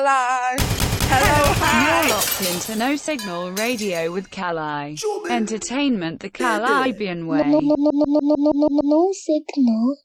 [0.00, 2.02] Hello, hi.
[2.02, 4.96] You're locked into No Signal Radio with Kali.
[5.28, 7.38] Entertainment the Kalibbean way.
[7.38, 9.96] No, no, no, no, no, no, no, no, no signal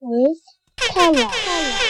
[0.00, 0.38] with
[0.80, 1.85] Kali.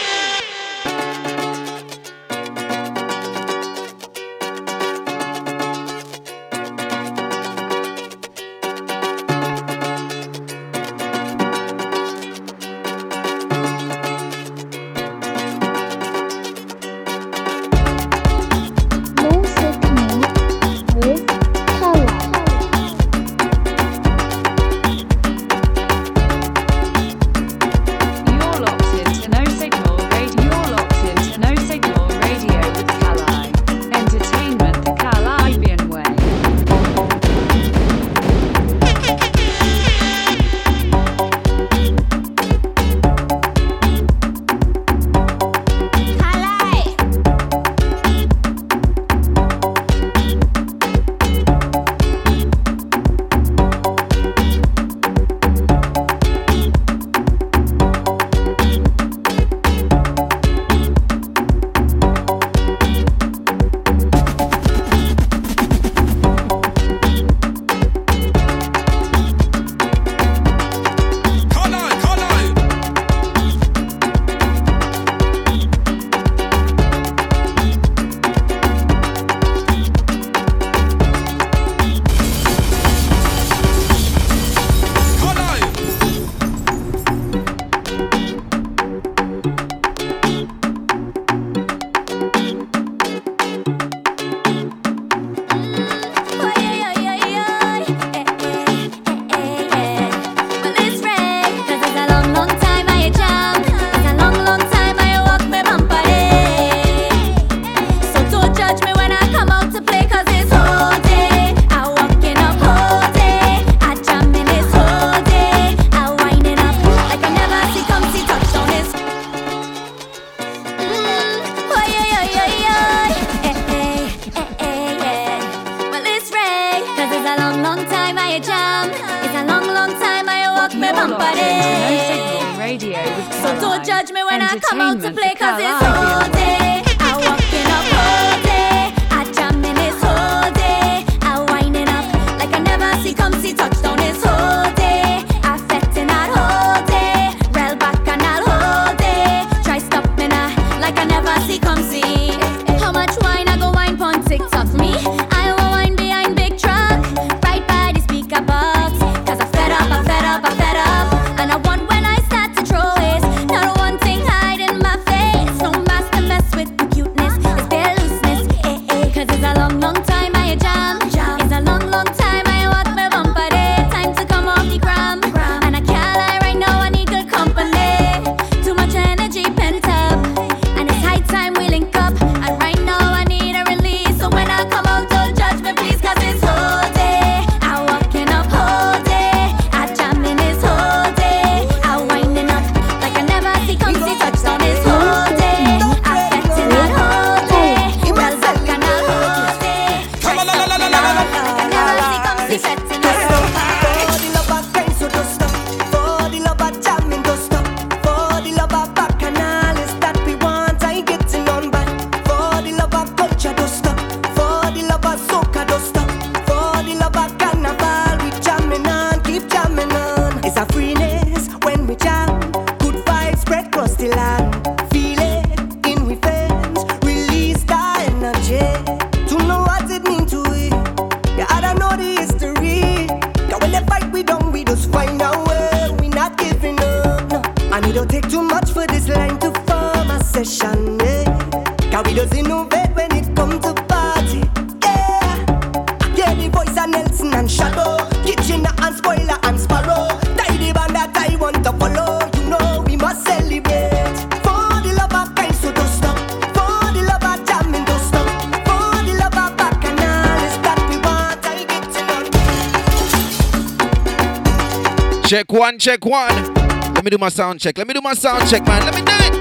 [265.76, 266.55] Sound check one.
[266.95, 267.76] Let me do my sound check.
[267.76, 268.83] Let me do my sound check, man.
[268.87, 269.37] Let me do it.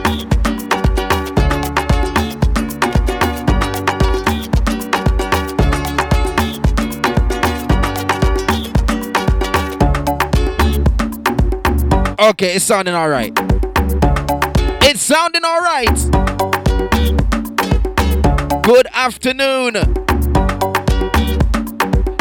[12.19, 13.31] Okay, it's sounding all right.
[14.83, 15.95] It's sounding all right.
[18.61, 19.73] Good afternoon.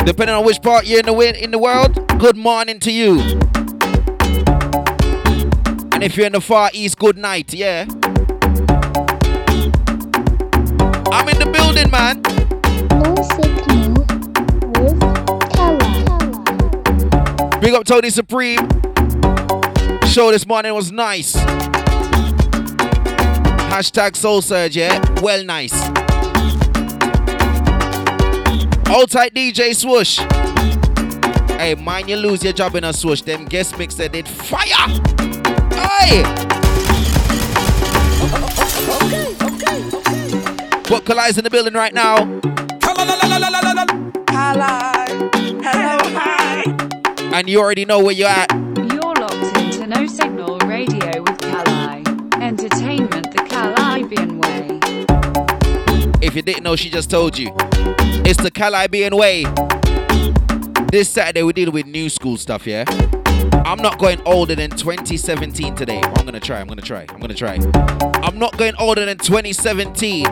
[0.04, 3.40] Depending on which part you're in the in the world, good morning to you.
[6.04, 7.54] And if you're in the far east, good night.
[7.54, 7.86] Yeah.
[11.10, 12.20] I'm in the building, man.
[17.58, 18.58] Big up Tony Supreme.
[20.06, 21.36] Show this morning was nice.
[23.72, 25.02] Hashtag Soul Surge, yeah?
[25.22, 25.72] Well, nice.
[28.88, 30.18] Hold tight, DJ Swoosh.
[31.58, 33.22] Hey, mind you lose your job in a swoosh.
[33.22, 35.13] Them guest mix they did fire.
[35.98, 36.22] Hey!
[40.88, 42.16] What Kali's in the building right now?
[44.26, 45.06] Kala.
[45.62, 46.64] Hello, hi.
[47.32, 48.50] And you already know where you're at.
[48.52, 52.04] You're locked into No Signal Radio with Kali.
[52.42, 54.80] Entertainment the Kalibbean way.
[56.20, 57.54] If you didn't know, she just told you.
[58.26, 59.44] It's the Kalibbean way.
[60.90, 62.84] This Saturday, we're dealing with new school stuff, yeah?
[63.66, 66.02] I'm not going older than 2017 today.
[66.04, 67.58] I'm gonna try, I'm gonna try, I'm gonna try.
[68.22, 70.26] I'm not going older than 2017.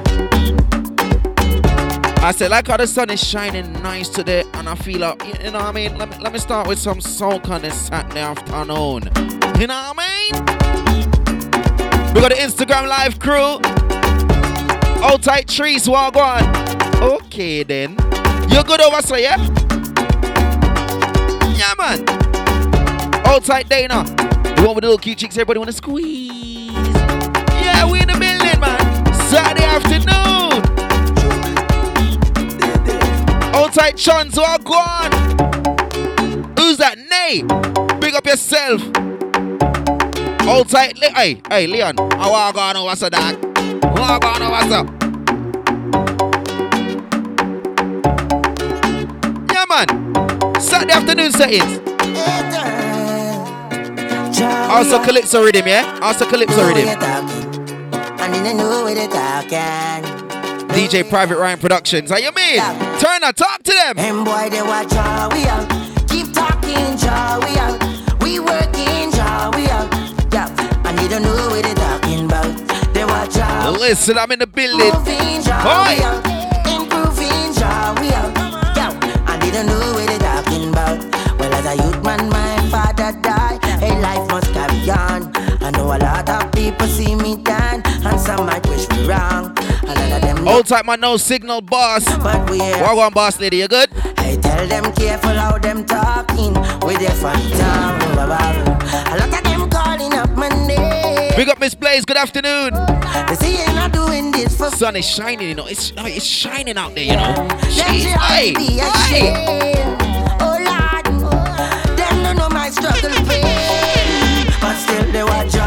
[2.25, 5.51] I said, like how the sun is shining nice today, and I feel like, you
[5.51, 5.97] know what I mean?
[5.97, 9.05] Let me, let me start with some soul on this Saturday afternoon.
[9.59, 10.33] You know what I mean?
[12.15, 13.59] We got the Instagram live crew.
[15.03, 16.45] Hold tight trees, walk on.
[17.03, 17.97] Okay then.
[18.51, 19.39] You're good over so yeah?
[21.57, 22.32] Yeah man.
[23.25, 24.05] Hold tight Dana.
[24.05, 26.31] The one with the little cute cheeks, everybody wanna squeeze.
[26.73, 29.15] Yeah, we in the building, man.
[29.31, 30.23] Saturday afternoon.
[33.55, 35.11] Hold tight Chons, walk on.
[36.59, 36.99] Who's that?
[36.99, 37.43] Nay.
[38.01, 38.81] Big up yourself.
[40.43, 40.99] Hold tight.
[40.99, 41.97] Hey, hey, Leon.
[41.97, 43.37] How I walk on over so dog.
[43.97, 44.85] Walk on over so.
[49.53, 50.61] Yeah, man.
[50.61, 52.92] Saturday afternoon settings.
[54.73, 55.99] Also Calypso rhythm, yeah?
[56.03, 56.89] Also Calypso rhythm.
[56.89, 59.07] And then know where they.
[60.73, 62.11] DJ Private Ryan Productions.
[62.11, 62.57] How you mean?
[62.59, 63.99] Turn Turner, talk to them.
[63.99, 65.69] And boy, they watch how we out.
[66.09, 66.97] Keep talking,
[67.45, 67.79] we out.
[68.23, 69.13] We working,
[69.53, 69.93] we out.
[70.33, 70.49] Yeah,
[70.87, 72.95] and they don't know what they talking about.
[72.95, 73.73] They watch how.
[73.73, 74.91] Listen, I'm in the building.
[74.95, 76.25] Moving, jaw we out.
[76.67, 77.53] Improving,
[78.01, 78.35] we out.
[78.75, 79.92] Yeah, and they don't know
[84.85, 85.23] carry.
[85.61, 89.57] I know a lot of people see me down, and some might wish me wrong.
[89.85, 92.05] A lot of them Hold tight, my no signal boss.
[92.19, 92.59] but we.
[92.59, 93.59] Walk on, boss lady.
[93.59, 93.91] You good?
[94.19, 96.55] I tell them careful how them talking
[96.87, 98.03] with their tongue.
[98.19, 101.33] A lot of them calling up my name.
[101.37, 102.05] Big up Miss Blaze.
[102.05, 102.75] Good afternoon.
[102.75, 105.67] They say you're not doing this for Sun is shining, you know.
[105.67, 107.35] It's oh, it's shining out there, you know.
[107.71, 109.73] Jeez, hey, hey.
[110.41, 111.05] Oh Lord,
[111.97, 113.43] them don't know my struggle pain.
[114.93, 115.62] They watch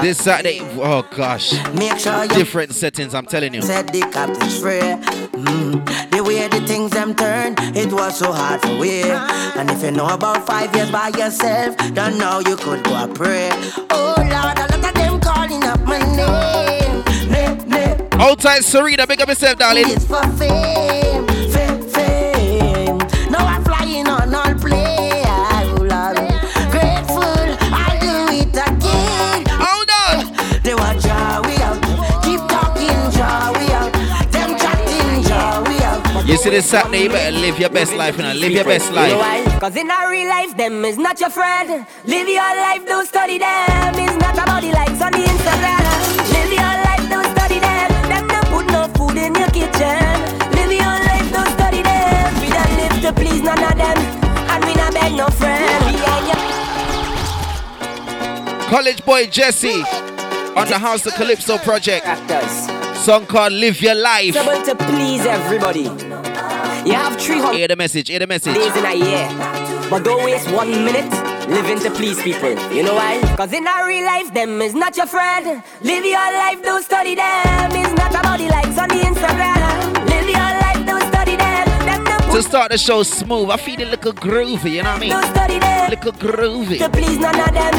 [0.00, 3.14] This Saturday, oh gosh, Make sure you different settings.
[3.14, 3.62] I'm telling you.
[3.62, 4.80] said the captain's free.
[4.80, 6.10] Mm.
[6.10, 9.02] The way the things them turn, it was so hard for we.
[9.02, 13.14] And if you know about five years by yourself, then now you could go and
[13.14, 13.50] pray.
[13.90, 17.04] Oh Lord, a lot of them calling up my name.
[17.30, 18.62] Name, name.
[18.62, 19.06] Serena.
[19.06, 19.84] Big up yourself, darling.
[19.86, 21.09] It's for fame,
[36.40, 38.32] see this Saturday, you better live your best life, know.
[38.32, 39.60] Live your best life.
[39.60, 41.86] Cause in our real life, them is not your friend.
[42.06, 43.94] Live your life, don't study them.
[43.94, 45.84] It's not about the likes on the Instagram.
[46.32, 47.88] Live your life, don't study them.
[48.08, 50.00] Them don't put no food in your kitchen.
[50.56, 52.40] Live your life, don't study them.
[52.40, 53.98] We don't live to please none of them.
[54.48, 55.96] And we not beg no friend.
[58.70, 59.82] College boy Jesse
[60.56, 62.06] on the House of Calypso project.
[62.06, 62.79] actors.
[63.04, 64.36] Song called Live Your Life.
[64.36, 65.84] Able to please everybody.
[66.88, 68.54] You have 300 Hear the message, hear the message.
[68.54, 69.28] days in a year.
[69.90, 71.10] But don't waste one minute
[71.48, 72.50] living to please people.
[72.72, 73.20] You know why?
[73.36, 75.62] Cause in our real life, them is not your friend.
[75.82, 77.70] Live your life, don't study them.
[77.72, 80.06] It's not about the likes on the Instagram.
[80.08, 81.66] Live your life, don't study them.
[81.86, 84.96] Them no To start the show smooth, I feel it little groovy, you know what
[84.96, 85.10] I mean?
[85.10, 85.90] don't study them.
[85.90, 86.78] Little groovy.
[86.78, 87.74] To please none of them.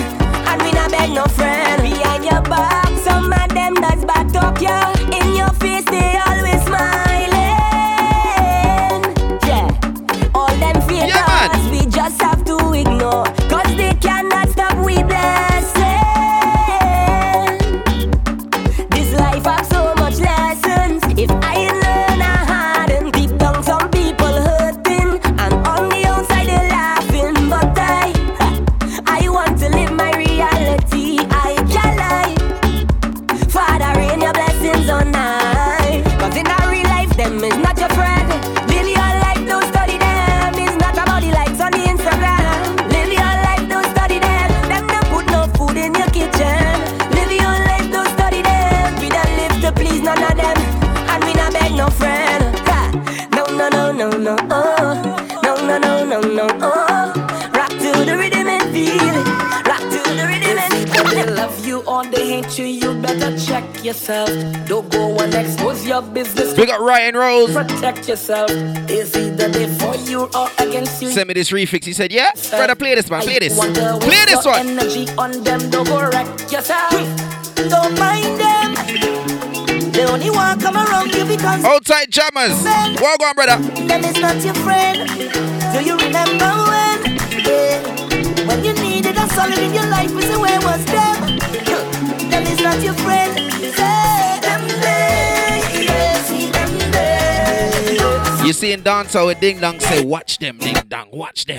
[0.50, 1.82] And we not beg no friend.
[1.82, 4.92] Behind your back, Some of them that's back up ya.
[5.00, 5.01] In
[67.82, 68.52] Protect yourself.
[68.92, 71.10] Is either they for you or against you.
[71.10, 71.84] Send me this refix.
[71.84, 73.24] He said, Yeah, brother, play this, man.
[73.24, 73.58] Play this.
[73.58, 74.68] Play this one.
[74.68, 76.92] Energy on them, don't go wreck yourself.
[77.56, 78.76] Don't mind them.
[79.92, 82.54] They only want come around you because Outside jammers.
[83.02, 83.58] Walk on, brother.
[83.88, 85.10] them is not your friend.
[85.74, 87.18] Do you remember when?
[87.34, 87.82] Yeah.
[88.46, 89.90] When you needed a solid in your
[98.62, 98.70] there.
[98.72, 101.58] You see with Ding Dong say, Watch them, Ding Dong, watch them.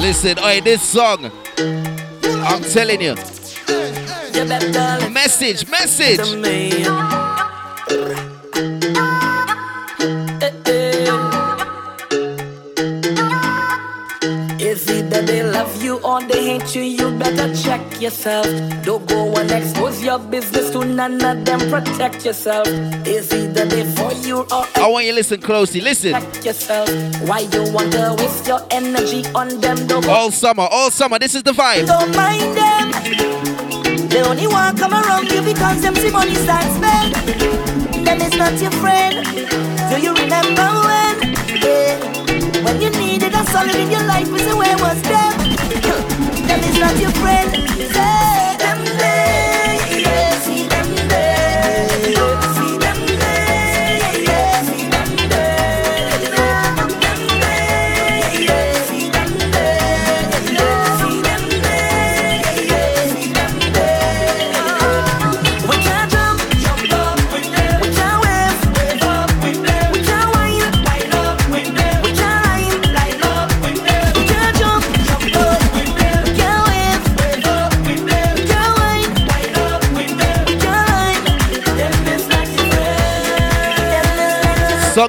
[0.00, 1.30] Listen, oi, this song.
[1.58, 3.14] I'm telling you.
[5.24, 6.18] Message, message.
[6.18, 6.68] listen to me.
[14.60, 18.44] It's either they love you or they hate you, you better check yourself.
[18.84, 22.66] Don't go and expose your business to none of them, protect yourself.
[23.06, 25.80] It's either they for you or I want you to listen closely.
[25.80, 26.12] Listen.
[26.12, 26.90] protect yourself.
[27.26, 29.86] Why you want to waste your energy on them?
[29.86, 31.18] Don't All summer, all summer.
[31.18, 31.86] This is the vibe.
[31.86, 33.33] Don't mind them.
[34.14, 37.16] They only want come around you because them see money start spend.
[38.06, 39.26] Them is not your friend.
[39.90, 41.34] Do you remember when?
[41.50, 41.98] Yeah.
[42.62, 45.36] When you needed a solid in your life, we say where was them?
[46.46, 47.73] them is not your friend.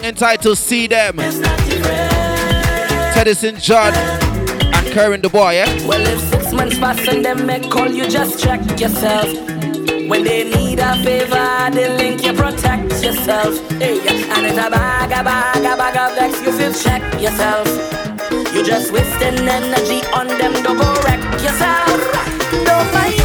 [0.06, 1.20] Entitled See Them.
[1.20, 3.14] It's not your friend.
[3.16, 5.88] Teddyson John and Curran the boy, yeah?
[5.88, 9.28] Well, if six months pass and them make call, you just check yourself.
[10.08, 13.58] When they need a favor, they link you protect yourself.
[13.72, 16.84] Hey, and it's a bag, a bag, a bag of excuses.
[16.84, 17.68] Check yourself.
[18.54, 20.54] You just wasting energy on them.
[20.64, 22.00] Don't go wreck yourself.
[22.66, 23.25] Don't mind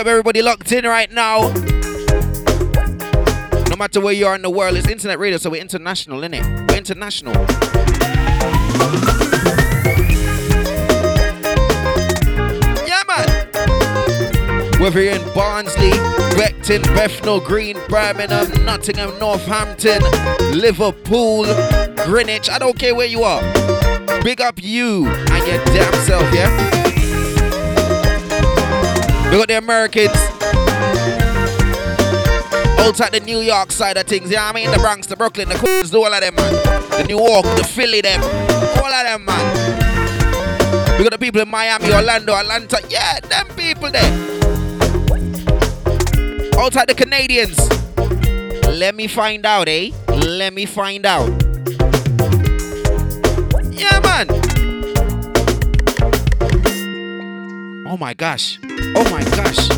[0.00, 1.52] up everybody locked in right now.
[3.68, 6.70] No matter where you are in the world, it's internet radio, so we're international, innit?
[6.70, 7.34] We're international.
[12.86, 14.80] Yeah, man.
[14.80, 15.90] Whether you're in Barnsley,
[16.38, 20.02] Beckton, Bethnal Green, Birmingham, Nottingham, Northampton,
[20.58, 21.44] Liverpool,
[22.06, 23.42] Greenwich, I don't care where you are.
[24.22, 26.79] Big up you and your damn self, yeah?
[29.30, 30.10] We got the Americans.
[32.80, 34.68] Outside the New York side of things, know I mean?
[34.72, 36.52] The Bronx, the Brooklyn, the Queens, all of them, man.
[36.90, 38.20] The New York, the Philly, them.
[38.22, 40.98] All of them, man.
[40.98, 42.80] We got the people in Miami, Orlando, Atlanta.
[42.88, 44.02] Yeah, them people there.
[46.58, 47.56] Outside the Canadians.
[48.66, 49.92] Let me find out, eh?
[50.08, 51.30] Let me find out.
[53.70, 54.39] Yeah, man.
[57.92, 58.60] Oh my gosh.
[58.94, 59.68] Oh my gosh.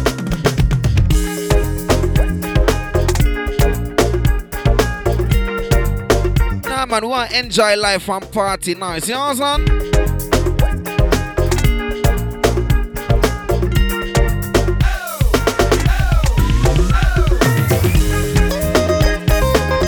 [6.69, 8.99] Nah, man, we want to enjoy life and party now.
[8.99, 9.78] See what I'm saying?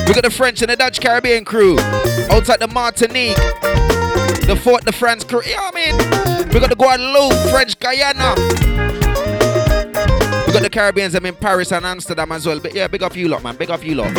[0.07, 1.78] We got the French and the Dutch Caribbean crew
[2.31, 3.37] outside the Martinique,
[4.46, 5.42] the Fort de France crew.
[5.44, 6.48] You know what I mean?
[6.50, 8.34] We got the Guadeloupe, French Guyana.
[10.46, 12.60] We got the Caribbeans them in Paris and Amsterdam as well.
[12.60, 13.56] But yeah, big up you lot, man.
[13.56, 14.12] Big up you lot.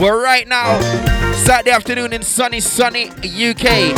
[0.00, 0.80] But right now,
[1.34, 3.94] Saturday afternoon in sunny, sunny UK.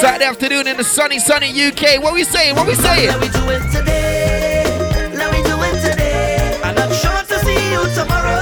[0.00, 2.00] Saturday afternoon in the sunny, sunny UK.
[2.02, 2.54] What we saying?
[2.54, 3.08] What we saying?
[3.08, 4.64] Let me do it today.
[5.14, 6.60] Let me do it today.
[6.62, 8.38] I'm not sure to see you tomorrow.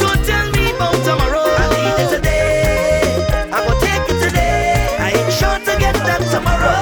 [0.00, 0.72] Don't tell me
[1.04, 1.44] tomorrow.
[1.44, 3.50] I need it today.
[3.52, 4.96] I go take it today.
[4.98, 6.72] I ain't sure to get that tomorrow.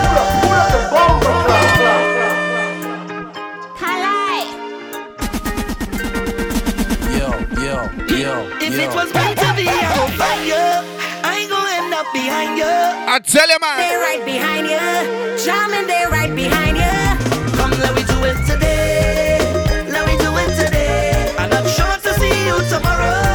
[7.19, 7.29] Yo,
[7.61, 8.81] yo, yo, If yo.
[8.85, 10.89] it was meant to be, I will find you.
[12.12, 13.12] I ain't gonna end up behind you.
[13.12, 13.79] I tell you, man.
[13.79, 15.45] They're right behind you.
[15.45, 17.57] Jamming, they're right behind you.
[17.57, 19.38] Come, let me do it today.
[19.88, 21.35] Let me do it today.
[21.38, 23.30] I'm not sure to see you tomorrow.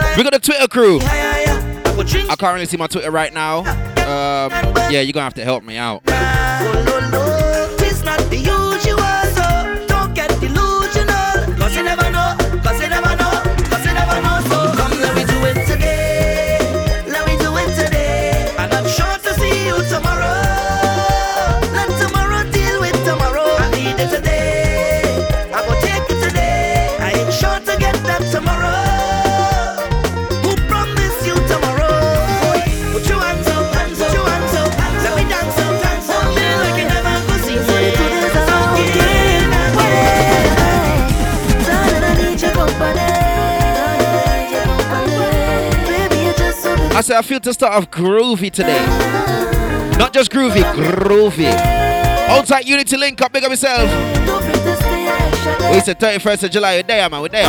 [0.02, 0.16] liar.
[0.16, 1.00] We got the Twitter crew.
[1.02, 3.60] I can't really see my Twitter right now.
[3.60, 4.50] Um,
[4.90, 6.02] yeah, you're gonna have to help me out.
[47.02, 48.78] I say I feel to start off groovy today.
[49.98, 51.52] Not just groovy, groovy.
[52.28, 53.90] Outside Unity Link up, big up yourself.
[55.72, 57.42] We said 31st of July, we're there, man, we're there.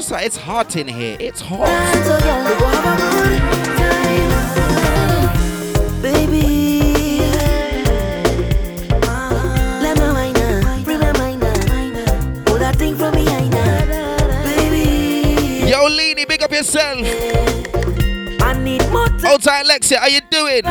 [0.00, 1.16] Sir, it's hot in here.
[1.18, 1.64] It's hot.
[6.02, 6.73] Baby,
[17.00, 18.42] yourself.
[18.42, 19.26] I need more time.
[19.26, 20.62] Outside Lexia, how you doing?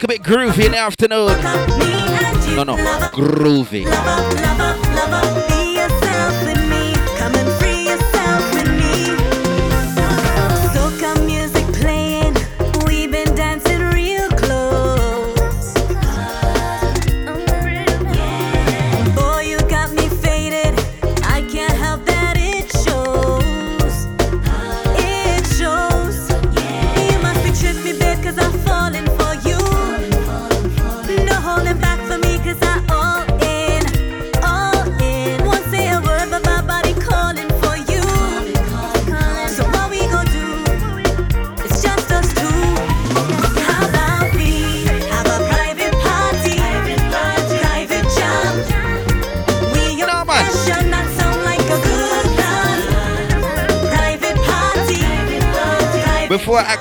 [0.00, 1.26] Looking a bit groovy in the afternoon.
[1.26, 2.56] walk up, me and you.
[2.56, 2.76] No, no,
[3.12, 4.87] groovy.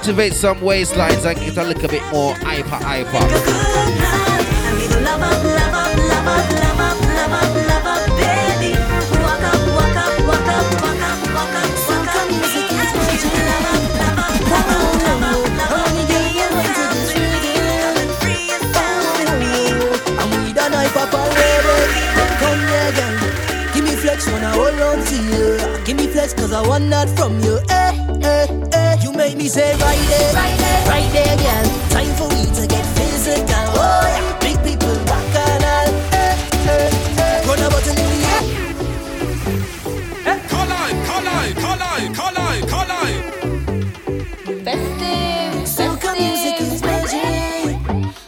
[0.07, 3.11] Activate some waistlines and get a little bit more hyper hyper.
[23.97, 25.83] Flex when I hold on to you.
[25.83, 27.76] Give me flex cause I want that from you.
[29.47, 29.71] Eh, eh, eh.
[29.71, 30.87] You make me say right there.
[30.87, 31.65] Right there, girl.
[31.89, 33.45] Time for me to get physical.
[33.47, 34.39] Oh, yeah.
[34.39, 35.87] Big people rock and all.
[36.11, 36.35] Eh,
[36.67, 37.47] eh, eh.
[37.47, 38.43] Run a bottle in the air.
[45.65, 47.77] Soca music is magic.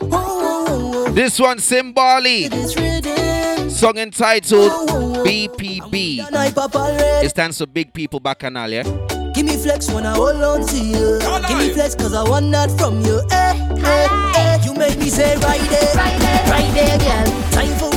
[0.01, 1.11] Oh, oh, oh, oh.
[1.11, 2.49] This one Symboli.
[2.49, 3.69] This rhythm.
[3.69, 4.71] Song entitled
[5.25, 6.17] BPB.
[6.17, 7.25] Done hype up already.
[7.25, 9.18] It stands for Big People Bacchanal, yeah?
[9.39, 11.17] Give me flex when I hold on to you.
[11.47, 13.21] Give me flex cause I want that from you.
[13.31, 14.65] Eh, eh, eh.
[14.65, 15.95] You make me say right there.
[15.95, 17.51] Right there, right there, girl.
[17.51, 17.88] Time for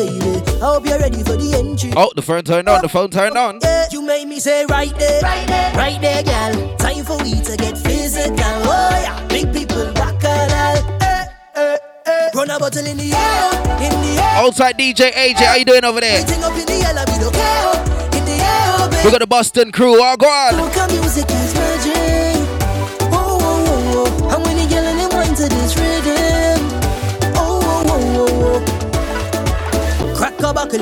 [0.00, 0.50] century, lady.
[0.60, 1.92] I hope you're ready for the entry.
[1.96, 3.58] Oh, the phone turned on, the phone turned on.
[3.62, 6.76] Yeah, you made me say right there, right there, right there, girl.
[6.76, 8.34] Time for we to get physical.
[8.38, 10.98] Oh yeah, big people rock and all.
[11.02, 12.28] Eh, eh, eh.
[12.34, 13.50] Run a bottle in the air,
[13.84, 14.44] in the air.
[14.44, 16.20] Outside DJ AJ, how you doing over there?
[16.20, 18.18] Up in the air, like we don't care.
[18.18, 19.02] In the air, oh.
[19.04, 21.99] We got the Boston crew, all go on.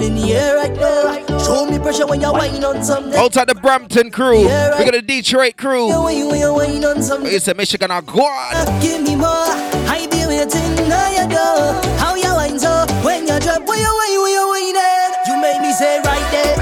[0.01, 1.39] A in the air right there.
[1.41, 3.15] Show me pressure when you on something.
[3.15, 4.85] Outside the Brampton crew, we Yeah, right.
[4.85, 5.89] got the Detroit crew.
[5.89, 7.33] You when you wine on something.
[7.33, 8.55] It's a Michigan, go on.
[8.55, 9.27] Ah, give me more.
[9.27, 11.81] I be waiting now you go.
[11.99, 15.13] How you wine so when you drop, when you wine, when you wine.
[15.27, 16.57] You make me say right there,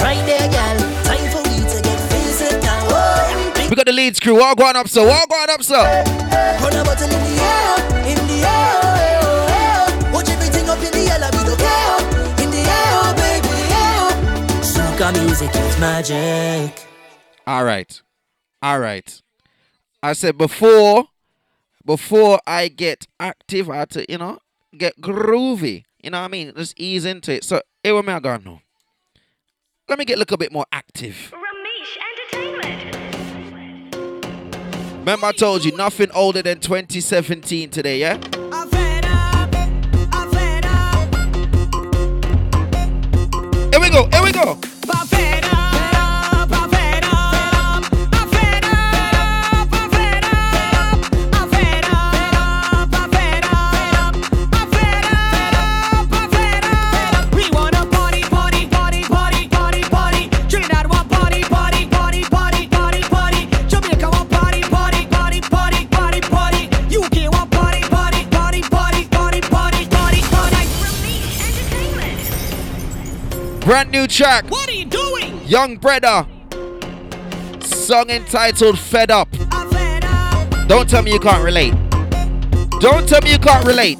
[0.00, 0.78] right there, girl.
[1.04, 2.60] Time for me to get physical.
[2.64, 3.68] Oh, yeah.
[3.68, 5.76] We got the Leeds crew, all going up, so all going up, so.
[5.76, 6.84] Run a
[15.12, 15.12] yeah.
[15.12, 16.86] Soca music is magic.
[17.46, 18.02] All right,
[18.62, 19.22] all right.
[20.02, 21.06] I said before,
[21.84, 24.38] before I get active, I had to, you know,
[24.76, 25.84] get groovy.
[26.02, 26.52] You know what I mean?
[26.56, 27.44] Just ease into it.
[27.44, 28.60] So here we are going now.
[29.88, 31.32] Let me get a little bit more active.
[31.32, 31.96] Ramesh
[32.30, 33.96] Entertainment.
[34.98, 38.20] Remember, I told you nothing older than 2017 today, yeah?
[38.52, 39.54] I'm fed up,
[40.12, 41.14] I'm fed up,
[43.72, 44.60] Here we go, here we go.
[73.68, 75.42] Brand new track, What are you doing?
[75.44, 76.24] Yung Bredda.
[77.62, 79.28] Song entitled Fed Up.
[79.36, 80.68] Fed up.
[80.68, 81.74] Don't tell me you can't relate.
[82.80, 83.98] Don't tell me you can't relate.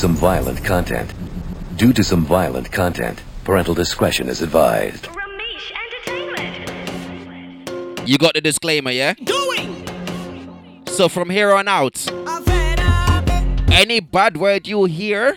[0.00, 1.12] Some violent content.
[1.76, 3.22] Due to some violent content.
[3.44, 5.04] Parental discretion is advised.
[5.04, 5.72] Ramesh
[6.06, 8.08] Entertainment.
[8.08, 9.12] You got the disclaimer, yeah?
[9.12, 9.86] Doing.
[10.86, 13.28] So from here on out, I'm fed up.
[13.70, 15.36] any bad word you hear,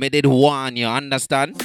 [0.00, 1.62] me it warn you, understand?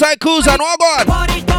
[0.00, 1.49] Tycoons and all gone.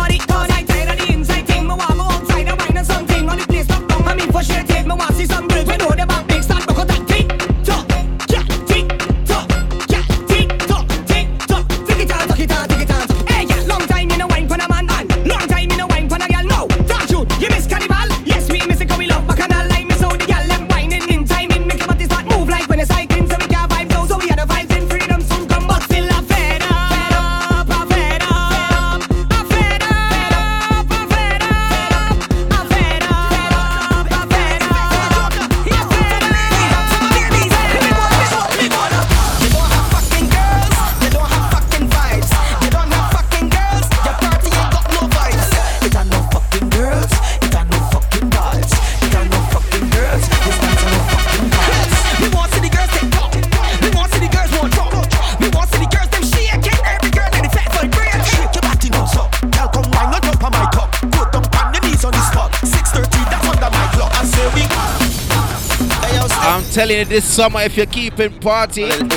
[66.72, 69.12] telling you this summer, if you're keeping party and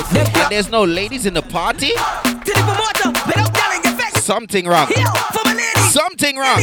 [0.49, 1.91] there's no ladies in the party,
[4.19, 4.87] something wrong.
[5.89, 6.59] Something wrong.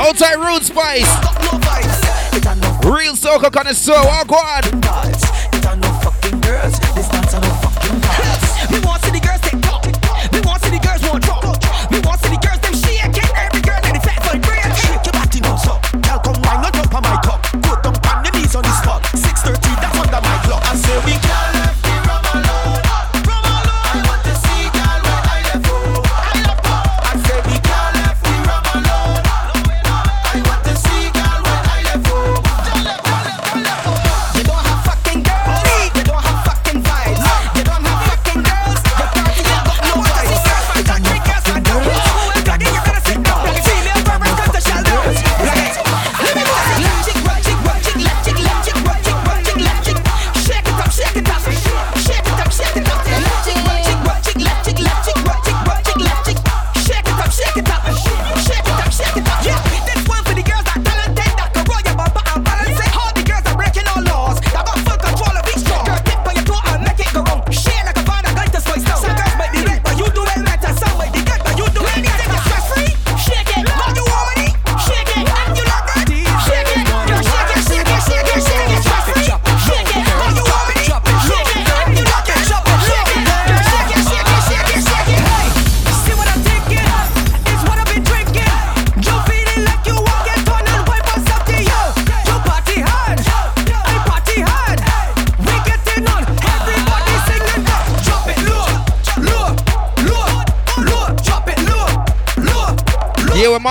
[0.00, 1.12] Outside Root Spice.
[2.84, 5.01] Real soca connoisseur, walk on.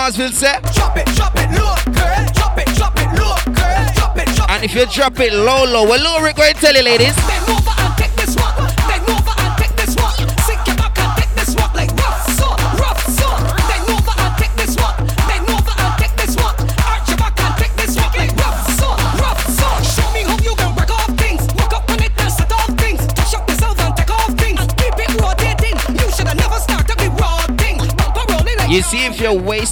[0.02, 2.26] Marsville say, Drop it, drop it low, girl.
[2.34, 3.94] Drop it, drop it low, girl.
[3.94, 4.52] Drop it, drop it.
[4.56, 7.61] And if you drop it low, low, well, low, going to tell you, ladies.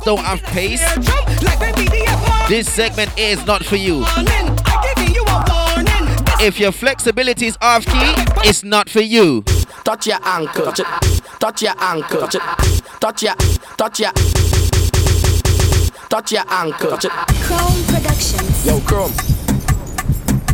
[0.02, 0.82] don't have pace,
[2.48, 4.04] this segment is not for you.
[6.42, 8.14] If your flexibility is off key,
[8.48, 9.44] it's not for you.
[9.84, 10.86] Touch your ankle, touch, it.
[11.40, 12.42] touch your ankle, touch, it.
[13.00, 13.36] touch your,
[13.78, 14.12] touch your,
[16.10, 16.90] touch your ankle.
[16.92, 17.12] Touch it.
[17.12, 18.66] Chrome Productions.
[18.66, 19.14] Yo, Chrome.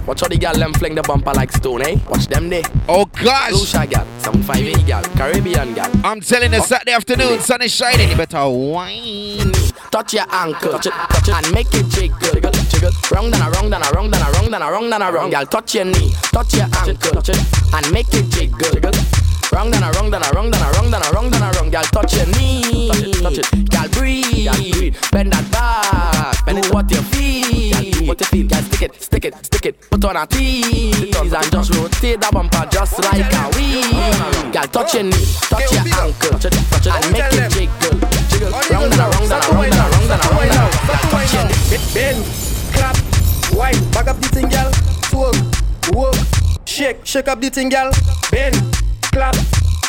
[0.05, 1.97] Watch how the gal them fling the bumper like stone, eh?
[2.09, 2.61] Watch them there.
[2.87, 3.51] Oh gosh.
[3.51, 4.05] Lucia gal.
[4.25, 5.91] 758 gal, Caribbean gal.
[6.03, 8.09] I'm telling you, Saturday afternoon, sun is shining.
[8.09, 9.51] You better whine.
[9.91, 12.17] Touch your ankle, touch it, touch it, and make it jiggle.
[12.33, 12.89] jiggle, jiggle.
[12.89, 14.31] a wrong, around a wrong, and a
[14.65, 15.29] wrong, around a wrong.
[15.29, 15.45] gal.
[15.45, 17.37] Touch your knee, touch your ankle, touch it,
[17.71, 18.71] and make it jiggle.
[18.71, 18.91] jiggle.
[19.51, 21.83] Round and around and around and around and around and around, gal.
[21.83, 23.69] Touch your knee, touch it, touch it.
[23.69, 24.97] Gal, breathe, gal, breathe.
[25.11, 27.84] Bend that back, bend it what you feel?
[28.05, 28.47] feel, what you feel.
[28.47, 29.81] Guys, stick it, stick it, stick it.
[29.89, 34.51] Put on a tease and just rotate that bumper just like a wheel.
[34.51, 36.37] Girl, touch your knee, touch your ankle,
[36.91, 38.51] and make it jiggle.
[38.69, 40.73] Round and around and around and around and around and around.
[41.09, 41.55] Touch your knee.
[41.93, 42.21] Bend,
[42.73, 42.95] clap,
[43.53, 44.71] whine, back up the thing, girl.
[45.09, 46.15] Twerk, work,
[46.65, 47.91] shake, shake up the thing, girl.
[48.31, 48.55] Bend
[49.15, 49.35] clap.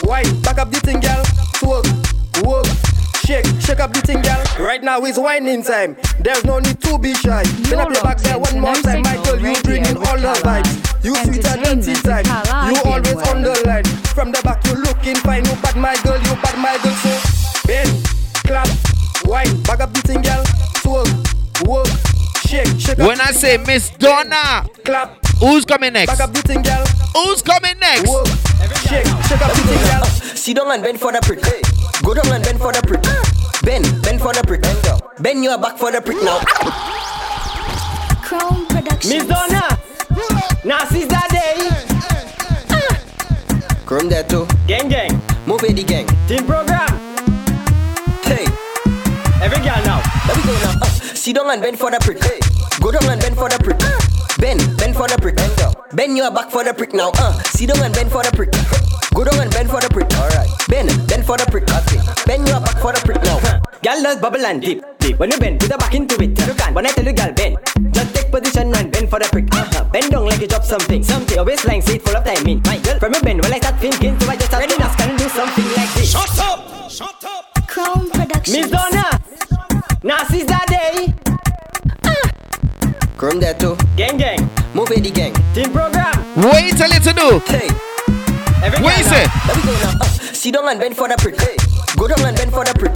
[0.04, 1.22] Wine, back up the thing, girl.
[1.58, 1.82] Twerk,
[2.46, 2.66] work,
[3.26, 4.38] shake, shake up the thing, girl.
[4.64, 5.96] Right now it's whining time.
[6.20, 7.42] There's no need to be shy.
[7.66, 9.42] Turn up play back there one more time, Michael.
[9.42, 10.72] You bringing all the vibes.
[11.02, 12.24] You sweet and dirty time.
[12.70, 13.84] You always on the line.
[14.14, 15.44] From the back, you looking fine.
[15.44, 16.22] You bad, my girl.
[16.22, 16.94] You bad, my girl.
[17.02, 17.12] So
[17.66, 17.90] bend,
[18.46, 18.68] clap,
[19.24, 20.44] wine, back up the thing, girl.
[20.86, 21.90] Twerk, work,
[22.46, 22.98] shake, shake.
[23.00, 25.25] up When I say Miss Donna, clap.
[25.38, 26.18] Who's coming next?
[26.18, 28.10] Who's coming next?
[28.88, 30.04] Shake, shake up girl.
[30.34, 31.40] Sit down and bend for the prick.
[32.02, 33.02] Go down and bend for the prick.
[33.62, 34.62] Ben, bend for the prick.
[35.22, 36.38] Bend your back for the prick now.
[38.22, 39.10] Crown production.
[39.10, 39.78] Miss Donna.
[40.64, 41.68] Now since that day.
[43.84, 44.46] Chrome there too.
[44.66, 45.20] Gang gang.
[45.46, 46.06] Move it the gang.
[46.26, 46.88] Team program.
[48.24, 48.46] Hey.
[49.44, 50.00] Every girl now.
[50.26, 50.80] Let me go now.
[50.80, 52.20] Uh, sit down and bend for the prick.
[52.80, 54.15] Go down and bend for the prick.
[54.38, 55.36] Bend, bend for the prick.
[55.36, 57.10] Bend you Bend your back for the prick now.
[57.16, 58.52] Uh, sit down and bend for the prick.
[59.16, 60.12] Go down and bend for the prick.
[60.12, 60.50] Alright.
[60.68, 61.64] Bend, bend for the prick.
[61.64, 61.96] Okay.
[61.96, 62.26] it.
[62.26, 63.40] Bend your back for the prick now.
[63.40, 63.60] Huh.
[63.80, 65.18] Gal love bubble and dip, dip.
[65.18, 66.36] When you bend, put the back into it.
[66.36, 66.74] You can.
[66.74, 67.56] When I tell you, gal, bend.
[67.92, 69.48] Just take position and bend for the prick.
[69.54, 69.84] Uh-huh.
[69.88, 71.02] Bend down like you drop something.
[71.02, 71.36] Something.
[71.36, 72.60] Your waistline seat full of timing.
[72.66, 74.92] My girl, from your bend when I start thinking, so I just start ready now.
[74.96, 76.12] Can do something like this.
[76.12, 76.90] Shut up.
[76.90, 77.56] Shut up.
[77.66, 78.52] Crown Productions.
[78.52, 79.16] Miss Donna.
[79.32, 79.82] Miss Donna.
[80.04, 80.24] Now, nah,
[83.16, 83.76] Come there too.
[83.96, 84.44] Gang gang.
[84.74, 85.32] Move the gang.
[85.56, 86.12] Team program.
[86.36, 87.28] Wait a little do.
[87.48, 87.64] Hey.
[88.60, 89.24] Every what is it?
[89.48, 89.96] Let me go now.
[90.04, 91.40] Uh, sit down and bend for the prick.
[91.40, 91.56] Hey.
[91.96, 92.92] Go down and bend for the prick.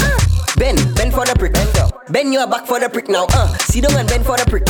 [0.61, 1.55] Bend, bend for the prick.
[1.55, 1.89] Bend down.
[2.13, 3.25] Bend your back for the prick now.
[3.33, 4.69] Uh, sit down and bend for the prick.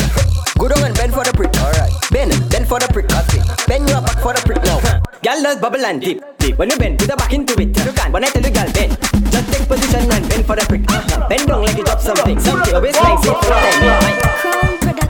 [0.55, 1.51] Go down and bend for the prick.
[1.59, 1.91] Alright.
[2.11, 3.11] Bend, bend for the prick.
[3.11, 3.43] Okay.
[3.43, 3.67] it.
[3.67, 4.79] Bend your back for the prick now.
[4.79, 5.03] Huh.
[5.21, 6.23] Gal bubble and dip.
[6.39, 6.57] dip.
[6.57, 7.75] When you bend, put the back into it.
[7.75, 8.13] You can.
[8.13, 8.95] When I tell you, gal, bend.
[9.27, 10.87] Just take position and bend for the prick.
[10.87, 11.27] Uh-huh.
[11.27, 12.39] Bend down like you drop something.
[12.39, 14.60] Something always like it.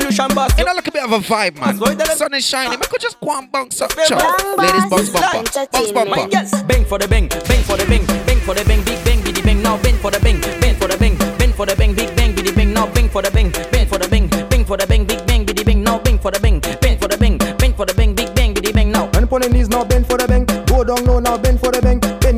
[0.00, 0.52] Lucian boss.
[0.52, 1.76] You You know, look a bit of a vibe, man.
[2.16, 2.78] Sun is shining.
[2.80, 3.90] I could just go and bounce up.
[3.92, 4.18] Sure.
[4.56, 5.66] Ladies, bounce bumper.
[5.72, 6.28] Bounce bumper.
[6.66, 9.42] Bang for the bang, bang for the bang, bang for the bang, big bang, biddy
[9.42, 12.16] bang now bang for the bang, bang for the bang, bang for the bang, big
[12.16, 14.86] bang, biddy bang now bang for the bang, bang for the bang, bang for the
[14.86, 17.74] bang, big bang, biddy bang now bang for the bang, bang for the bang, bang
[17.74, 19.04] for the bang, big bang, biddy bang now.
[19.14, 20.46] And upon the knees now, bend for the bang.
[20.64, 21.77] Go down low now, bend for the bang.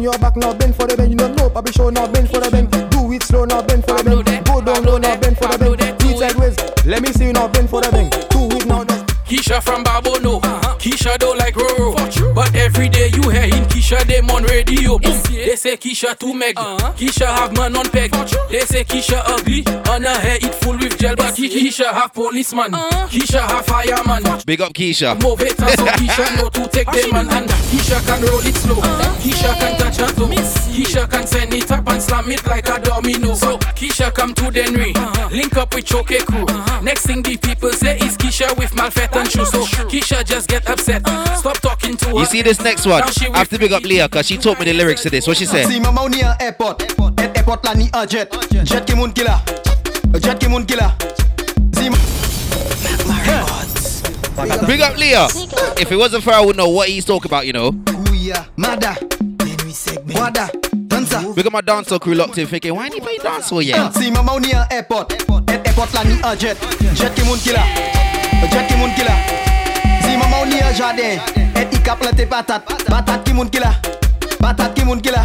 [0.01, 1.11] Bend your back now, bend for the bend.
[1.11, 2.71] You don't know, Papi show now, bend for the bend.
[2.91, 4.47] Do it slow now, bend for the bend.
[4.47, 5.99] Go down low now, bend for the bang.
[5.99, 6.57] Feet sideways.
[6.87, 8.30] Let me see you now, bend for the bang.
[9.31, 10.41] Keisha from Babono.
[10.81, 12.35] Keisha don't like Roro.
[12.35, 14.99] But every day you hear him, Keisha them on radio.
[14.99, 15.23] Boom.
[15.31, 16.57] They say Keisha too meg.
[16.57, 18.11] Keisha have man on peg.
[18.51, 19.65] They say Keisha ugly.
[19.89, 21.15] On her hair it full with gel.
[21.15, 22.73] But Ke- Keisha have policeman.
[22.73, 24.25] Keisha have fireman.
[24.45, 25.15] Big up Keisha.
[25.23, 25.67] Move it so
[26.01, 28.83] Keisha know to take them man and Keisha can roll it slow.
[29.23, 30.27] Keisha can touch her toe.
[30.27, 33.35] Keisha can send it up and slam it like a domino.
[33.35, 34.93] So Keisha come to Denry,
[35.31, 36.47] link up with Choke crew.
[36.83, 39.51] Next thing the people say is Keisha with Malfet and shoes.
[39.51, 41.07] So Keisha just get upset.
[41.37, 42.15] Stop talking to her.
[42.15, 43.03] You see this next one?
[43.03, 45.27] I have to big up Leah because she taught me the lyrics to this.
[45.27, 45.67] What she said?
[45.67, 46.83] Si maman ni un airport,
[47.19, 48.29] et airport là ni un jet,
[48.65, 49.41] jet qui moun qui là,
[50.23, 50.95] jet qui moun qui là.
[51.77, 51.89] Si
[54.67, 55.29] Big up Leah.
[55.79, 57.73] If it wasn't for her, I wouldn't know what he's talking about, you know.
[57.73, 58.97] Ouya, Mada,
[60.15, 60.49] Wada,
[60.89, 61.35] dansa.
[61.35, 63.93] Big up my dancer crew locked in thinking, why ain't he playing dancehall yet?
[63.95, 65.13] Si maman ni un airport,
[65.49, 66.57] et airport là ni un jet,
[66.95, 67.63] jet qui moun qui là,
[68.49, 69.13] jet moun qui là.
[70.03, 73.73] Si maman ni un jardin, et il cap planté patate, patate qui moun qui là,
[74.39, 75.25] patate qui moun qui là.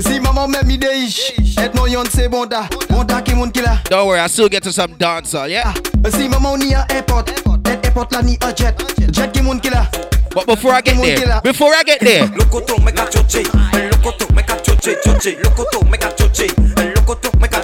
[0.00, 3.50] Si maman même idée ish, et non yon c'est bon da, bon da qui moun
[3.56, 3.78] là.
[3.90, 5.72] Don't worry, I still get to some dancehall, yeah?
[6.04, 8.74] Ah, si maman ni un airport, et airport là ni un jet,
[9.12, 9.86] jet qui moun là.
[10.34, 14.42] But before I get there, before I get there, Locoto me cachoche, el locoto me
[14.42, 17.63] cachoche, choche, locoto me cachoche, el locoto me cachoche,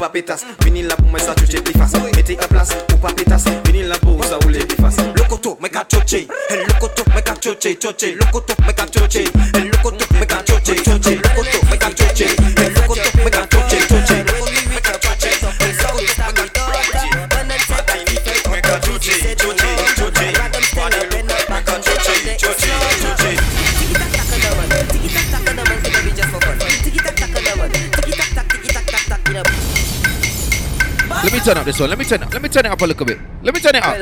[0.00, 3.12] pa petas Vini la pou mwen sa choche pi fas Mete a plas ou pa
[3.12, 7.24] petas Vini la pou sa oule pi fas Lokoto mwen ka choche El lokoto mwen
[7.24, 10.49] ka choche Choche lokoto mwen ka choche El lokoto mwen ka choche
[31.50, 31.90] turn up this one.
[31.90, 32.32] Let me turn up.
[32.32, 33.18] Let me turn it up a little bit.
[33.42, 33.98] Let me turn it up.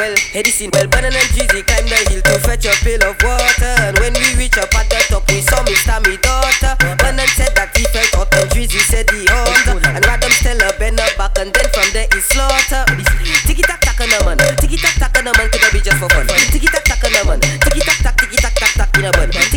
[0.00, 3.74] Well, Edison, well, Bannon and Jeezy climbed the hill to fetch a pail of water.
[3.84, 6.00] And when we reach up at the top, we saw Mr.
[6.08, 6.72] Me daughter.
[6.96, 9.68] Bannon said that he felt hot, and Jeezy said he hot.
[9.68, 12.88] And Radam Stella bend her back, and then from there he slaughter.
[13.44, 15.80] Tiki tak tak on a man, tiki tak tak on a man, could have be
[15.84, 16.24] just for fun.
[16.24, 19.10] Tiki tak tak on a man, tiki tak tak, tiki tak tak tak in a
[19.12, 19.47] bun.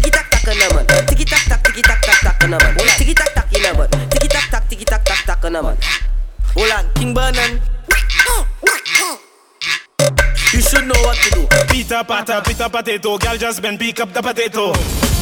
[12.11, 14.73] Patter, Peter Potato, girl just been pick up the potato.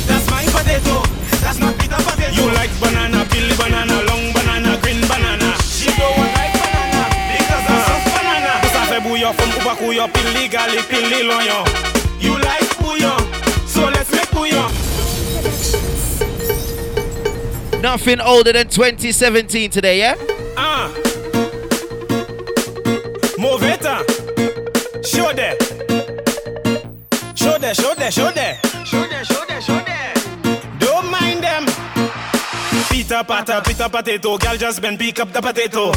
[0.09, 1.05] That's my potato.
[1.37, 2.33] That's not Peter Potato.
[2.33, 5.53] You like banana, Billy banana, long banana, green banana.
[5.61, 8.53] She don't want like banana because I'm soft banana.
[8.73, 11.63] Ça fait bouillon, from ou pas couillon, pili gali, pili loyon.
[12.19, 13.17] You like bouillon,
[13.67, 14.65] so let's make bouillon.
[17.83, 20.15] Nothing older than 2017 today, yeah?
[20.57, 20.89] Ah.
[23.37, 24.01] Mauvais temps.
[25.05, 25.68] Show there.
[27.69, 28.59] Show there, show there, show there.
[28.83, 30.13] Show there, show there, show there.
[30.79, 31.65] Don't mind them.
[32.89, 35.91] Peter Patter, Peter Potato, girl just been pick up the potato.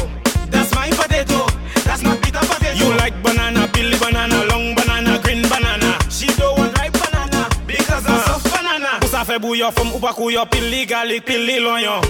[0.51, 1.47] That's my potato.
[1.83, 2.77] That's not Peter Potato.
[2.77, 5.97] You like banana, Billy banana, long banana, green banana.
[6.11, 8.99] She don't want ripe banana because I'm soft banana.
[9.07, 10.13] Ça fait bouillon, from pas
[10.51, 12.01] pili garlic, pili l'oignon.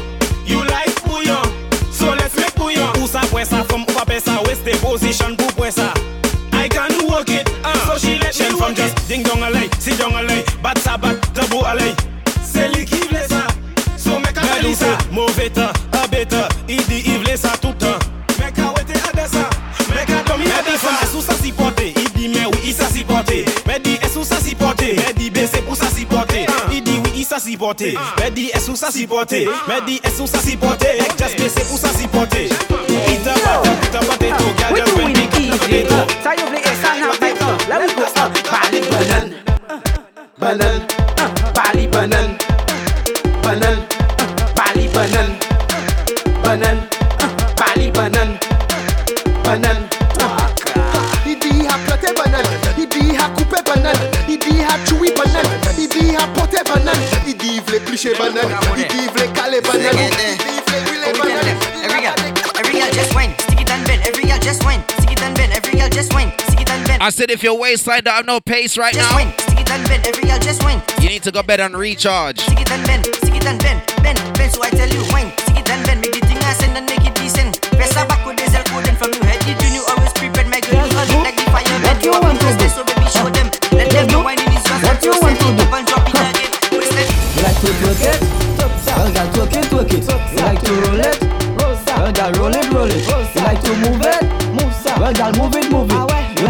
[0.45, 1.41] You like bouillon,
[1.89, 2.91] so let's make bouillon.
[3.01, 3.21] Où ça
[3.63, 4.03] from pas
[4.45, 5.93] waste the position pour pousse ça.
[6.63, 7.73] I can work it, uh.
[7.87, 11.19] so she let me from just ding dong alay, sit down alay, bat sa bat,
[11.33, 11.93] tabou alay.
[12.41, 13.45] C'est lui qui voulait ça,
[13.97, 14.97] so make a fait ça.
[15.11, 17.99] Mauvais temps, a bêta, il dit il voulait ça tout le temps.
[18.39, 19.49] Make a wete a de ça,
[19.89, 21.03] make a domi a de ça.
[21.03, 23.03] Est sous ça s'y porter, il dit mais oui, il s'y.
[23.67, 25.82] Mais dit est sous ça s'y porter, mais dit c'est pour ça
[27.33, 30.37] sa si pote Mè di es ou sa si pote Mè di es ou sa
[30.37, 34.67] si pote Ek jaspe se ou sa si pote Ita bata, ita bata to Gya
[34.77, 37.95] jaspe mi kata bata to Sa yo vle e sa nan bay to La wik
[37.97, 39.25] go sa Bali banan
[40.37, 40.77] Banan
[41.57, 42.37] Bali banan
[43.41, 43.82] Banan
[57.79, 61.57] caler banane, il dit il veut huiler banane.
[61.83, 62.15] Every girl,
[62.59, 64.01] every girl just wine, stick it and bend.
[64.07, 65.53] Every girl just wine, stick it and bend.
[65.53, 67.01] Every girl just wine, stick it and bend.
[67.01, 69.71] I said if your waistline don't have no pace right Just now, wine, stick it
[69.71, 70.07] and bend.
[70.07, 72.39] Every girl just wine, you need to go bed and recharge.
[72.39, 74.51] stick it and bend, stick it and bend, bend, bend.
[74.51, 76.02] So I tell you, wine, stick it and bend.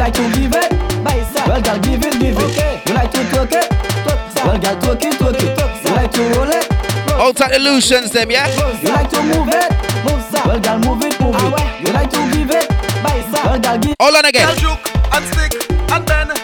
[0.04, 0.72] Like to give it?
[1.48, 2.88] Well, girl, give it, give it.
[2.88, 3.72] You like to twerk it?
[4.44, 5.88] Well, girl, twerk it, twerk it.
[5.88, 6.68] You like to roll it?
[7.14, 8.48] Hold tight illusions, them, yeah?
[8.82, 9.72] You like to move it?
[10.46, 11.88] Well, girl, move it, move it.
[11.88, 12.70] You like to give it?
[13.34, 14.48] Well, girl, give Hold on again.
[14.48, 16.43] Girl, juke and stick and bend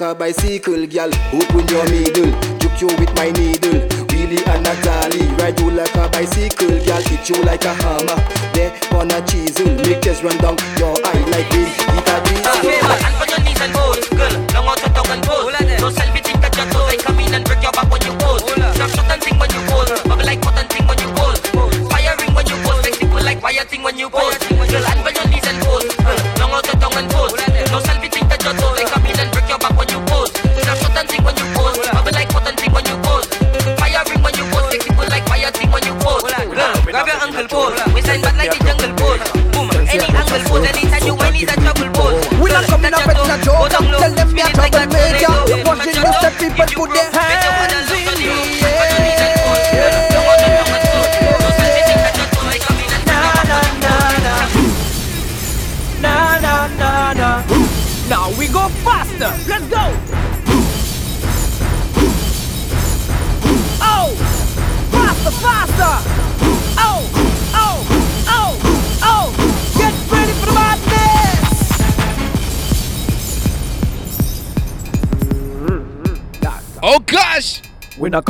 [0.00, 1.10] like a bicycle, girl.
[1.32, 3.80] Open your middle, juke you with my needle.
[4.06, 7.02] Billy and Natalie, ride you like a bicycle, girl.
[7.02, 8.16] Hit you like a hammer,
[8.52, 9.66] there on a chisel.
[9.84, 11.68] Make just run down your eye like wind.
[11.68, 13.15] Hit a diesel.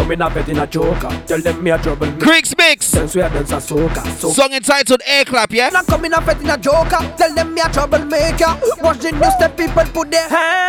[0.08, 1.10] me not in a joker.
[1.26, 2.10] Tell them me a trouble.
[2.18, 2.86] Creeks mix.
[2.86, 3.22] Since we.
[3.22, 4.30] So.
[4.30, 5.68] Song entitled Air Clap, yeah?
[5.70, 7.14] Not coming up a joker.
[7.16, 8.58] Tell them me a troublemaker.
[8.82, 10.65] Watch the news, that people put their hands.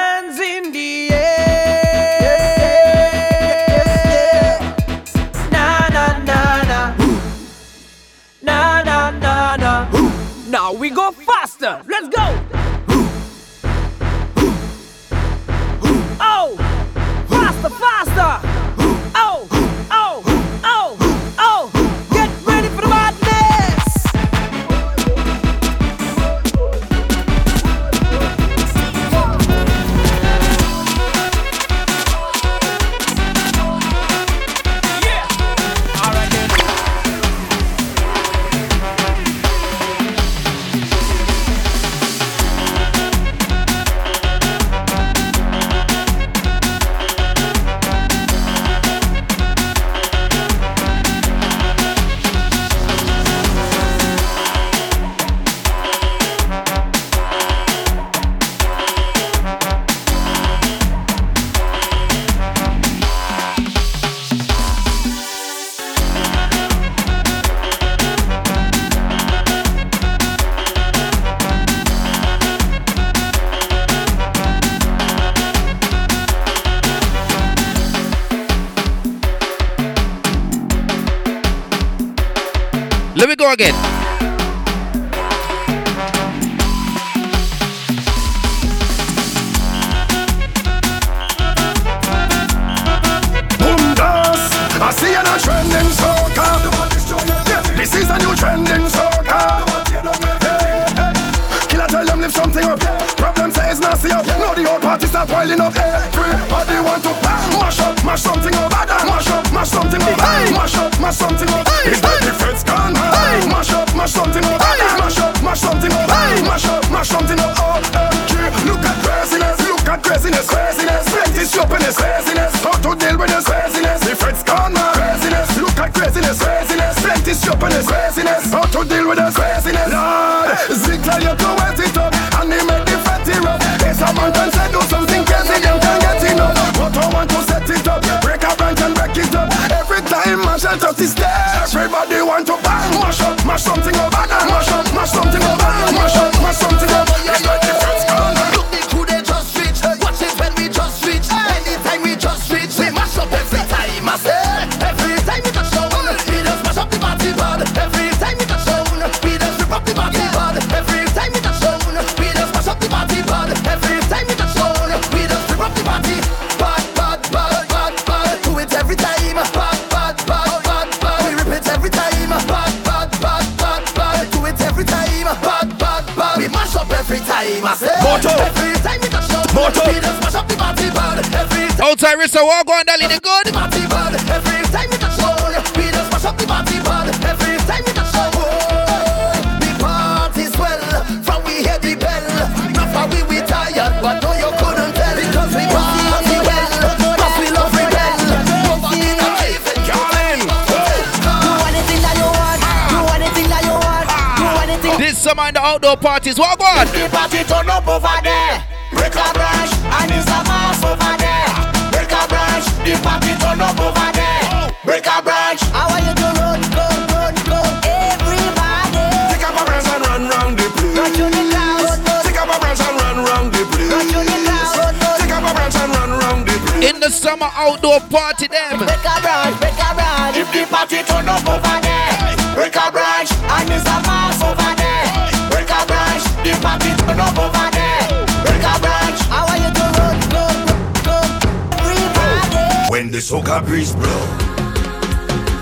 [243.17, 244.25] the soca breeze blow.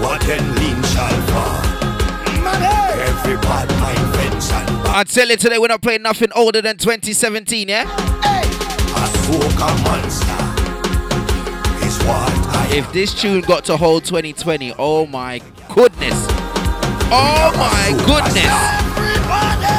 [0.03, 1.61] What then lean shall fall.
[3.07, 3.37] Every.
[4.91, 7.85] I tell you today, we're not playing nothing older than 2017, yeah?
[8.21, 8.41] Hey.
[8.41, 10.35] A soca monster
[11.85, 15.39] is what I If this tune got to hold 2020, oh my
[15.73, 16.27] goodness.
[17.09, 18.51] Oh my goodness.
[18.83, 19.71] Everybody.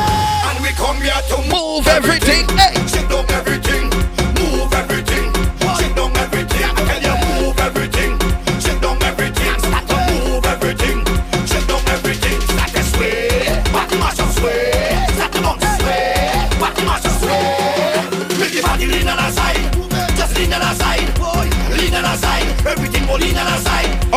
[0.49, 2.45] And we come here to move everything.
[2.45, 2.57] everything.
[2.57, 2.86] Hey.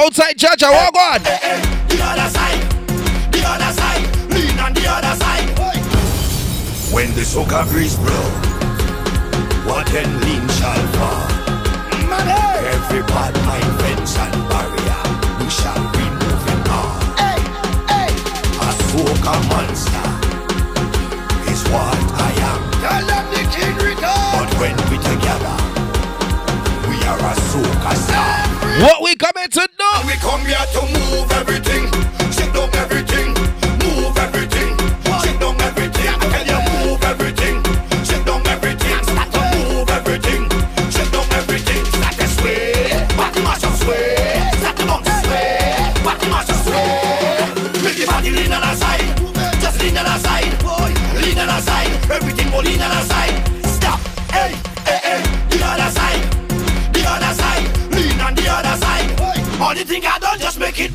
[0.08, 1.26] Jaja, walk on.
[1.26, 5.50] Eh, eh, eh, the other side, the other side, lean on the other side.
[6.94, 8.30] When the soca breeze blow,
[9.68, 11.28] what then lean shall fall.
[12.72, 13.69] Every bad mind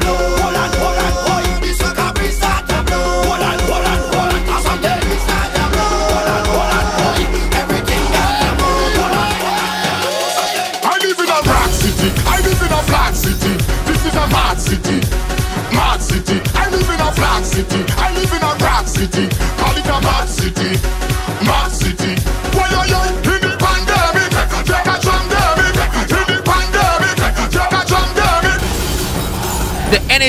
[0.04, 0.43] just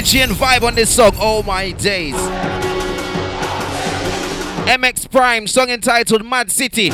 [0.06, 2.14] energy and vibe on this song, oh my days.
[4.68, 6.90] MX Prime, song entitled Mad City.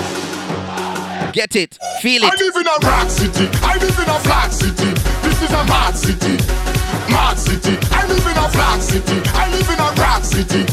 [1.33, 2.31] Get it, feel it.
[2.31, 3.49] I live in a rock city.
[3.63, 4.91] I live in a flat city.
[5.27, 6.37] This is a mad city.
[7.11, 7.77] Mad city.
[7.91, 9.21] I live in a flat city.
[9.33, 10.65] I live in a rock city.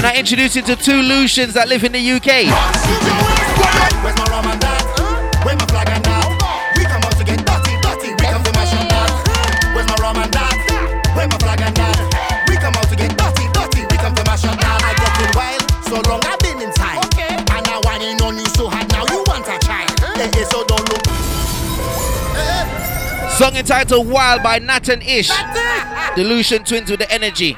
[0.00, 1.52] So I introduce you to two child.
[1.52, 2.48] that live in the UK?
[23.36, 25.28] Song entitled Wild by Nat and Ish.
[25.28, 27.56] The Lucian twins with the energy.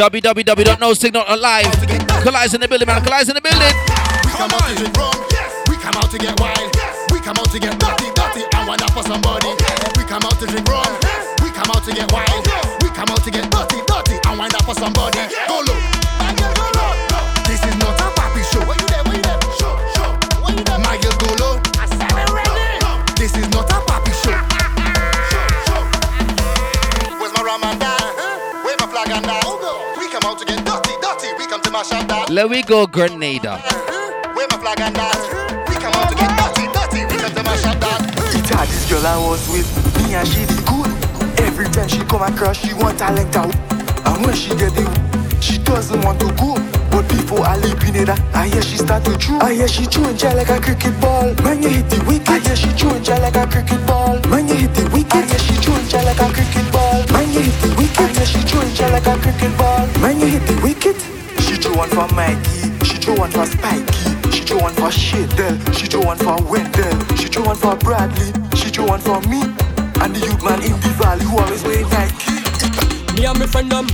[0.00, 0.16] That?
[0.16, 1.76] www.nosignal.live.
[2.24, 3.04] Kali's in the building, man.
[3.04, 3.68] Kali's in the building.
[4.24, 5.12] We come out to drink rum.
[5.28, 5.52] Yes.
[5.68, 6.72] We come out to get wild.
[6.72, 6.96] Yes.
[7.12, 8.48] We come out to get dirty, dirty.
[8.56, 9.52] And wind up for somebody.
[10.00, 10.88] We come out to drink rum.
[11.04, 11.36] Yes.
[11.44, 12.48] We come out to get wild.
[12.80, 14.16] We come out to get dirty, dirty.
[14.24, 15.20] And wind up for somebody.
[15.44, 15.76] Go low.
[16.16, 16.96] My girl, go low.
[17.12, 17.24] low.
[17.44, 18.64] This is not a papi show.
[18.64, 19.04] Where you there?
[19.04, 19.36] Where you there?
[19.60, 20.16] Show, show.
[20.40, 20.80] Where you there?
[20.80, 21.54] My girl, go low.
[21.76, 22.56] I said it ready.
[23.20, 24.32] This is not a papi show.
[25.28, 25.80] Show, show.
[27.20, 27.89] Where's my rum and
[31.70, 33.58] Let we go, Grenada.
[34.34, 35.14] Where my flag and that?
[35.70, 37.06] We come out to get dirty, dirty.
[37.06, 38.02] We come to mash up that.
[38.34, 39.70] It had this girl I was with,
[40.02, 40.90] me and she be good.
[41.46, 43.54] Every time she come across, she want I like that.
[44.02, 44.82] And when she get the,
[45.38, 46.58] she doesn't want to go.
[46.90, 49.38] But before I leave in it, I hear she start to throw.
[49.38, 51.30] I hear she throwing jail like a cricket ball.
[51.46, 52.34] Man, you hit the wicket.
[52.34, 54.18] I hear she throwing jail like a cricket ball.
[54.26, 55.14] Man, you hit the wicket.
[55.14, 56.98] I hear she throwing jail like a cricket ball.
[57.14, 59.86] Man, When you hit the wicket, I she throw it like a cricket ball.
[60.02, 61.19] When you hit the wicket,
[61.50, 65.58] she throw one for Mikey, she throw one for Spikey, she throw one for Shadell,
[65.74, 69.42] she throw one for Wendell, she throw one for Bradley, she throw one for me,
[70.00, 73.18] and the youth man in the valley who always wear Nike.
[73.18, 73.86] Me and my friend them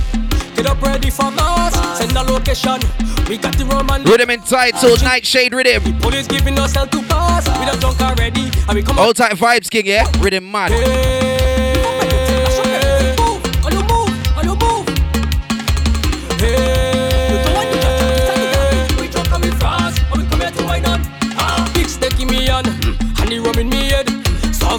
[0.55, 1.97] get up ready for us.
[1.97, 2.79] Send a location.
[3.27, 4.03] We got the Roman.
[4.03, 5.99] Rhythm inside, so Nightshade rhythm.
[5.99, 7.47] Police giving us hell to pass.
[7.59, 10.05] We done drunk already, and we come All type vibes, king, yeah?
[10.19, 10.71] Rhythm mad.
[10.71, 11.16] On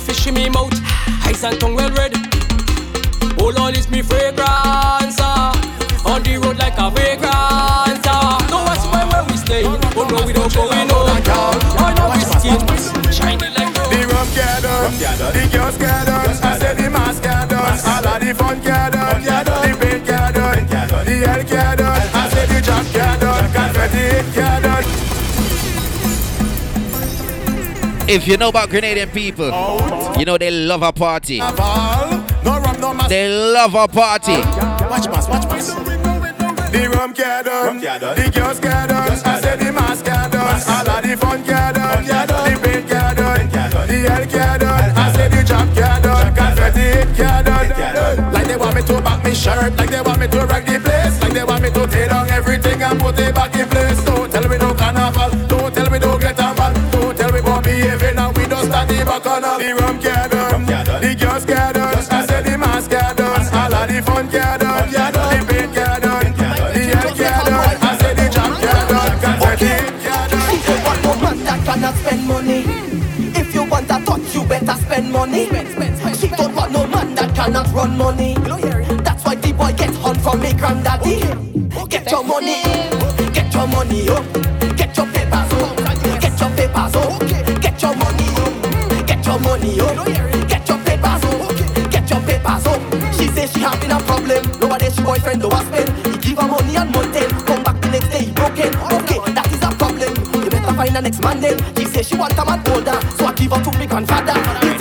[0.09, 0.73] Saltfish in me mouth,
[1.27, 2.13] eyes and tongue well red.
[3.39, 5.53] Oh Lord, it's me fragrance ah.
[6.07, 8.41] On the road like a vagrant ah.
[8.49, 9.65] No one's where where we stay.
[9.65, 11.05] Oh no, we don't go in oh
[11.79, 13.93] Oh no, we skin Shining like gold.
[13.93, 18.61] The rum gathered, the girls gathered, I said the mask gathered, all of the fun
[18.61, 18.98] the
[28.11, 29.49] If you know about Grenadian people,
[30.19, 31.41] you know they love a party.
[33.09, 34.33] They love a party.
[34.33, 35.75] Watch mass, watch mass.
[36.73, 41.43] The rum gathered, the girls gathered, I said the mask gathered, all of the fun
[41.45, 48.33] gathered, the paint gathered, the hell gathered, I said the jack gathered, confetti gathered.
[48.33, 50.81] Like they want me to back me shirt, like they want me to rock the
[50.81, 53.78] place, like they want me to tear down everything and put it back in place.
[58.89, 59.59] The bacchanal.
[59.59, 60.67] The rum gathered,
[61.03, 65.75] the girls gathered, I said the mask gathered, all of the fun gathered, the paint
[65.75, 69.73] gathered, the hell gathered, I said the jack gathered, confetti
[70.57, 72.61] If you want no man that cannot spend money,
[73.41, 75.47] if you want a touch, you better spend money.
[76.19, 78.35] She don't want no man that cannot run money.
[79.05, 81.21] That's why the boy gets hunt from me granddaddy.
[81.89, 82.63] Get your money,
[83.33, 84.25] get your money up,
[84.77, 85.77] get your papers up,
[86.21, 88.28] get your papers up, get your money up, get your
[89.59, 89.87] money oh.
[89.87, 92.81] up, get your papers up, get your papers up.
[93.15, 95.91] She say she having a problem, nobody she boyfriend do a spend.
[96.07, 98.75] He give her money and mountain, come back the next day he broken.
[99.03, 100.15] Okay, that is a problem.
[100.43, 101.59] You better find the next man then.
[101.77, 104.78] He say she want a man older, so I give her to me grandfather.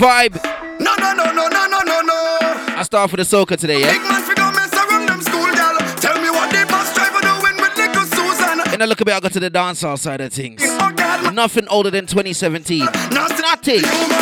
[0.00, 0.40] Vibe.
[0.80, 2.38] No, no, no, no, no, no, no, no.
[2.74, 3.92] I start with the soca today, yeah?
[3.92, 5.76] Big man figure mess around them school gal.
[6.00, 8.74] Tell me what the bus driver doing with little Susan.
[8.74, 10.62] In a look a bit, I got to the dancehall side of things.
[11.34, 12.80] Nothing older than 2017.
[13.12, 13.84] Nothing.
[13.84, 14.19] Human,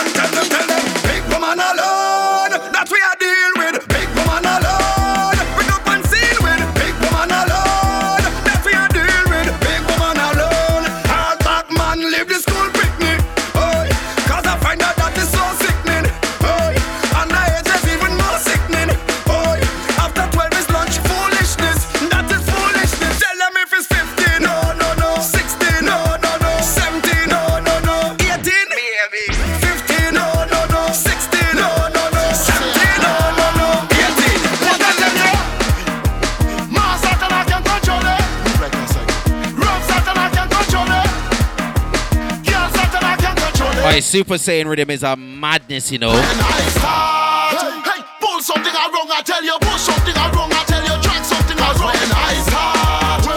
[44.08, 46.08] Super Saiyan rhythm is a madness, you know.
[46.08, 50.80] I start, hey, hey, pull something wrong, I tell you, pull something wrong, I tell
[50.80, 51.76] you, track something wrong.
[51.76, 53.28] I start,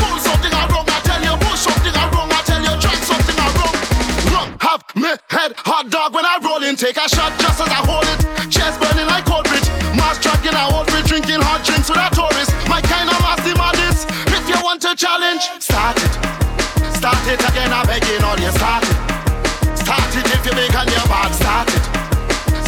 [0.00, 3.76] pull something wrong, I tell you, pull something wrong, I tell you, track something wrong.
[4.32, 7.68] Wrong, have me head hot dog when I roll in, take a shot just as
[7.68, 8.24] I hold it.
[8.48, 9.68] Chest burning like cold bridge,
[10.00, 12.56] mass tracking, I hold it, drinking hot drinks with a tourist.
[12.72, 14.08] My kind of massive madness.
[14.32, 16.12] If you want to challenge, start it.
[16.96, 17.84] Start it again, I
[18.24, 19.15] on you start it.
[20.16, 21.34] Start it if you big and you're bad.
[21.34, 21.84] Start it.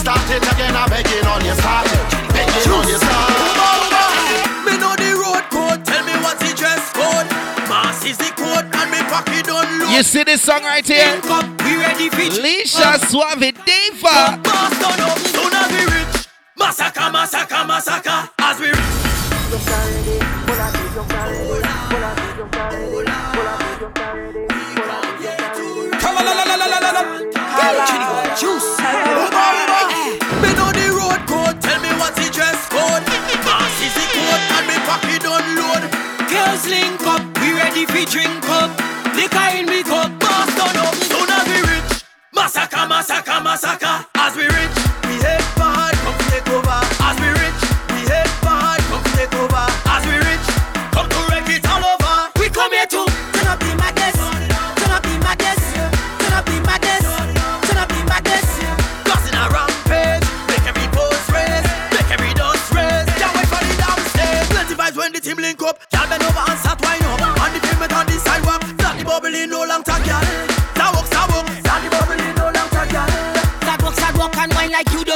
[0.00, 1.54] Start it again, I'm begging on you.
[1.56, 2.04] Start it.
[2.28, 2.98] Begging on you.
[3.00, 7.24] Start Me know the road code, tell me what's the dress code.
[7.64, 9.96] Mass is the code, and me pocket don't load.
[9.96, 11.08] You see this song right here?
[11.12, 14.36] Link up, we ready for Lisha Suave Deva.
[14.44, 16.28] Boss done up, soon as we reach.
[16.58, 18.87] Massacre, massacre, massacre, as we reach.
[38.10, 38.70] Drink up.
[39.14, 40.94] Liquor in me cup, boss done up.
[40.94, 42.04] Soon as we reach.
[42.34, 43.77] Massacre, massacre, massacre.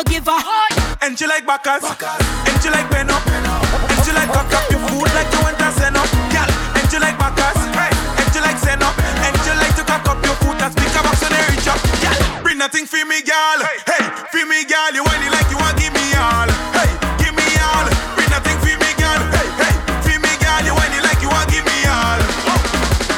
[0.03, 1.05] Wine like give a.
[1.05, 4.81] And you like backers, and you like bend up, and you like cock up your
[4.87, 6.47] food like you want to send up, girl.
[6.79, 10.25] And you like backers, and you like send up, and you like to cock up
[10.25, 12.43] your food and speak about so they reach up, girl.
[12.43, 13.59] Bring nothing for me, girl.
[13.87, 14.95] Hey, for me, girl.
[14.95, 16.49] You want it like you want give me all.
[16.71, 17.87] Hey, give me all.
[18.15, 19.23] Bring nothing for me, girl.
[19.35, 19.75] Hey, hey,
[20.07, 20.63] for me, girl.
[20.63, 22.23] You want it like you want give me all.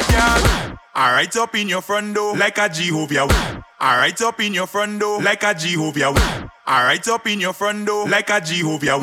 [0.09, 0.41] Girl,
[0.97, 3.28] alright up in your front door like a Jehovah.
[3.76, 6.44] Alright up in your front door like a Jehovah.
[6.67, 8.95] Alright up in your front door like a Jehovah.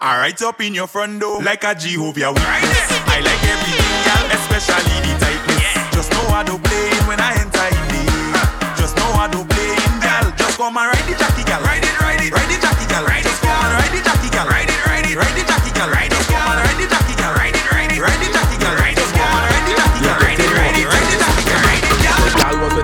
[0.00, 2.30] Alright up in your front door like a Jehovah.
[2.30, 5.90] I like everything, girl, especially the tightness.
[5.90, 8.78] Just know how to play it when I enter in there.
[8.78, 10.30] Just know how to play it, girl.
[10.38, 11.58] Just come and ride the jockey, girl.
[11.66, 13.02] Ride it, ride it, ride the jockey, girl.
[13.26, 14.46] Just come and ride the jockey, girl.
[14.46, 14.71] Ride it,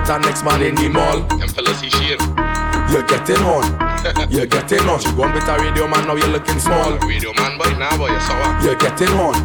[0.09, 1.21] The gal was with her next man in the mall.
[1.37, 2.19] Them fellas he shave.
[2.89, 3.61] You're getting on.
[4.31, 5.03] You're getting on.
[5.15, 6.97] Gone with a radio man, now you're looking small.
[7.05, 8.59] Radio man, boy, now boy, you're sour.
[8.63, 9.37] You're getting on.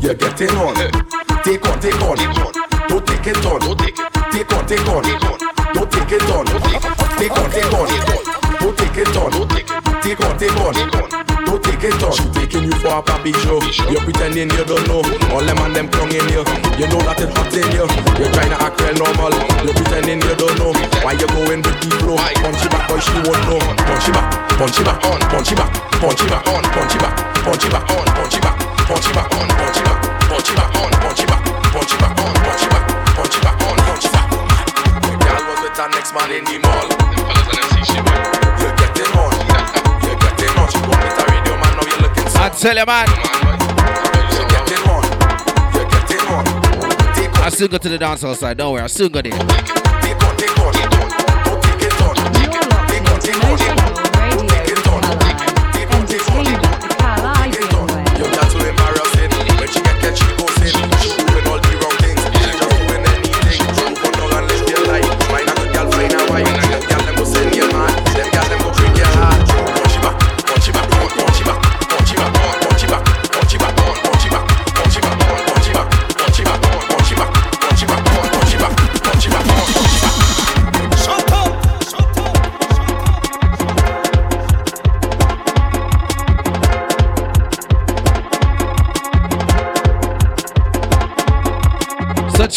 [0.00, 0.74] You're getting on.
[1.44, 2.16] Take on, take on.
[2.88, 3.60] Don't take it on.
[3.60, 4.12] Don't take it.
[4.32, 5.02] Take on, take on.
[5.74, 6.46] Don't take it on.
[7.18, 7.88] Take on, take on.
[8.60, 9.48] Don't take it on.
[9.48, 10.72] Take take on, take on.
[11.44, 12.12] Don't take it on.
[12.16, 13.60] She taking you for a papi show.
[13.92, 15.04] You're pretending you don't know.
[15.32, 16.44] All them and them tongue in you.
[16.80, 17.84] You know that it hot in you.
[18.16, 19.36] You're trying to act real normal.
[19.60, 20.72] You're pretending you don't know.
[21.04, 22.16] Why you going with the flow?
[22.16, 23.60] Punch it back, boy, she won't know.
[23.60, 26.94] Punch it back, punch it back, on, punch it back, punch it back, on, punch
[26.94, 28.56] it back, punch it back, on, punch it back,
[28.88, 31.92] punch it back, on, punch it back, punch it back, on, punch it back, punch
[31.92, 34.28] it back, on, punch it back, punch it back, on, punch it back.
[35.04, 36.88] The girl was with her next man in the mall.
[36.88, 38.47] Them fellas and them see shit,
[42.40, 43.08] I tell you, man.
[44.32, 45.02] You're getting on.
[45.74, 46.44] You're getting on.
[47.42, 48.58] I still go to the dance hall side.
[48.58, 49.77] Don't worry, I still go there.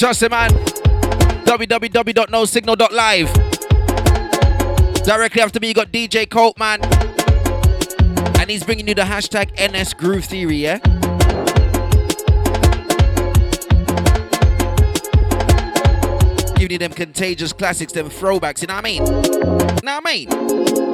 [0.01, 0.49] Trust it, man.
[1.45, 3.33] www.nosignal.live.
[5.03, 6.83] Directly after me, you got DJ Colt, man.
[8.39, 10.79] And he's bringing you the hashtag NS Groove Theory, yeah?
[16.55, 19.03] Giving you them contagious classics, them throwbacks, you know what I mean?
[19.83, 20.90] Know what I mean?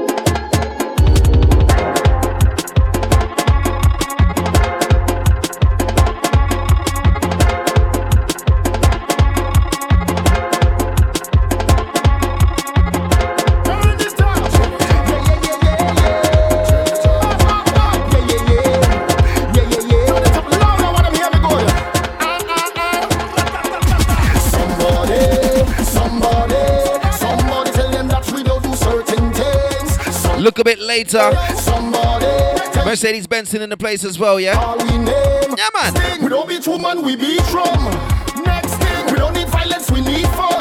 [30.59, 31.31] A bit later.
[32.83, 34.75] Mercedes Benson in the place as well, yeah?
[35.55, 36.23] Yeah, man.
[36.23, 37.91] We don't beat woman, we beat drum.
[38.43, 40.56] Next thing, we don't need violence, we need fun.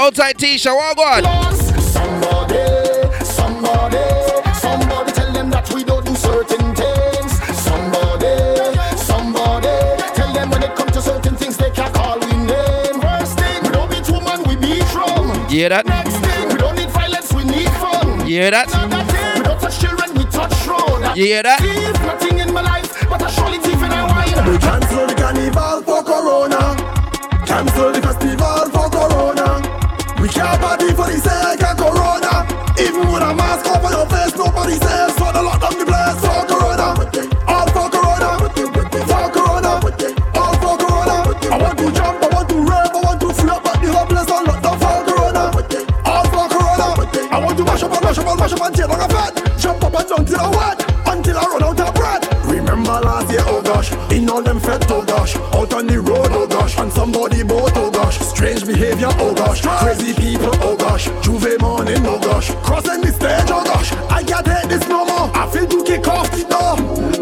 [0.00, 1.24] Outside Tisha, what God?
[1.78, 2.64] Somebody,
[3.22, 3.98] somebody,
[4.54, 7.32] somebody tell them that we don't do certain things.
[7.60, 8.32] Somebody,
[8.96, 9.76] somebody,
[10.16, 12.98] tell them when it comes to certain things they can't call we name.
[12.98, 15.28] First thing, we don't beat woman, we beat drum.
[15.28, 15.84] Yeah, hear that?
[15.84, 18.20] Next thing, we don't need violence, we need fun.
[18.20, 18.72] You hear that?
[18.72, 21.12] Another thing, we don't touch children, we touch road.
[21.14, 21.60] You hear that?
[21.60, 24.48] Thief, nothing in my life, but I surely thief in a wine.
[24.48, 26.72] We cancel the carnival for Corona.
[27.44, 28.59] Cancel the festival
[33.78, 36.42] with a mask over your face, nobody says for the lock down the place for
[36.50, 36.86] Corona.
[37.46, 38.28] All for Corona.
[39.06, 39.70] For Corona.
[40.34, 41.16] All for Corona.
[41.50, 44.06] I want to jump, I want to rave, I want to flip, but the whole
[44.06, 45.42] place on lockdown for Corona.
[46.04, 46.86] All for Corona.
[47.30, 49.58] I want to mash up and mash up and mash up until I'm fat.
[49.58, 52.46] Jump up and down till I wet, until I run out of breath.
[52.46, 56.30] Remember last year, oh gosh, in all them fed, oh gosh, out on the road,
[56.32, 60.79] oh gosh, and somebody boat, oh gosh, strange behavior, oh gosh, crazy people, oh gosh,
[64.42, 65.30] take this no more.
[65.34, 66.76] I feel to kick off the door.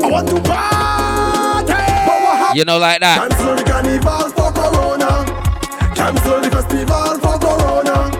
[0.04, 1.74] I want to party.
[2.58, 3.28] You know, like that.
[3.30, 5.24] Cancel the carnival for Corona.
[5.94, 8.10] Cancel the festival for Corona.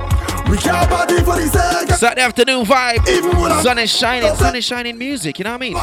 [0.51, 3.09] We can't party for the sake Saturday afternoon vibe.
[3.09, 5.77] Even when Sun is shining, sun is shining music, you know what I mean?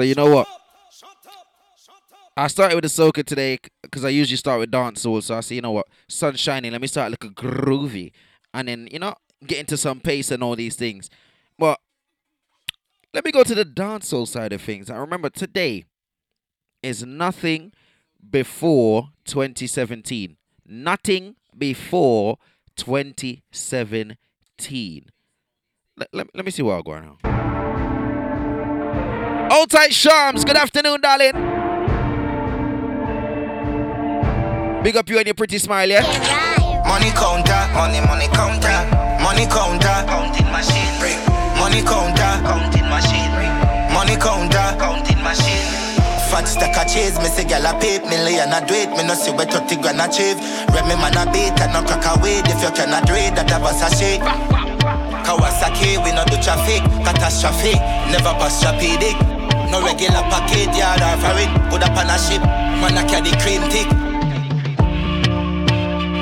[0.00, 0.48] So you know what?
[2.34, 5.22] I started with the soca today because I usually start with dancehall.
[5.22, 5.88] So I say, you know what?
[6.08, 6.72] Sun shining.
[6.72, 8.12] Let me start looking groovy,
[8.54, 9.14] and then you know
[9.46, 11.10] get into some pace and all these things.
[11.58, 11.80] But
[13.12, 14.88] let me go to the dancehall side of things.
[14.88, 15.84] I remember today
[16.82, 17.72] is nothing
[18.30, 20.38] before 2017.
[20.66, 22.38] Nothing before
[22.76, 24.16] 2017.
[25.98, 27.49] Let, let, let me see what I'm going on.
[29.66, 31.32] Tight Shams, good afternoon, darling.
[34.82, 36.02] Big up you and your pretty smile, yeah?
[36.86, 38.78] Money counter, money, money counter,
[39.22, 40.86] money counter, counting machine.
[41.58, 43.30] Money counter, counting machine.
[43.92, 45.66] Money counter, counting machine.
[46.30, 48.88] Fat stack of cheese, me say gyal a pay million a do it.
[48.90, 50.38] Me no see where 30 grand achieve.
[50.72, 52.38] Remy man a beat and no crack away.
[52.46, 54.22] If you cannot do it, that a bus a shake.
[55.26, 57.74] Kawasaki, we no do traffic, catastrophe.
[58.10, 59.39] Never pass dick.
[59.70, 61.50] No regular packet, yard or foreign.
[61.70, 63.86] Put up on a ship, man a carry cream tick.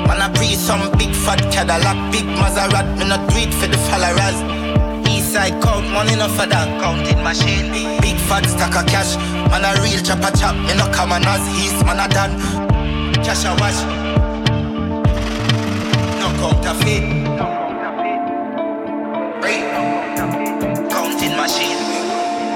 [0.05, 2.97] Man, I breathe some big fat Cadillac, big Maserati.
[2.97, 4.37] Me not it for the followers.
[5.09, 7.71] East side count money no for that counting machine.
[8.01, 9.17] Big fat stack of cash.
[9.49, 10.55] Man, a real chopper chop.
[10.55, 12.37] Me no come on as East man a done.
[13.25, 13.81] Cash a wash.
[16.21, 17.03] No counterfeit.
[20.91, 21.78] Counting machine.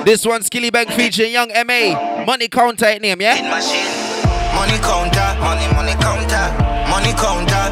[0.05, 2.25] This one Skillibeng featuring Young MA.
[2.25, 3.39] Money counter it name, yeah?
[4.53, 6.45] Money counter, money, money counter,
[6.91, 7.71] money counter,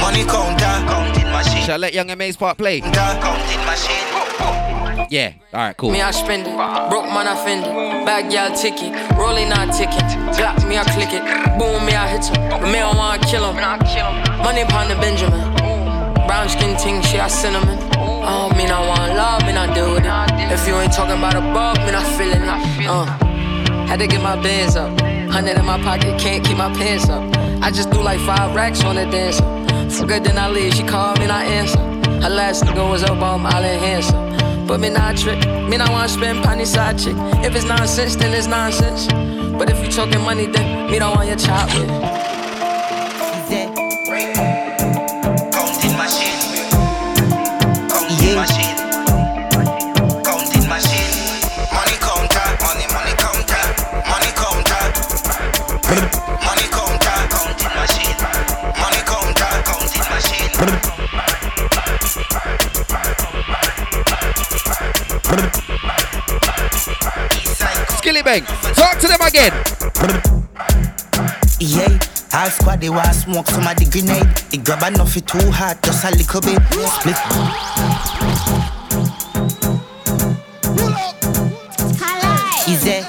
[0.00, 1.62] money counter, counting machine.
[1.64, 2.80] Shall I let Young MA's part play?
[2.80, 5.08] Counting machine.
[5.10, 5.32] Yeah.
[5.52, 5.90] Alright, cool.
[5.90, 6.56] Me I spend it,
[6.90, 10.04] broke man I fend it, bag y'all ticket, rolling on ticket,
[10.36, 11.24] block me I click it,
[11.58, 13.56] boom me I hit him, but me I wanna kill him.
[14.44, 15.40] Money upon the Benjamin,
[16.26, 17.97] brown skin ting she a cinnamon.
[18.30, 20.52] Oh, me not mean I want love, me not deal with it.
[20.52, 22.86] If you ain't talking about above, me not feeling it.
[22.86, 23.06] Uh,
[23.86, 25.00] had to get my bands up,
[25.30, 27.22] hundred in my pocket, can't keep my pants up.
[27.62, 29.44] I just do like five racks on the dancer.
[29.98, 31.78] Forget then I leave, she called me I answer.
[32.20, 34.66] Her last nigga was up on Island handsome.
[34.66, 37.16] But me not trick, me not wanna spend penny side chick.
[37.42, 39.06] If it's nonsense, then it's nonsense.
[39.56, 42.18] But if you talking money, then me don't want your chop with.
[68.28, 68.44] bang.
[68.74, 69.52] Talk to them again.
[71.58, 71.98] Yeah.
[72.30, 74.28] I squad they want smoke some of the grenade.
[74.52, 76.60] It grab enough it too hard, just a little bit.
[76.92, 77.16] Split.
[82.68, 83.00] Easy.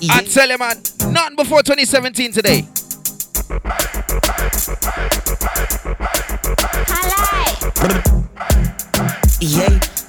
[0.00, 0.14] Yeah.
[0.14, 0.76] I tell you man,
[1.12, 2.66] nothing before 2017 today.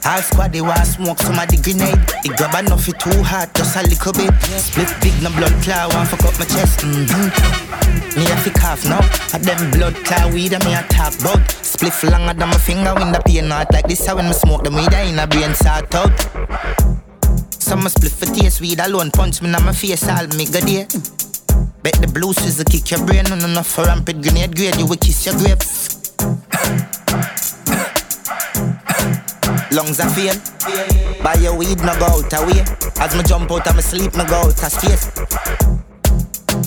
[0.06, 2.00] All squad they want smoke some of the grenade.
[2.24, 4.32] It grab enough it too hot, just a little bit.
[4.60, 6.80] Split big no blood cloud, one fuck up my chest.
[6.82, 8.20] Mm-hmm.
[8.20, 9.04] Me have to cough now.
[9.34, 11.40] At them blood cloud weed and me a talk bout.
[11.62, 14.06] Spliff longer than my finger when the pain not like this.
[14.06, 16.16] How when me smoke the weed I in a brain sort out.
[17.62, 20.88] Some split for taste weed alone punch me in my face all me good day.
[21.84, 24.76] Bet the blue scissor kick your brain, no enough for rampant grenade grade.
[24.78, 26.00] You will kiss your grapes
[29.72, 30.36] lungs are fail.
[31.24, 32.64] Buy your weed, no go out away.
[33.00, 35.10] As me jump out of my sleep, no go out of space.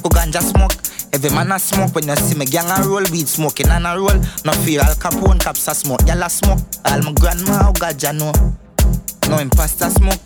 [0.02, 0.72] Go ganja smoke.
[1.14, 3.96] Every man a smoke when you see me gang a roll weed smoking and a
[3.96, 4.18] roll.
[4.44, 6.58] No fear Al Capone caps a smoke, y'all a smoke.
[6.86, 8.32] All my grandma how God ya know.
[9.28, 10.20] No imposter smoke.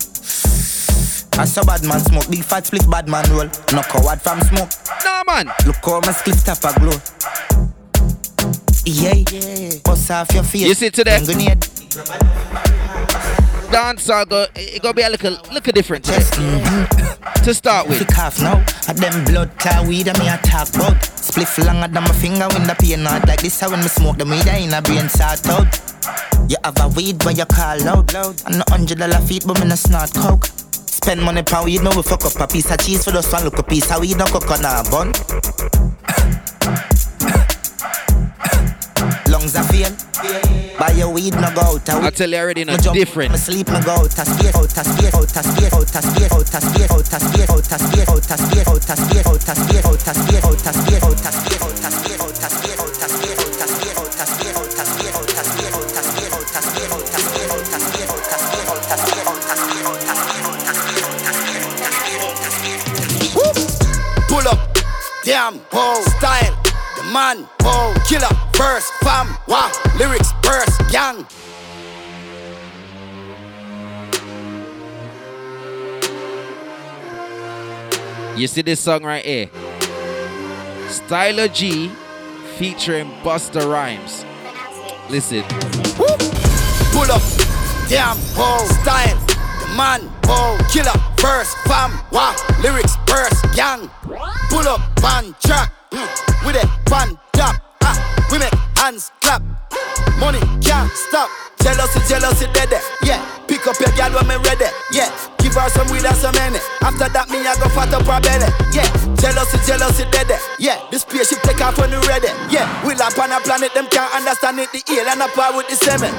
[1.39, 3.49] I saw bad man smoke, big fat split bad man roll.
[3.73, 4.69] No coward from smoke.
[5.03, 5.51] Nah man.
[5.65, 6.97] Look how my slip tap a glow.
[8.85, 9.79] Yeah, yeah.
[9.83, 10.67] Bust off your face.
[10.67, 11.19] You see today.
[13.71, 16.19] Dance I go it go be a little look a different right?
[17.43, 17.99] to start with.
[17.99, 20.97] the Cough now, I them blood tie weed and me attack talk bug.
[21.15, 23.59] Spliff longer than my finger when the pain not like this.
[23.59, 25.79] How when me smoke the weed I in a brain sort out.
[26.49, 28.41] You have a weed when you call loud loud.
[28.45, 30.45] And a hundred dollar feet but me no snort coke.
[30.45, 33.45] Spend money pound weed, no we fuck up a piece of cheese for the one
[33.45, 35.13] look a piece of weed no coconut bun
[39.37, 39.93] lungs are vein.
[40.79, 41.89] Buy your weed, no go out.
[41.89, 43.31] I tell you already, no different.
[43.31, 44.11] My sleep, no go out.
[44.11, 48.09] Space, out, space, out, space, out, space, out, space, out, space, out, space, out, space,
[48.09, 51.47] out, space, out, space, out, space, out, space, out, space, out, out, space, out, out,
[64.27, 64.77] Pull up,
[65.23, 66.66] damn, whoa, style
[67.11, 71.25] man, whoa, killer, verse, fam, wah, lyrics, verse, gang.
[78.37, 79.49] You see this song right here?
[80.89, 81.89] Stylo G
[82.57, 84.25] featuring Busta Rhymes.
[85.09, 85.43] Listen.
[86.91, 87.21] Pull up,
[87.89, 89.17] damn, whoa, style,
[89.59, 93.89] the man, whoa, killer, verse, fam, wah, lyrics, verse, gang.
[94.49, 95.73] Pull up, one track,
[96.45, 97.95] with a fan tap, ah,
[98.31, 99.41] we make hands clap.
[100.19, 101.29] Money can't stop.
[101.61, 102.71] Jealousy, jealousy, dead.
[103.03, 104.69] Yeah, pick up your girl when me ready.
[104.91, 106.59] Yeah, give her some weed and some money.
[106.81, 108.47] After that, me I go fat up her belly.
[108.71, 108.87] Yeah,
[109.17, 110.31] jealousy, jealousy, dead.
[110.59, 112.29] Yeah, the spaceship take off when we ready.
[112.49, 114.71] Yeah, we land on a planet, them can't understand it.
[114.71, 116.13] The alien up par with the seven.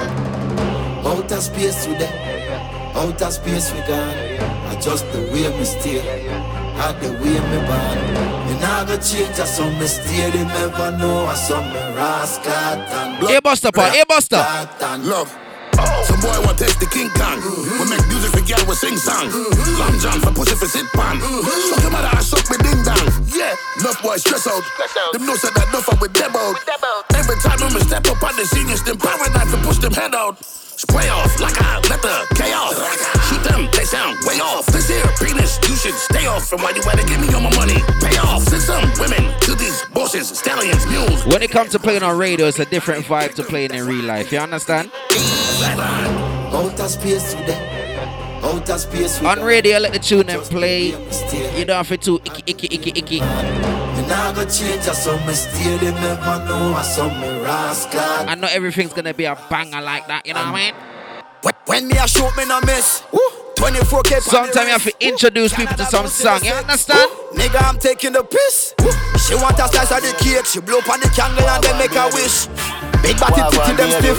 [1.06, 2.12] Outer space today,
[2.94, 4.18] outer space we gone.
[4.68, 6.02] I just the way me stay,
[6.76, 8.37] I the way me born.
[8.58, 10.30] Me nah go change, I saw me stay.
[10.30, 13.30] They never know, I saw me rascal and blood.
[13.30, 14.42] Hey Buster, pa, hey Buster.
[15.06, 15.30] Love.
[16.10, 17.38] Some boy want taste the King Kong.
[17.38, 19.30] We make music for girl, we sing song.
[19.78, 21.22] Long John for pussy for sit pan.
[21.22, 23.06] Suck your mother, I suck me ding dong.
[23.30, 24.66] Yeah, enough boys stress out.
[25.12, 26.58] Them know said that enough up with them out.
[27.14, 30.16] Every time I'm a step up on the seniors, them paradise to push them head
[30.16, 30.42] out.
[30.78, 32.72] Spray off like I let the chaos.
[33.28, 34.64] Shoot them, they sound way off.
[34.66, 36.52] This here penis, you should stay off.
[36.52, 37.82] And why you wanna give me all my money?
[38.00, 38.44] Pay off.
[38.44, 41.26] Send some women to these bosses, stallions, mules.
[41.26, 44.04] When it comes to playing on radio, it's a different vibe to playing in real
[44.04, 44.30] life.
[44.30, 44.92] You understand?
[46.54, 49.44] Outer space today, outer space we On gone.
[49.44, 50.90] radio, let the tune and play.
[51.58, 53.87] You don't have to icky, icky, icky, icky.
[54.08, 55.76] Me nah go change, I saw me stay.
[55.76, 58.00] They never know, I saw me rascal.
[58.00, 60.74] I know everything's gonna be a banger like that, you know what I mean?
[61.42, 63.02] When, when me a shoot, me no miss.
[63.60, 64.22] 24k.
[64.22, 67.10] Sometimes you have to introduce people to some song, you understand?
[67.36, 68.72] Nigga, I'm taking the piss.
[69.28, 70.46] She want a slice of the cake.
[70.46, 72.46] She blow up on the candle and then make a wish.
[73.02, 74.18] Big body Wagwan, titty them stiff.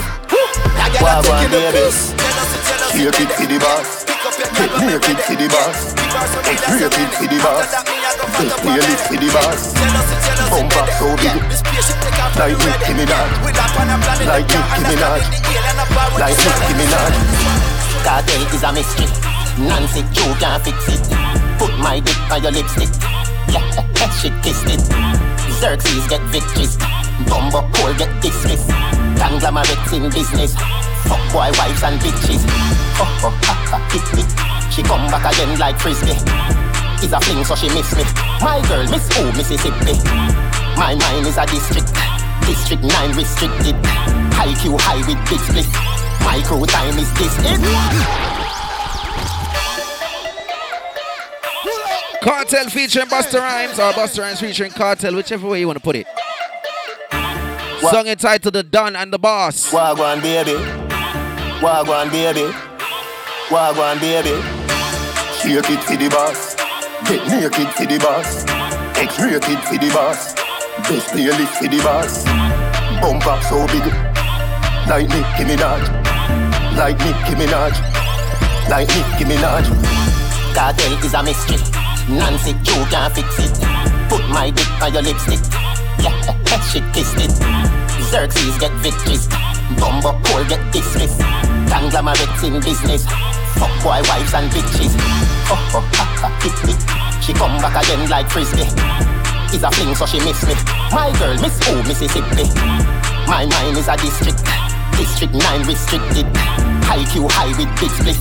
[0.78, 2.29] That girl a Wagwan, taking the piss.
[2.70, 4.04] Shake it for the boss.
[4.54, 5.78] Get naked for the boss.
[6.46, 7.66] Get naked for the boss.
[8.62, 9.74] Get it for the boss.
[10.50, 11.42] Bumper so big.
[12.38, 13.30] Like Nicki Minaj.
[14.26, 15.22] Like Nicki Minaj.
[16.20, 17.14] Like Nicki Minaj.
[18.06, 19.06] Kartel is a mystery.
[19.58, 21.02] Nancy Joe can't fix it.
[21.58, 22.88] Put my dick on your lipstick.
[23.50, 23.66] Yeah,
[24.20, 24.80] she kissed it.
[25.58, 26.76] Xerxes get victories.
[27.28, 28.70] Bumbo Cole get dismissed.
[29.18, 30.54] Conglomerates in business.
[31.10, 32.38] Fuck boy wives and bitches.
[33.02, 34.22] Oh, oh, ha, ha, hit me.
[34.70, 36.14] She come back again like frisbee.
[37.02, 38.04] Is a fling so she miss me.
[38.38, 39.98] My girl, Miss O, Mississippi.
[40.78, 41.90] My mind is a district.
[42.46, 43.74] District 9 restricted.
[44.38, 45.66] High Q high with big split.
[46.22, 47.58] Micro time is this it.
[52.22, 55.96] Kartel featuring Busta Rhymes or Busta Rhymes featuring Kartel, whichever way you want to put
[55.96, 56.06] it.
[57.80, 59.72] Song entitled The Don and the Boss.
[59.72, 60.89] Wagwan baby.
[61.60, 62.48] Wagwan baby.
[63.50, 64.32] Wagwan baby.
[65.36, 66.56] Shake it for the boss.
[67.04, 68.44] Get naked for the boss.
[68.96, 70.32] X-rated for the boss.
[70.88, 72.24] Best playlist for the boss.
[73.02, 73.84] Bumper so big.
[74.88, 75.84] Like Nicki Minaj.
[76.80, 77.76] Like Nicki Minaj.
[78.70, 79.68] Like Nicki Minaj.
[80.56, 81.58] Kartel is a mystery.
[82.08, 83.52] Nancy, you can't fix it.
[84.08, 85.40] Put my dick on your lipstick.
[86.00, 87.32] Yeah, she kissed it.
[88.08, 89.28] Xerxes get victories.
[89.78, 91.20] Bumbo Cole get dismissed.
[91.70, 93.06] Conglomerates in business.
[93.58, 94.94] Fuck boy wives and bitches.
[95.50, 96.74] Oh, oh, ha, ha, hit me.
[97.22, 98.66] She come back again like frisbee.
[99.54, 100.54] Is a fling so she miss me.
[100.90, 102.46] My girl, Miss O, Mississippi.
[103.26, 104.42] My mind is a district.
[104.96, 106.26] District 9 restricted.
[106.86, 108.18] High Q high with big split.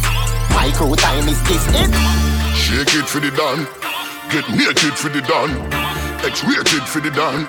[0.53, 1.91] Micro time is this it.
[2.55, 3.65] Shake it for the Don.
[4.31, 5.49] Get naked for the Don.
[6.25, 7.45] X-rated for the Don.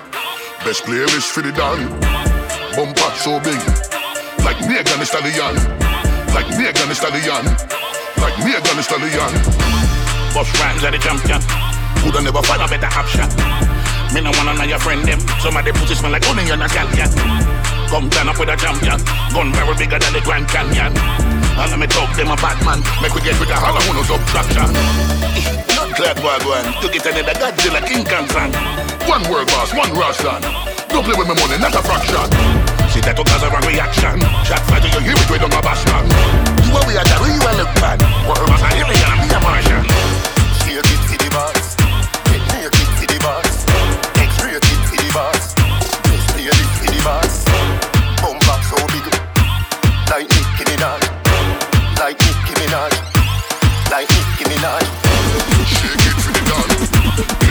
[0.63, 2.30] Best playlist for the Don.
[2.75, 3.59] Bumper so big.
[4.47, 5.55] Like Megan Thee Stallion.
[6.31, 7.43] Like Megan Thee Stallion.
[8.15, 9.31] Like Megan Thee Stallion.
[10.31, 11.41] Boss rhymes are the champion.
[11.99, 13.27] Coulda never find a better option.
[14.15, 15.19] Me no wanna know your friend them.
[15.43, 17.11] Some of the pussy smell like onion and scallion.
[17.91, 18.99] Come turn up with a champion.
[19.35, 20.95] Gun barrel bigger than the Grand Canyon.
[20.95, 22.79] And let me talk them a bad man.
[23.03, 25.80] Make we get with the hollow who no subtraction.
[26.01, 26.65] Clot wagwan.
[26.81, 28.49] You get another Godzilla King Kong song.
[29.05, 30.41] One word boss, one Rostan.
[30.89, 32.25] Don't play with my money, not a fraction.
[32.89, 34.17] See that to cause a wrong reaction.
[34.41, 36.09] Shot fire, you hear it, we don't have a stand.
[36.65, 38.01] You are we are the real you look bad.
[38.25, 39.85] World was a alien, and me a Martian.
[40.65, 41.77] Shake it for the boss.
[41.77, 43.53] Get naked for the boss.
[44.17, 45.53] X-rated for the boss.
[45.53, 47.45] Best playlist for the boss.
[48.25, 49.05] Bumper so big.
[50.09, 51.03] Like Nicki Minaj.
[52.01, 53.00] Like Nicki Minaj.
[57.21, 57.50] Yeah.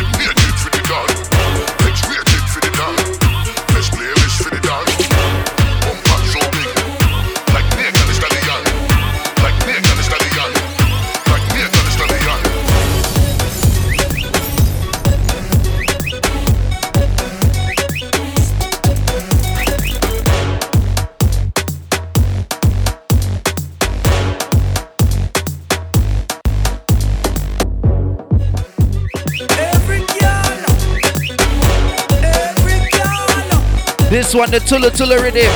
[34.11, 35.47] This one, the Tula Tula rhythm.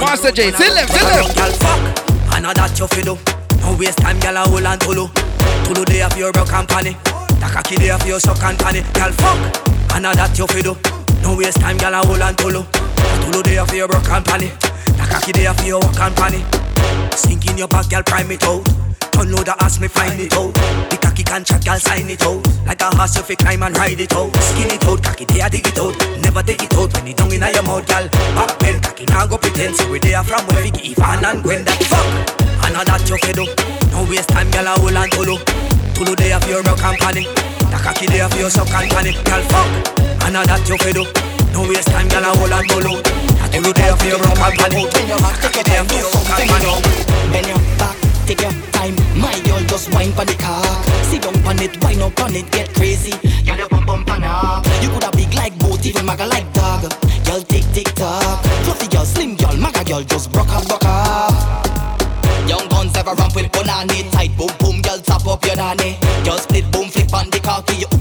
[0.00, 1.28] Master J, tell them, them.
[2.32, 3.18] I know that you do.
[3.60, 5.06] No waste time, girl, I hold on Tulu.
[5.68, 6.96] Tulu day of your company.
[7.44, 8.18] Takaki day of your
[8.56, 8.80] panny.
[8.96, 9.36] Girl, fuck,
[9.92, 10.74] I know that you do.
[11.20, 12.64] No waste time, girl, I hold on Tulu.
[12.64, 14.48] Tulu day of your company.
[14.96, 16.40] Takaki day of your and.
[17.14, 18.64] Sink in your back, girl, prime it out.
[19.12, 20.56] Download the ass, me find it out.
[21.32, 22.44] Chat, girl, sign it out.
[22.68, 24.28] Like a horse, you fi climb and ride it out.
[24.36, 25.96] Skin it out, cocky there, dig it out.
[26.20, 28.04] Never take it out when it down in your mouth, girl.
[28.36, 29.74] Back pen, cocky now go pretend.
[29.74, 32.04] So we there from where we give Ivan and Gwen that fuck.
[32.60, 33.48] I know that you fi do.
[33.96, 35.40] No waste time, girl, I hold on Tulu.
[35.96, 37.24] Tulu day of your broke company.
[37.24, 39.68] The cocky day of your suck and panic, girl, fuck.
[40.20, 41.08] I know that you fi do.
[41.56, 43.00] No waste time, girl, I hold on Tulu.
[43.56, 44.84] Tulu day of your broke company.
[45.40, 46.76] Cocky day of your suck and panic.
[47.32, 47.96] Bend your back,
[48.28, 48.96] take your time.
[49.18, 50.64] My girl just wine pon the car.
[51.04, 53.14] Sit down pon it, wine up on it, get crazy.
[53.46, 54.66] Girl, you bump bump on up.
[54.82, 56.82] You coulda big like boat, even maga like dog.
[57.24, 58.44] Girl, tick tick tock.
[58.64, 61.66] Fluffy girl, slim girl, maga girl, just broke up, broke up.
[62.48, 65.96] Young guns ever ramp with banana tight, boom boom, girl tap up your nanny.
[66.24, 66.71] Girl split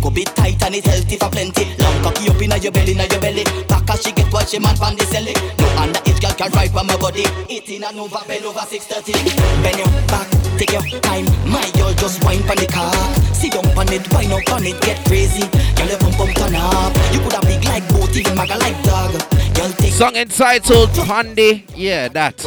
[0.02, 1.65] hook a bit tight and it healthy for plenty.
[1.78, 3.44] Long cocky up inna your belly, inna your belly.
[3.69, 5.34] Back as she get what she man from the celly.
[5.61, 7.26] No underage girl can ride from my body.
[7.49, 9.14] 18 and over, bell over 630.
[9.61, 11.26] Bend your back, take your time.
[11.45, 12.94] My girl just wine pon the car.
[13.34, 15.45] Sit down pon it, wine up on it, get crazy.
[15.78, 16.94] Girl you bump bump turn up.
[17.14, 19.14] You coulda big like boat, even maga like dog.
[19.53, 21.65] Girl take Song entitled Handy.
[21.76, 22.38] Yeah, that.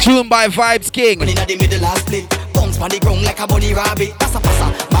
[0.00, 1.20] Tune by Vibes King.
[1.20, 2.28] the middle split.
[2.52, 4.12] Bounce pon the ground like a bunny rabbit.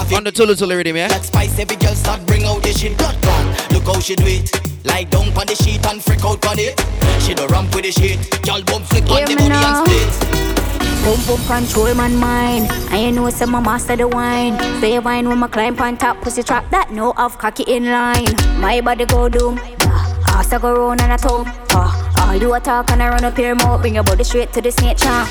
[0.04, 1.08] Passa passa, On the Tulu Tulu rhythm, yeah?
[1.08, 3.72] That spice every girl start bring out the shit blood clot.
[3.72, 4.50] Look how she do it.
[4.84, 6.78] Lie down pon the sheet and freak out pon it.
[7.22, 8.20] She do ramp with the shit.
[8.42, 10.44] Girl bump flick on the body and split.
[11.04, 12.68] Boom boom control man mind.
[12.90, 14.58] I ain't know some my master the wine.
[14.80, 18.28] Fair wine when my climb on top pussy trap that no of cocky in line.
[18.60, 19.58] My body go doom.
[19.80, 21.44] Ah, Ass I go round and I tongue.
[21.70, 23.80] Ah, all you a talk and I run up your mouth.
[23.80, 25.28] Bring your body straight to the snake charm.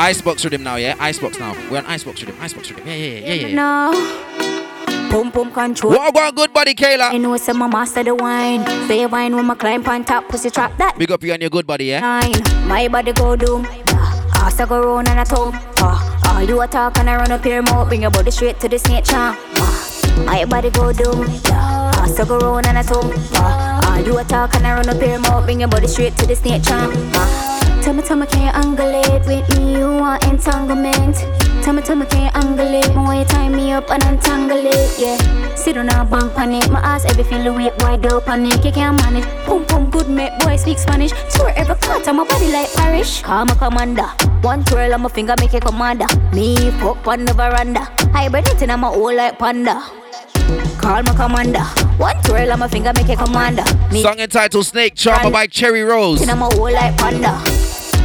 [0.00, 0.96] Icebox rhythm now, yeah?
[0.98, 1.52] Icebox now.
[1.70, 2.40] We're on icebox rhythm.
[2.40, 2.86] Icebox rhythm.
[2.88, 3.46] Yeah, yeah, yeah, yeah.
[3.48, 3.54] yeah.
[3.54, 5.10] No.
[5.10, 5.92] Boom boom control.
[5.92, 7.12] What about good body, Kayla?
[7.12, 8.64] I know some master the wine.
[8.88, 10.96] Fair wine when my climb on top pussy trap that.
[10.96, 12.00] Big up you and your good body, yeah?
[12.00, 12.32] Nine.
[12.66, 13.66] My body go doom.
[14.40, 15.52] Ass I go round and I tongue.
[15.84, 17.88] Ah, all you a talk and I run up your mouth.
[17.88, 19.36] Bring your body straight to the snake charm.
[19.56, 21.28] Ah, my body go doom.
[22.00, 23.12] Ass I go round and I tongue.
[23.34, 25.44] Ah, all you a talk and I run up your mouth.
[25.44, 26.90] Bring your body straight to the snake charm.
[27.12, 29.72] Ah, Tell me, tell me, can you angulate with me?
[29.78, 31.16] You want entanglement?
[31.64, 32.94] Tell me, tell me, can you angulate?
[32.94, 35.54] My way tie me up and untangle it, yeah.
[35.54, 38.64] Sit on a bank panic, my ass everything the way wide up panic.
[38.64, 39.24] You can't manage.
[39.46, 41.10] Boom, boom, good mate, boy speak Spanish.
[41.30, 43.22] Tour every quarter, my body like parish.
[43.22, 44.06] Call my commander.
[44.42, 46.06] One twirl on my finger, make a commander.
[46.32, 47.80] Me fuck on the veranda.
[48.12, 49.80] Hibernating on my hole like panda.
[50.78, 51.62] Call my commander.
[51.98, 53.64] One twirl on my finger, make a commander.
[53.90, 56.22] Me Song entitled Snake Charmer by Cherry Rose.
[56.22, 57.40] in my hole like panda.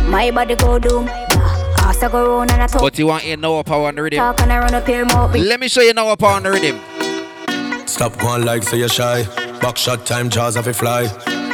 [0.07, 1.07] My body go doom.
[1.07, 2.81] Ass I go round and I talk.
[2.81, 4.17] But you want in Noah Powa on the rhythm?
[4.17, 5.27] Talk and I run up here more.
[5.29, 7.87] Let me show you Noah Powa on the rhythm.
[7.87, 9.23] Stop going like say you're shy.
[9.59, 11.03] Back shot time, jaws have a fly.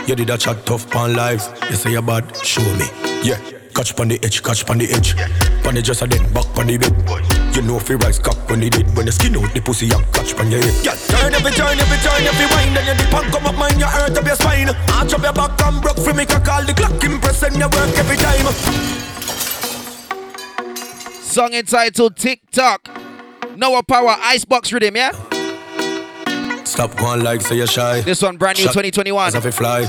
[0.08, 1.44] You did a chat tough pan live.
[1.70, 2.86] You say you're bad, show me.
[3.24, 3.40] Yeah,
[3.74, 5.16] catch pon the edge, catch pon the edge.
[5.64, 7.41] Pon the just a dead back pon the bed.
[7.54, 9.86] You know if you rise cock when he did when the skin out the pussy
[9.88, 10.74] you catch pon your head.
[10.86, 13.78] Yeah, turn every turn every turn every wind and you dip and come up mind
[13.78, 14.70] your earth up your spine.
[14.96, 17.68] Arch up your back and broke for me can call the clock impress and you
[17.68, 18.48] work every time.
[21.22, 22.90] Song entitled TikTok.
[23.58, 25.12] Noah Powa Icebox rhythm, yeah?
[26.64, 28.00] Stop going like say you're shy.
[28.02, 29.28] This one brand new Shot 2021.
[29.28, 29.82] As if it fly.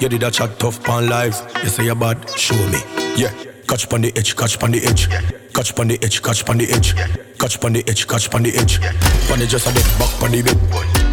[0.00, 1.36] You did a chat tough pan live.
[1.62, 2.80] You say you're bad, show me.
[3.16, 3.51] Yeah.
[3.72, 5.08] Catch pon the edge, catch pon the edge.
[5.56, 6.92] Catch pon the edge, catch pon the edge.
[7.40, 8.76] Catch pon the edge, catch pon the edge.
[9.32, 10.60] Pon the just a dead back pon the bed.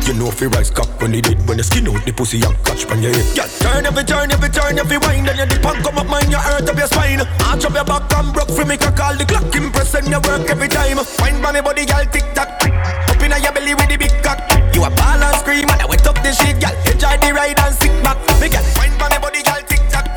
[0.04, 2.44] You know if you rise cock when he did when the skin out the pussy
[2.44, 3.24] and catch pon your head.
[3.32, 6.28] Yeah, turn every turn every turn every wind and you dip and come up mind
[6.28, 7.24] your earth up your spine.
[7.48, 10.20] Arch up your back and broke for me can call the clock impress and you
[10.20, 11.00] work every time.
[11.24, 12.52] Wine by me body, girl, tick tock.
[12.60, 14.36] Up inna your belly with the big cock.
[14.76, 16.76] You a ball and scream and I wet up the shit, girl.
[16.92, 18.20] Enjoy the ride and sit back.
[18.44, 20.12] Me girl, wine by me body, girl, tick tock.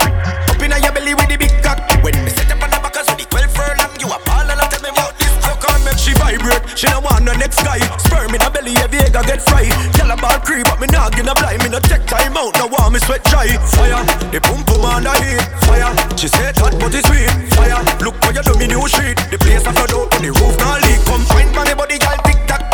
[0.51, 1.79] Up inna your belly with the big cock.
[2.03, 4.59] When me set up on the back of the 12 furlong, you a ball and
[4.59, 5.31] tell me about this.
[5.39, 6.59] How can make she vibrate?
[6.75, 7.79] She no want no next guy.
[8.03, 9.71] Sperm in her belly, every egg I get fried.
[9.95, 11.63] Girl a ball creep, but me not gonna blind.
[11.63, 13.55] Me no take time out, no want me sweat dry.
[13.71, 14.03] Fire,
[14.35, 15.47] the pum pum on the heat.
[15.63, 17.31] Fire, she said hot but it's sweet.
[17.55, 19.15] Fire, look how you do me new shit.
[19.31, 20.99] The place I flood out, but the roof not leak.
[21.07, 22.67] Come find me body, girl, tick tock.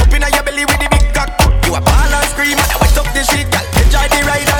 [0.00, 1.28] Up inna your belly with the big cock.
[1.68, 3.60] You a ball and scream, and I wet up the shit, girl.
[3.76, 4.59] Enjoy the ride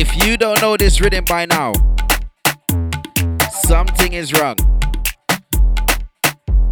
[0.00, 1.72] If you don't know this rhythm by now,
[3.50, 4.54] something is wrong.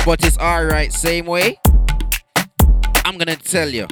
[0.04, 1.58] But it's alright, same way.
[3.04, 3.88] I'm gonna tell you.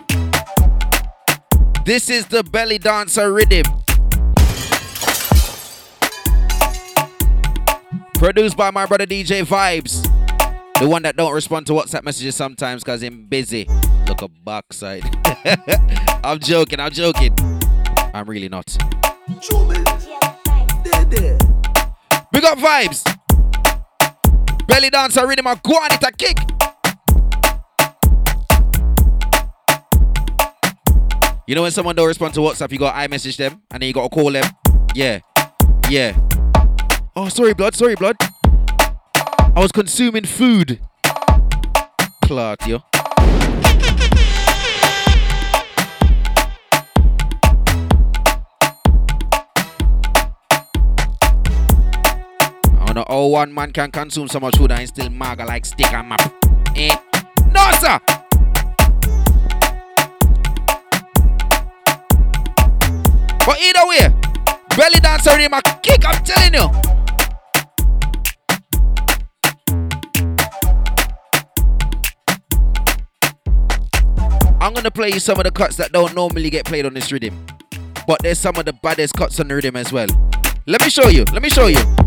[1.85, 3.65] This is the belly dancer rhythm.
[8.15, 10.05] Produced by my brother DJ Vibes.
[10.79, 13.67] The one that don't respond to WhatsApp messages sometimes because I'm busy.
[14.07, 15.03] Look up backside.
[16.23, 17.35] I'm joking, I'm joking.
[18.15, 18.77] I'm really not.
[19.27, 19.39] Big
[22.45, 23.03] up vibes.
[24.67, 26.37] Belly dancer rhythm go on it a kick.
[31.47, 33.95] You know when someone don't respond to WhatsApp, you got iMessage them and then you
[33.95, 34.45] gotta call them.
[34.95, 35.21] Yeah.
[35.89, 36.15] Yeah.
[37.17, 37.75] Oh, sorry, blood.
[37.75, 38.17] Sorry, blood.
[38.45, 40.81] I was consuming food.
[42.23, 42.83] Clark, yo.
[52.97, 56.09] On the 01 man can consume so much food and still maga like stick and
[56.09, 56.33] map.
[56.77, 56.97] Eh?
[57.51, 57.99] No, sir.
[63.45, 64.15] But either way,
[64.77, 66.71] belly dancer in my kick, I'm telling you.
[74.61, 77.11] I'm gonna play you some of the cuts that don't normally get played on this
[77.11, 77.45] rhythm.
[78.07, 80.07] But there's some of the baddest cuts on the rhythm as well.
[80.67, 81.25] Let me show you.
[81.33, 82.04] Let me show you.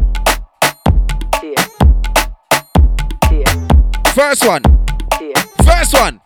[4.18, 4.64] First one.
[5.22, 5.40] Yeah.
[5.62, 6.20] First one.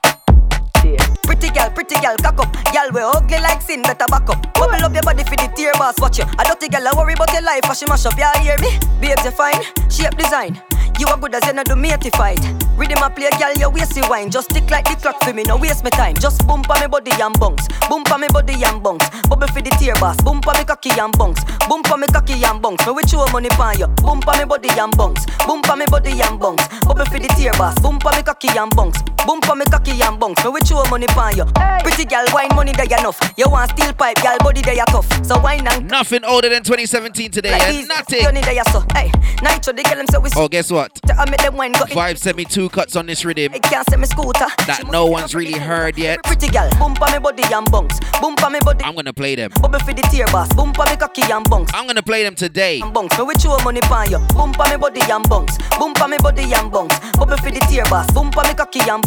[0.81, 0.95] Yeah.
[1.23, 2.53] Pretty girl, pretty girl, cock up.
[2.72, 4.53] Girl, we ugly like sin, better back up.
[4.53, 6.23] Bubble up your body for the tear boss, watch you.
[6.39, 8.18] I don't think I'll worry about your life, or she mash up.
[8.18, 8.80] Y'all hear me?
[9.01, 10.61] Babes, you fine, shape design.
[10.99, 12.39] You are good as you know do me to fight.
[12.77, 14.31] Rhythm a play, girl, you waste the wine.
[14.31, 16.15] Just stick like the clock for me, no waste my time.
[16.15, 17.68] Just bump on me body and bounce.
[17.89, 19.03] Bump on me body and bounce.
[19.27, 20.18] Bubble for the tear boss.
[20.22, 21.43] Bump on me cocky and bounce.
[21.68, 22.85] Bump on me cocky and bounce.
[22.88, 23.88] Me with you money pan you.
[24.02, 25.26] Bump on me body and bounce.
[25.45, 26.64] Bump on me body and bounce.
[26.88, 27.77] Bubble for the tear boss.
[27.80, 29.02] Bump on me cocky and bounce.
[29.27, 30.43] Bump on me cocky and bounce.
[30.43, 31.45] Me with you money pan you.
[31.84, 33.19] Pretty girl, wine money there enough.
[33.38, 35.07] You want steel pipe, girl, body there you tough.
[35.26, 37.85] So wine and Nothing older than 2017 today, like yeah?
[37.85, 38.22] Nothing.
[38.35, 38.84] You there so.
[38.93, 39.11] Hey,
[39.43, 40.30] nitro the girl them say we.
[40.35, 40.91] Oh, guess what?
[41.10, 41.89] I uh, make them wine go in.
[41.89, 44.47] Vibe sent me two cuts on this rhythm I can't me scooter.
[44.65, 46.23] that no one's really heard yet.
[46.23, 47.99] Pretty girl, bump on me body and bounce.
[48.19, 48.83] Bump on me body.
[48.83, 49.51] I'm gonna play them.
[49.61, 50.51] Bubble for the tear boss.
[50.53, 51.71] Bump on me cocky and bounce.
[51.73, 52.81] I'm gonna play them today.
[52.81, 53.17] And bounce.
[53.17, 54.19] Me with you money pan you.
[54.33, 55.57] Bump on me body and bounce.
[55.77, 56.97] Bump on me body and bounce.
[57.17, 58.09] Bubble for the tear boss.
[58.11, 59.01] Bump on me cocky and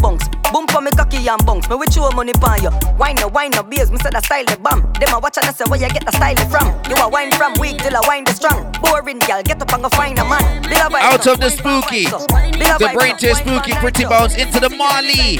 [0.75, 1.69] on me cocky and bounce.
[1.69, 2.71] Me with you money pan you.
[2.97, 3.91] Wine no wine no beers.
[3.91, 4.81] Me say the style the bomb.
[4.99, 6.67] Them a watch and I say where you get the style from.
[6.89, 8.71] You a wine from weak till a wine the strong.
[8.81, 10.61] Boring girl, get up and go find a man.
[10.63, 13.44] Build a vibe Out of the spooky, the brain so.
[13.45, 15.37] Taste spooky, pretty bounce into the Marley.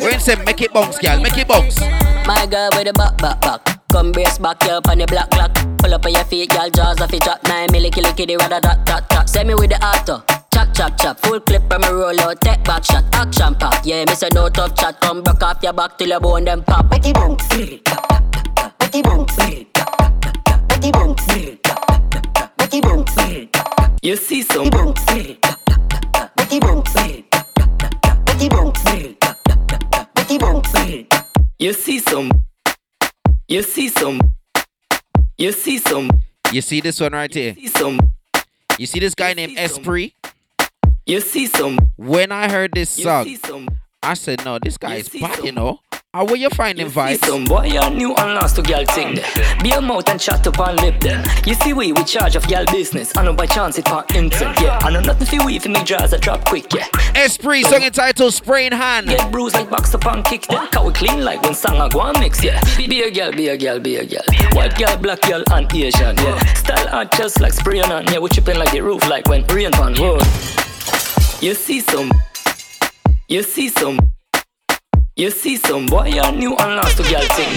[0.00, 1.80] When say make it bounce, girl, make it bounce.
[2.26, 3.60] My girl with the back, back, back.
[3.90, 5.52] Come brace back you up on the black, black.
[5.78, 7.42] Pull up on your feet, girl, jaws off your drop.
[7.44, 9.28] Nine milli, killy, kitty, rather, dot, dot, dot.
[9.28, 10.22] Send me with the auto.
[10.52, 11.18] Chop, chop, chop.
[11.20, 12.40] Full clip when me roll out.
[12.40, 13.04] Take back shot.
[13.12, 13.84] Action pack.
[13.84, 15.00] Yeah, miss a no tough chat.
[15.00, 16.90] Come back off your back till your bone them pop.
[16.90, 17.48] Betty bounce.
[17.48, 19.36] Betty bounce.
[19.36, 21.26] Betty bounce.
[22.56, 23.16] Betty bounce.
[24.02, 25.04] You see some bounce.
[26.36, 27.27] Betty bounce.
[28.38, 28.84] Betty bounce.
[30.14, 30.72] Betty bounce.
[31.58, 32.30] You see some.
[33.48, 34.20] You see some.
[35.36, 36.08] You see some.
[36.52, 37.56] You see this one right here?
[37.66, 37.98] some.
[38.78, 40.12] You see this guy named Esprit?
[41.04, 41.80] You see some.
[41.96, 43.66] When I heard this You song, see some.
[44.04, 45.80] I said, no, this guy is bad, you know.
[46.18, 47.24] How where you finding See vibes?
[47.24, 49.62] some boy you new and lost to girl thing there.
[49.62, 51.24] Be a mouth and chat up and lip then.
[51.46, 53.16] You see we we charge of girl business.
[53.16, 54.80] I know by chance it for instant, yeah.
[54.82, 56.88] I know nothing for we if me draws a drop quick, yeah.
[57.14, 59.06] Esprit song entitled Sprain Hand.
[59.06, 60.66] Get bruised like box up and kick then.
[60.72, 62.60] Cause we clean like when song a go and mix, yeah.
[62.76, 64.24] Be, be a girl, be a girl, be a girl.
[64.54, 66.54] White girl, black girl, and Asian, yeah.
[66.54, 68.18] Style art just like spraying on, yeah.
[68.18, 70.22] We chipping like the roof like when rain on road.
[71.40, 72.10] You see some,
[73.28, 74.00] you see some.
[75.18, 77.50] You see some boy you new and lost to girl thing.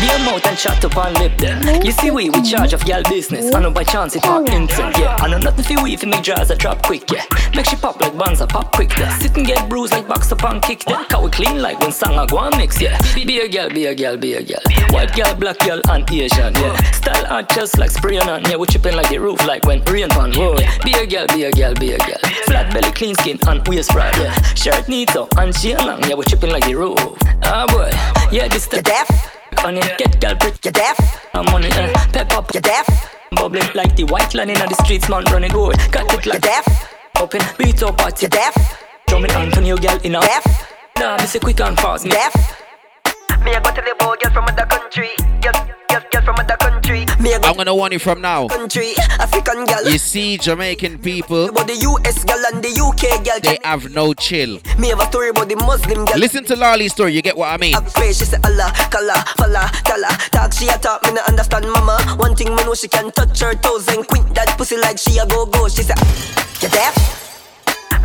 [0.00, 1.84] Be a mouth and chat up and lip.
[1.84, 3.54] You see we we charge of girl business.
[3.54, 5.14] I know by chance it not instant, yeah.
[5.20, 7.24] I know nothing for we if me draws a drop quick, yeah.
[7.54, 9.12] Make she pop like bands pop quick there.
[9.20, 11.04] Sit and get bruised like box up and kick there.
[11.04, 12.98] Cause we clean like when song a go mix, yeah.
[13.14, 14.58] Be, a girl, be a girl, be a girl.
[14.90, 16.76] White girl, black girl, and Asian, yeah.
[16.90, 18.56] Style art just like spraying on, yeah.
[18.56, 20.64] We chipping like the roof like when rain on road.
[20.84, 22.18] Be a girl, be a girl, be a girl.
[22.46, 24.34] Flat belly, clean skin, and waist broad, yeah.
[24.54, 26.14] Shirt neat up and chain long, yeah.
[26.16, 27.03] We chipping like the roof.
[27.42, 27.90] Ah boy,
[28.30, 29.08] yeah, this the deaf.
[29.64, 30.98] On it, get girl pretty, you deaf.
[31.34, 32.86] I'm on it, uh, pep up, you deaf.
[33.32, 35.76] Bubbling like the white line in the streets, man, running good.
[35.90, 36.66] Got it like deaf.
[37.20, 38.54] Open, beat up at you deaf.
[39.06, 40.44] Drumming Antonio girl in a deaf.
[40.98, 42.34] Nah, me say quick and fast, me deaf.
[43.44, 45.10] Me I go to the boy girl from other country.
[45.42, 45.52] Girl,
[45.88, 46.73] girl, girl from other country.
[46.88, 48.46] Me I'm gonna warn you from now.
[48.48, 48.92] country.
[49.18, 49.84] African girl.
[49.88, 53.40] You see, Jamaican people, About the US girl and the UK girl.
[53.42, 54.58] they have no chill.
[54.78, 56.18] Me have a story about the Muslim girl.
[56.18, 57.74] Listen to Lali's story, you get what I mean.
[57.96, 61.96] Play, she say Allah, kala, fala, tala Talk, she a talk, me no understand mama
[62.18, 65.18] One thing me know she can touch her toes And quint that pussy like she
[65.18, 65.94] a go-go She say,
[66.60, 66.94] you deaf?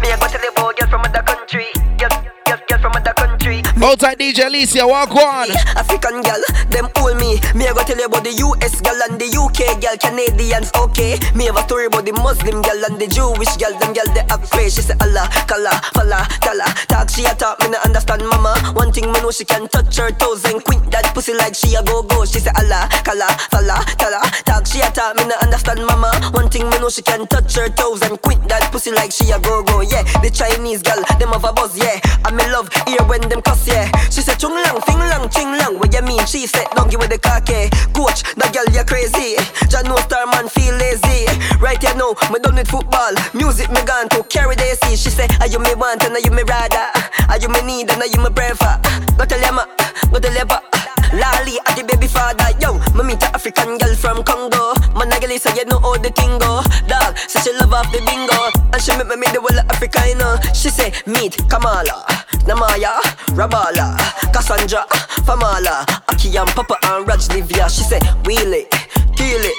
[0.01, 2.09] Me a go the boy girl from other country Girl,
[2.49, 3.61] girl, girl from other country
[3.99, 5.51] tight, DJ Alicia, walk on.
[5.75, 7.35] African girl, them hold me.
[7.53, 11.19] Me I go tell you about the US girl and the UK girl, Canadians, okay.
[11.35, 13.75] Me have a story about the Muslim girl and the Jewish girl.
[13.75, 14.79] Them girl they act crazy.
[14.79, 16.63] She say Allah, kala, fala, tala.
[16.87, 18.55] Talk she a talk, me no understand mama.
[18.71, 21.75] One thing me know she can touch her toes and quit that pussy like she
[21.75, 22.23] a go go.
[22.23, 24.23] She say Allah, kala, fala, tala.
[24.47, 26.07] Talk she a talk, me no understand mama.
[26.31, 29.27] One thing me know she can touch her toes and quit that pussy like she
[29.35, 29.81] a go go.
[29.81, 31.75] Yeah, the Chinese girl, them have a buzz.
[31.75, 33.67] Yeah, I me love hear when them cuss.
[33.67, 35.77] Yeah, she said chung lang, fing lang, ching lang.
[35.77, 36.23] What you mean?
[36.25, 37.67] She said don't give with the cocky.
[37.91, 39.35] Coach, that girl you crazy.
[39.67, 41.27] John no star man feel lazy.
[41.59, 43.11] Right here now, me done with football.
[43.35, 44.95] Music me gone to carry the AC.
[44.95, 46.87] She said are you me want and are you me rather?
[47.27, 48.79] Are you me need and are you me prefer?
[49.19, 49.65] Go tell ma,
[50.11, 50.63] go tell ba.
[51.09, 52.53] Lali, are the baby father.
[52.61, 54.77] Yo, me meet a African girl from Congo.
[54.93, 56.61] Man, I say you know all the thing go.
[56.85, 58.37] Dog, say she love off the bingo.
[58.73, 60.37] And she make me meet the whole of Africa, you know.
[60.53, 62.05] She say, meet Kamala,
[62.47, 62.99] Namaya,
[63.37, 63.97] Rabala,
[64.33, 64.85] Cassandra,
[65.25, 67.69] Famala, Aki and Papa and Raj Livia.
[67.69, 68.69] She say, wheel it,
[69.15, 69.57] kill it.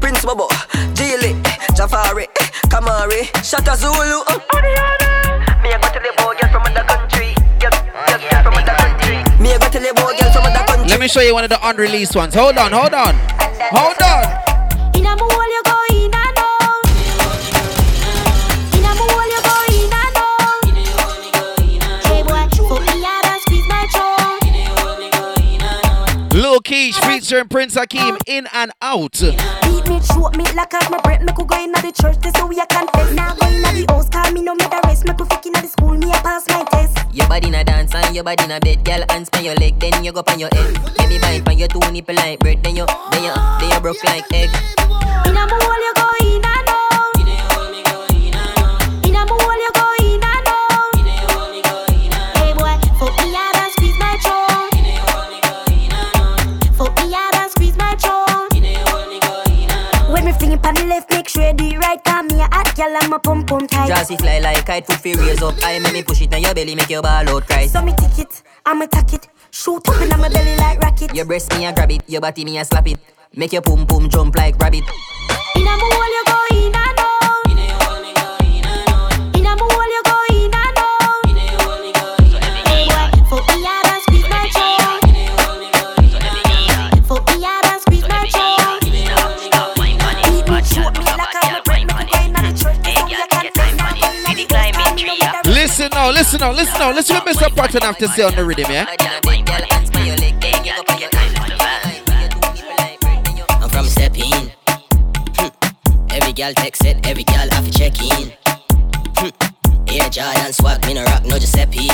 [0.00, 0.46] Prince Bobo,
[0.94, 1.34] Jili,
[1.74, 2.26] Jafari,
[2.70, 4.22] Kamari, Shaka Zulu.
[5.62, 7.34] Me I go to the boy girl from other country.
[7.58, 9.16] Girl, girl, girl from other country.
[9.42, 10.88] Me I go to the the boy girl from other country.
[10.88, 12.34] Let me show you one of the unreleased ones.
[12.34, 13.14] Hold on, hold on.
[13.72, 14.48] Hold on.
[26.68, 29.12] Lil Keish featuring Prince Hakeem in and out.
[29.12, 31.22] Beat me, shoot me like as my breath.
[31.22, 33.12] Me could go in the church, this so we a confess.
[33.14, 35.06] Now go in the house, call me no matter rest.
[35.06, 36.98] Me could fuck in the school, me a pass my test.
[37.12, 39.04] Your body na dance and your body na bed, girl.
[39.08, 40.74] Hands on your leg, then you go on your head.
[40.98, 43.80] Let me bite on your two nipple like bread, then you, then you, then you
[43.80, 44.50] broke like egg.
[45.26, 47.16] In a mole you go in and out.
[49.06, 49.77] In a mole you go
[60.28, 62.02] me fling it on the left, make sure the right.
[62.04, 63.88] Cause me a hot girl and my pum pum tight.
[63.88, 65.54] Just fly like kite, foot fi raise up.
[65.62, 67.66] I make me push it on your belly, make your ball out cry.
[67.66, 69.28] So me tick it, I'ma tack it.
[69.50, 71.14] Shoot up in my belly like rocket.
[71.14, 72.98] Your breast me a grab it, your body me a slap it.
[73.34, 74.84] Make your pum pum jump like rabbit.
[75.56, 76.67] In a mole you go in
[95.98, 96.92] now, listen now, listen now.
[96.92, 97.54] Listen what Mr.
[97.56, 98.86] Patton have to say on the rhythm, yeah?
[103.60, 104.52] I'm from step in.
[105.36, 105.48] Hmm.
[106.10, 108.32] Every girl text it, every girl have to check in.
[109.16, 109.30] Hmm.
[109.88, 111.88] Air Jordan swag, me no rock no Giuseppe.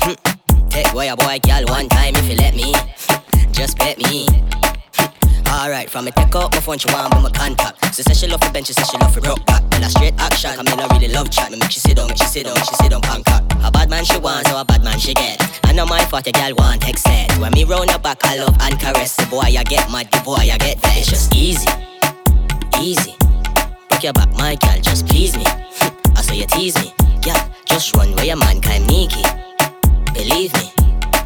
[0.00, 0.68] Hmm.
[0.70, 2.72] Take boy a boy girl one time if you let me.
[2.74, 3.52] Hmm.
[3.52, 4.26] Just bet me.
[5.54, 7.94] Alright, from me take out my phone, she want my contact.
[7.94, 9.62] So say she love for bench, she say she love for rock back.
[9.70, 11.52] Tell her straight action, I mean I really love chat.
[11.52, 13.42] Me make she sit down, make she sit down, she sit down, Bangkok.
[13.62, 15.40] A bad man she wants, so a bad man she get.
[15.64, 17.30] I know my fault, a girl want extend.
[17.40, 19.14] When me round her back, I love and caress.
[19.14, 20.98] The boy I get mad, the boy I get vexed.
[20.98, 21.68] It's just easy,
[22.80, 23.14] easy.
[23.88, 25.46] Broke your back, my girl, just please me.
[26.16, 26.92] I say you tease me,
[27.24, 27.48] yeah.
[27.64, 29.22] Just run where your man kind Nikki.
[30.12, 30.73] Believe me,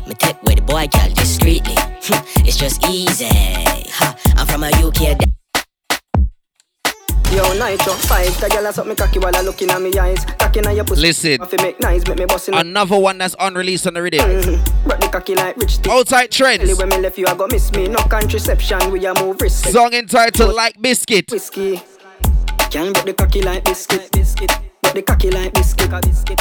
[0.09, 1.75] me take where the boy girl discreetly.
[1.77, 3.27] Hmm, it's just easy.
[3.29, 5.19] Ha, I'm from a UK.
[7.33, 10.25] Yo, Nitro, five, the girl a suck me cocky while I looking at me eyes.
[10.25, 11.03] Cocky na your pussy.
[11.03, 11.43] Listen.
[11.43, 14.21] If make nice, make me bust in Another one that's unreleased on the rhythm.
[14.21, 14.89] Mm-hmm.
[14.89, 15.91] Brought the cocky like rich tea.
[15.91, 16.63] Outside trends.
[16.63, 17.87] Really when me left you, I go miss me.
[17.89, 19.71] No contraception, we a move risky.
[19.73, 21.31] Song entitled Like Biscuit.
[21.31, 21.83] Whiskey.
[22.71, 24.11] Can break the cocky like biscuit.
[24.13, 24.68] Biscuit.
[24.89, 25.91] Break the cocky like biscuit.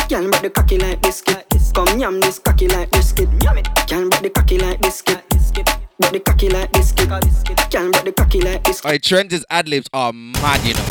[0.07, 1.45] Can break the cocky like biscuit.
[1.76, 3.28] Come yam this cocky like biscuit.
[3.88, 5.22] Can break the cocky like biscuit.
[5.99, 7.10] Break the cocky like biscuit.
[7.69, 8.86] Can break the cocky like biscuit.
[8.86, 10.86] Alright, Trent's ad libs are mad, you know.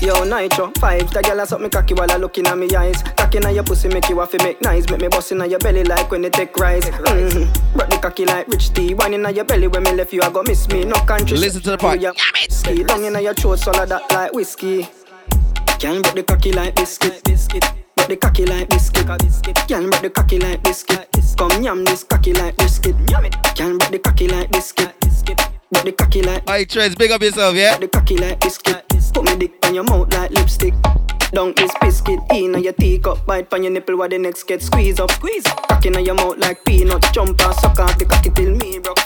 [0.00, 3.00] Yo, Nitro, five, the girl a suck me cocky while I looking at me eyes.
[3.16, 4.90] Cocky na your pussy make you have to make nice.
[4.90, 6.86] Make me bust in your belly like when it take rise.
[6.86, 7.72] Mm-hmm.
[7.78, 8.94] Brought the cocky like rich tea.
[8.94, 10.84] Wine in your belly when me left you, I go miss me.
[10.84, 11.38] No country.
[11.38, 12.00] Listen to the part.
[12.50, 14.88] Ski down in your throat, swallow that like whiskey.
[15.78, 17.22] Can break the cocky like biscuit.
[17.24, 17.64] Biscuit.
[17.96, 19.06] Break the cocky like biscuit.
[19.68, 21.08] Can break the cocky like biscuit.
[21.36, 22.96] Come yam this cocky like biscuit.
[23.54, 24.94] Can break the cocky like biscuit.
[25.70, 26.46] Break the cocky like.
[26.46, 27.76] Alright, Trents, big up yourself, yeah?
[27.76, 28.84] Break the cocky like biscuit.
[29.12, 30.74] Put me dick on your mouth like lipstick.
[31.32, 33.26] Dunk this biscuit in on your teacup.
[33.26, 35.10] Bite on your nipple while the next get squeeze up.
[35.10, 35.44] Squeeze.
[35.44, 37.04] Cocky in your mouth like peanut.
[37.12, 38.98] Jump and suck off the cocky till me broke.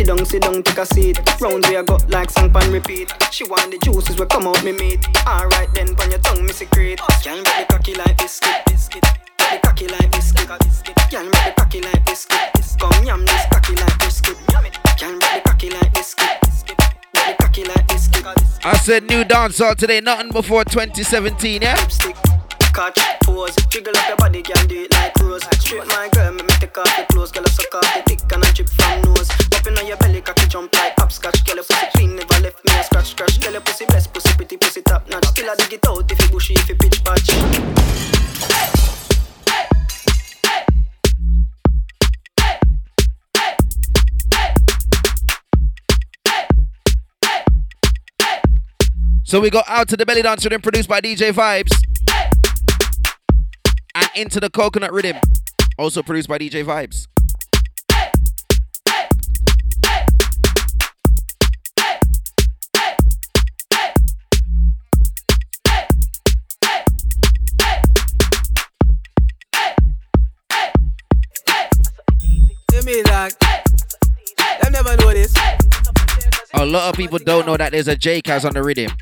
[0.00, 1.18] Sit down, sit down, take a seat.
[1.42, 3.12] Round where I got like song pan repeat.
[3.30, 5.06] She want the juices will come out me meat.
[5.26, 6.98] Alright then, pon your tongue me secret.
[7.22, 8.64] Can't break the cocky like biscuit.
[8.64, 9.04] Biscuit.
[9.36, 10.48] The cocky like biscuit.
[11.10, 12.38] Can't break the cocky like biscuit.
[12.80, 14.38] Come yam this cocky like biscuit.
[14.96, 16.38] Can break the cocky like biscuit.
[17.12, 18.24] Break the cocky like biscuit.
[18.64, 21.76] I said new dancehall today, nothing before 2017, yeah?
[22.72, 25.42] Catch, pose, jiggle up your body, can do it like rose.
[25.58, 28.32] Straight my girl, make me take off your clothes, girl, I suck off the dick
[28.32, 29.28] and I drip from nose.
[29.66, 31.44] In on your belly, cocky jump like hopscotch.
[31.44, 33.40] Girl, your pussy clean, never left me a scratch, scratch.
[33.40, 35.26] Girl, your pussy blessed, pussy pretty, pussy top notch.
[35.26, 37.28] Still I dig it out if you bushy, if you pitch patch.
[49.24, 51.70] So we go out to the belly dancer rhythm produced by DJ Vibes.
[53.94, 55.16] And into the coconut rhythm,
[55.76, 57.06] also produced by DJ Vibes.
[72.72, 73.36] You mean like
[74.60, 75.34] them never know this?
[76.54, 78.92] A lot of people don't know that there's a J Kaz on the rhythm.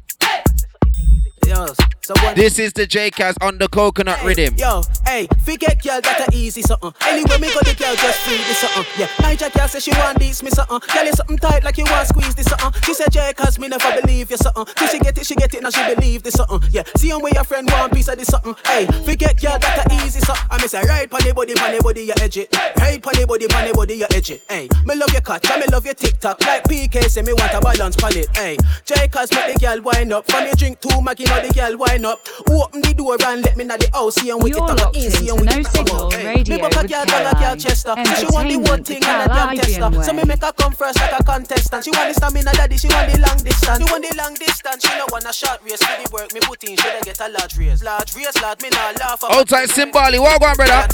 [1.46, 1.66] Yo,
[2.08, 2.34] Yo, someone.
[2.34, 4.54] This is the J Cast on the coconut rhythm.
[4.56, 6.92] Yo, hey, forget girl that a easy something.
[7.06, 8.84] Anyway, me go the girl just free this something.
[8.98, 10.80] Yeah, Niger girl say she want this me something.
[10.94, 12.72] Girl you something tight like you want squeeze this something.
[12.82, 14.64] She said J cause me never believe you something.
[14.76, 16.60] Till she get it, she get it, now she believe this something.
[16.72, 18.54] Yeah, see on where your friend want piece of this something.
[18.64, 20.48] Hey, forget girl that a easy something.
[20.50, 22.48] I me say right pon the body, pon the body you edge it.
[22.78, 24.42] Right pon the body, pon the body you edge it.
[24.48, 26.40] Hey, me love your cut, me love your TikTok.
[26.40, 28.28] Like PK say me want a balance pon it.
[28.36, 30.30] Hey, J cause make the girl wind up.
[30.30, 32.26] From me drink two Maggie, now the girl wind up.
[32.50, 34.16] Open the door and let me know the house.
[34.16, 36.56] See and wicked You're on locked in, see into and No wicked Signal Hey, Radio
[36.56, 37.58] Me buck a with girl, girl, a girl Caroline.
[37.58, 37.94] Chester.
[38.18, 39.78] She want the one Entertainment thing the and a damn tester.
[39.80, 40.28] Caribbean So me way.
[40.28, 41.84] make her come first like a contestant.
[41.84, 43.78] She want the stamina daddy, she want the long distance.
[43.78, 45.82] She want the long distance, she no want a short race.
[45.82, 47.82] For the work me put in, should I get a large race?
[47.82, 49.22] Large race, lad, me nah laugh.
[49.22, 50.88] about Outside Simbali, walk on, brother.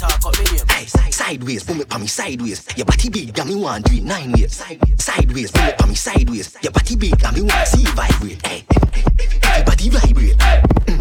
[0.69, 2.65] Hey, sideways, pull me pa me sideways.
[2.75, 4.63] Your body big, and me want do it nine ways.
[4.97, 6.57] Sideways, pull me pa me sideways.
[6.61, 8.45] Your body big, and me want see it vibrate.
[8.45, 8.63] Hey,
[9.43, 10.94] everybody vibrate.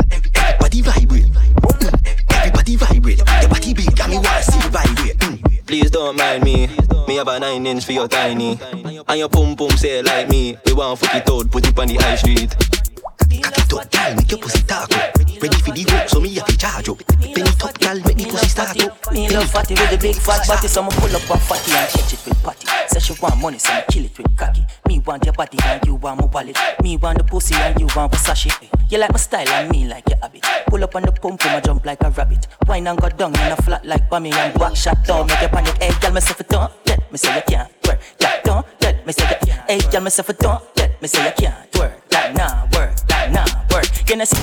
[0.76, 1.32] Everybody vibrate.
[1.32, 3.18] Mm, Everybody vibrate.
[3.18, 5.16] Your body big, and me want see vibrate.
[5.18, 5.66] Mm.
[5.68, 6.66] Please don't mind me.
[7.06, 8.58] Me have a nine inch for your tiny.
[9.06, 10.56] And your pum pum say like me.
[10.66, 12.56] We want fuck it out, put it on the high street.
[13.18, 15.16] Cock it up, gal, make your pussy talk up.
[15.42, 16.98] Ready for the hook, so me have to charge up.
[17.20, 19.12] Bend it up, gal, make the pussy start up.
[19.12, 21.88] Me love fatty with the big fat body, so I'ma pull up on fatty and
[21.90, 22.66] catch it with patty.
[22.88, 24.64] Say she want money, so I'ma kill it with cocky.
[24.88, 26.56] Me want your body and you want my wallet.
[26.82, 28.52] Me want the pussy and you want Versace.
[28.90, 30.44] You like my style and me like your habit.
[30.68, 32.46] Pull up on the pump, I jump like a rabbit.
[32.66, 35.26] Wine and go down in a flat like Bammy and back shot down.
[35.26, 38.00] Make your panic, hey, girl, myself a don't let me say you can't work.
[38.20, 39.52] Yeah, don't let me say you.
[39.68, 42.08] Hey, girl, myself a don't let me say you can't work.
[42.08, 43.44] That nah work, that nah
[43.74, 43.84] work.
[44.06, 44.40] Can I see?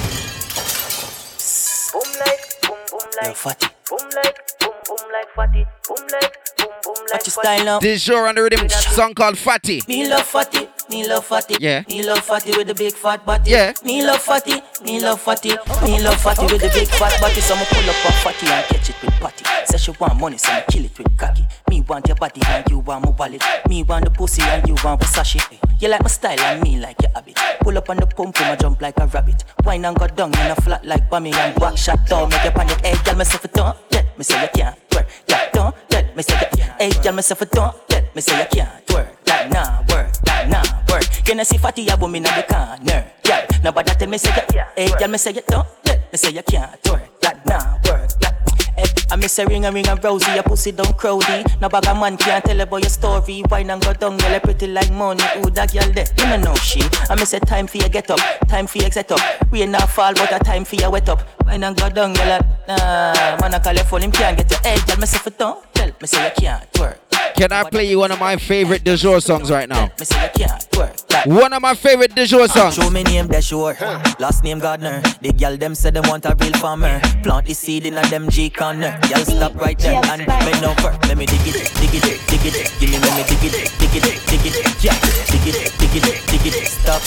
[1.92, 3.68] Boom like, boom boom like, fatty.
[3.90, 7.80] boom like, boom boom like fatty, boom like, boom boom like Watch your style now.
[7.80, 9.82] This sure on the rhythm song called Fatty.
[9.88, 11.56] Me love fatty, me love fatty.
[11.60, 11.84] Yeah.
[11.88, 13.50] Me love fatty with the big fat body.
[13.50, 13.74] Yeah.
[13.84, 15.56] Me love fatty, me love fatty.
[15.84, 17.40] Me love fatty with the big fat body.
[17.42, 19.46] So I'ma pull up on fatty and catch it with patty.
[19.66, 21.46] Say she want money, so I'ma kill it with cocky.
[21.70, 23.42] Me want your body and you want my wallet.
[23.70, 25.42] Me want the pussy and you want Versace.
[25.80, 27.40] You like my style and me like your habit.
[27.62, 29.44] Pull up on the pump, I'ma jump like a rabbit.
[29.64, 32.30] Wine and go down in a flat like Bammy and back shot down.
[32.30, 35.08] Make you panic, hey, girl, myself a don't let me say you can't work.
[35.28, 36.64] Yeah, don't let me say you.
[36.78, 39.24] Hey, girl, myself a don't let me say you can't work.
[39.26, 40.81] That nah work, that nah
[41.30, 43.12] I see fatty a woman in the corner?
[43.26, 44.62] Yeah, nobody tell me say you.
[44.76, 47.20] Hey, girl, me say you don't me say you can't work.
[47.22, 48.10] That nah work.
[48.20, 48.36] That
[48.78, 51.44] Hey, I miss a ring a ring a rosy, your pussy don't crowdy.
[51.60, 53.44] No bag a man can't tell about your story.
[53.50, 55.24] Wine and go down, girl, pretty like money.
[55.36, 56.06] Who that girl there?
[56.18, 56.82] You know she.
[57.10, 59.20] I miss a time for you get up, time for you set up.
[59.52, 61.28] Rain not fall, but a time for you wet up.
[61.46, 63.38] Wine and go down, girl, nah.
[63.40, 64.58] Man, I call your phone, him can't get you.
[64.64, 67.11] Hey, girl, me say for don't tell me say you can't work.
[67.36, 69.92] Can I play you one of my favorite de jour songs right now?
[70.00, 70.96] Me say you can't work.
[71.08, 72.76] That One of my favorite de jour songs.
[72.76, 73.76] Show me name, they sure.
[74.20, 75.02] Last name Gardner.
[75.22, 77.00] The girl them say them want a real farmer.
[77.24, 78.98] Plant the seed in a them G corner.
[79.10, 80.98] Girl stop right there and bend over.
[81.08, 82.72] Let me dig it, dig it, dig it.
[82.80, 84.84] Give me, let me dig it, dig it, dig it.
[84.84, 84.98] Yeah,
[85.32, 86.68] dig it, dig it, dig it.
[86.68, 87.02] Stop.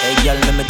[0.00, 0.64] Hey girl, let me.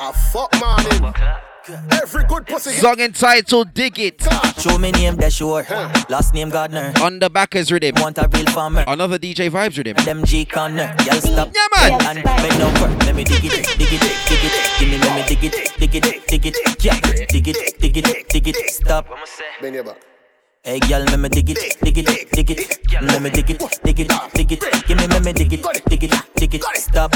[0.00, 1.55] A fuck morning.
[1.68, 2.70] Every good pussy.
[2.70, 4.22] Song entitled Dig It.
[4.58, 5.66] Show me name, they sure.
[6.08, 6.92] Last name Gardner.
[7.02, 7.94] On the back is rhythm.
[7.96, 8.84] Want a real farmer.
[8.86, 10.04] Another DJ Vibes rhythm.
[10.04, 10.94] Them G corner.
[10.98, 11.50] Girl stop.
[11.54, 12.16] Yeah, man.
[12.16, 13.04] And bend over.
[13.04, 14.78] Let me dig it, dig it, dig it.
[14.78, 16.84] Give me, let me dig it, dig it, dig it.
[16.84, 18.70] Yeah, dig it, dig it, dig it.
[18.70, 19.08] Stop.
[19.60, 20.15] Bend your back.
[20.66, 23.00] Hey girl, let me dig it, dig it, dig it.
[23.00, 24.86] Let me dig it, dig it, dig it.
[24.88, 26.64] Give me, let me dig it, dig it, dig it.
[26.74, 27.12] Stop.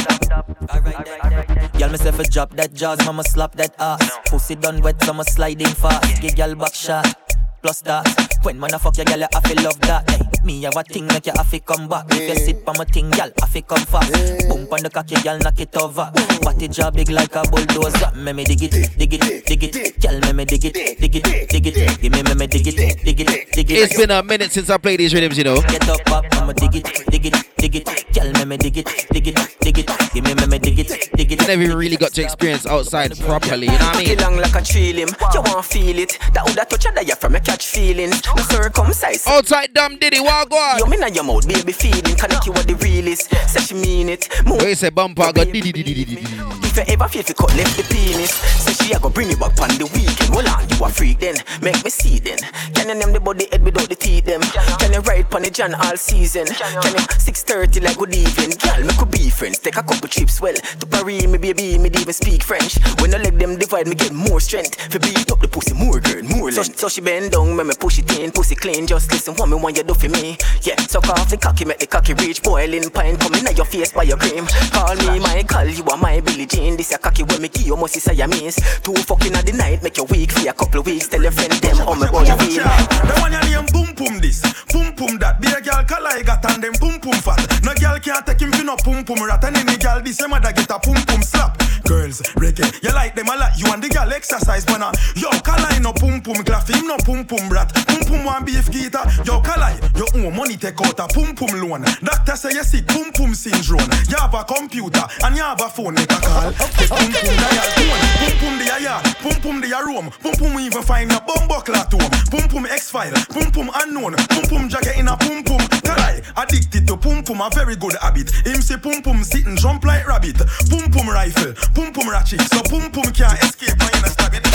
[1.76, 4.08] Girl, myself a drop that jaws, mama slap that ass.
[4.26, 6.22] Pussy done wet, so I'ma sliding fast.
[6.22, 7.12] Give girl back shot.
[7.60, 8.06] Plus that,
[8.44, 10.08] when man a fuck your girl, you have to love that.
[10.08, 12.06] Hey, me have a thing like you have to come back.
[12.10, 14.12] If you sit on my thing, girl, have to come fast.
[14.48, 16.12] Boom on the cocky, girl, knock it over.
[16.50, 18.10] Body job big like a bulldozer.
[18.16, 20.00] Me me dig it, dig it, dig it.
[20.00, 22.00] Girl, me me dig it, dig it, dig it.
[22.02, 23.78] Give me me me dig it, dig it, dig it.
[23.78, 25.60] It's been a minute since I played these rhythms, you know.
[25.62, 28.12] Get up, up, I'ma dig it, dig it, dig it.
[28.12, 29.86] Girl, me me dig it, dig it, dig it.
[30.12, 31.46] Give me me me dig it, dig it.
[31.46, 34.18] Never really got to experience outside properly, you know what I mean?
[34.18, 35.08] long like a tree limb.
[35.32, 36.18] You want feel it?
[36.34, 38.20] That woulda touch a diaphragm, you catch feelings.
[38.34, 39.24] No circumcise.
[39.28, 40.78] Outside dumb diddy, walk on.
[40.78, 42.16] You mean your mouth, baby feeling.
[42.16, 43.28] Connect you what the real is.
[43.46, 44.28] Say she mean it.
[44.44, 44.58] Move.
[44.58, 46.39] Where you say bumper go diddy diddy diddy diddy.
[46.70, 49.36] If you ever feel you cut left the penis, say she a go bring you
[49.36, 50.30] back on the weekend.
[50.30, 51.36] Hold on, you a freak then.
[51.60, 52.38] Make me see then.
[52.74, 54.40] Can you name the body head without the teeth them?
[54.78, 56.46] Can you ride pon the John all season?
[56.46, 58.54] Can you 6:30 like good evening?
[58.62, 59.58] Girl, me could be friends.
[59.58, 60.54] Take a couple trips well.
[60.54, 62.78] To Paris, me baby, me even speak French.
[63.02, 64.78] When I leg them divide, me get more strength.
[64.92, 66.78] For beat up the pussy more girl, more length.
[66.78, 68.86] So, so she bend down, me me push it in, pussy clean.
[68.86, 70.38] Just listen what me want you do for me.
[70.62, 72.42] Yeah, suck off the cocky, make the cocky reach.
[72.42, 74.46] Boiling pine coming at your face by your cream.
[74.70, 76.76] Call me Michael, you are my Billie Jean.
[76.76, 78.56] This a cocky when me give you must say I miss.
[78.80, 81.08] Two fucking at the night, make you weak for a couple of weeks.
[81.08, 82.62] Tell your friend them how me boy you feel.
[82.62, 84.40] The one you name boom boom this,
[84.70, 85.40] boom boom that.
[85.40, 87.40] Be a girl I got and them boom boom fat.
[87.64, 89.42] No girl can't take him for no boom boom rat.
[89.44, 91.58] And any girl this same mother get a boom boom slap.
[91.84, 93.58] Girls, reggae, you like them a lot.
[93.58, 94.82] You and the girl exercise, man.
[94.86, 94.92] Ah.
[95.16, 97.74] Yo, color no boom boom glaff, him no boom boom rat.
[97.88, 99.10] Boom boom one beef guitar.
[99.26, 101.82] Yo, color, your own money take out a boom boom loan.
[102.04, 103.88] Doctor say you sick boom boom syndrome.
[104.06, 105.98] You have a computer and you have a phone.
[105.98, 106.50] A call.
[106.76, 108.00] Get boom boom dial tone.
[108.20, 109.04] Boom boom the yard.
[109.22, 110.06] Boom boom the room.
[110.22, 112.10] Boom boom even find a bomb buckle at home.
[112.30, 113.14] Boom boom X file.
[113.32, 114.14] Boom boom unknown.
[114.28, 115.60] Boom boom jacket in a boom boom.
[115.82, 118.30] Kalai addicted to boom boom a very good habit.
[118.46, 120.38] Him say boom boom sitting jump like rabbit.
[120.68, 121.54] Boom boom rifle.
[121.74, 122.40] Boom boom ratchet.
[122.52, 124.46] So boom boom can't escape my inner stab it.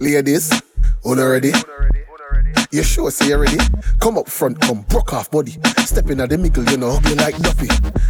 [0.00, 0.50] Ladies,
[1.04, 1.52] on already?
[2.74, 3.56] You sure say you ready?
[4.00, 5.52] Come up front, come broke off body.
[5.84, 7.68] Step in at the middle, you know, ugly like duffy.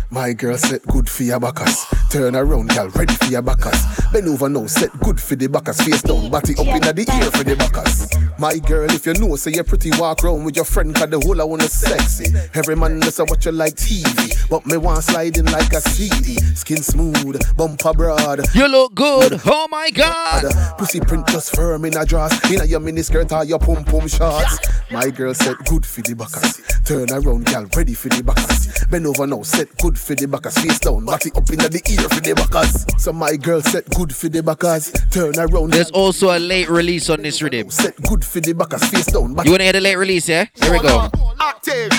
[0.08, 1.84] My girl set good for your backers.
[2.08, 3.78] Turn around, girl, ready for your backers.
[4.10, 5.82] Bend over now, set good for the backers.
[5.82, 8.08] Face down, body up in the ear for the backers.
[8.38, 11.20] My girl, if you know, say you're pretty, walk round with your friend, cause the
[11.20, 12.34] whole I wanna sexy.
[12.54, 16.36] Every man does watch you like TV, but me want sliding like a CD.
[16.54, 18.40] Skin smooth, bumper broad.
[18.54, 20.44] You look good, oh my god.
[20.78, 22.32] Pussy print just firm in a dress.
[22.50, 24.53] In a your miniskirt or your pum pum shorts.
[24.90, 26.60] My girl said good for the backers.
[26.84, 28.84] Turn around, girl, ready for the backers.
[28.90, 30.56] Bend over now, set good for the backers.
[30.58, 33.02] Face down, body up in the ear for the backers.
[33.02, 34.92] So my girl said good for the backers.
[35.10, 35.72] Turn around.
[35.72, 37.70] There's also a late release on this rhythm.
[37.70, 38.84] Set good for the backers.
[38.84, 39.34] Face down.
[39.44, 40.46] You wanna hear the late release, yeah?
[40.54, 41.10] Here we go.
[41.40, 41.90] Active,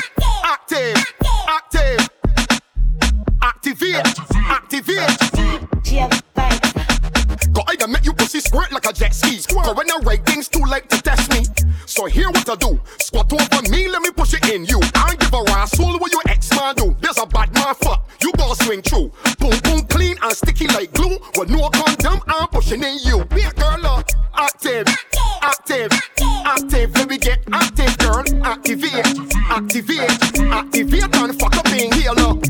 [0.44, 0.95] active,
[1.48, 2.10] active.
[3.41, 4.06] Activate,
[4.48, 6.65] activate.
[7.68, 9.40] I make you pussy squirt like a jet ski.
[9.54, 11.46] Go when I write things too late to test me.
[11.86, 12.80] So here what I do.
[13.00, 14.80] Squat over me, let me push it in you.
[14.96, 16.96] I don't give a rascal what your ex man do.
[17.00, 18.10] There's a bad man fuck.
[18.22, 19.12] You gonna swing through.
[19.40, 21.18] Boom boom clean and sticky like glue.
[21.38, 23.24] With no condom, I'm pushing in you.
[23.26, 24.10] Be a girl up.
[24.34, 24.88] Active,
[25.42, 26.96] active, active.
[26.96, 28.24] Let me get active, girl.
[28.44, 29.06] Activate,
[29.50, 30.12] activate,
[30.52, 32.44] activate and fuck up in here, look.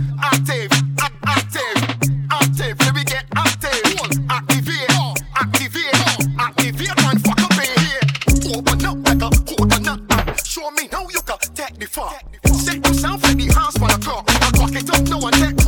[11.96, 12.26] Fuck.
[12.48, 14.26] Set yourself like the house for the clock.
[14.28, 15.65] I rock it up now and take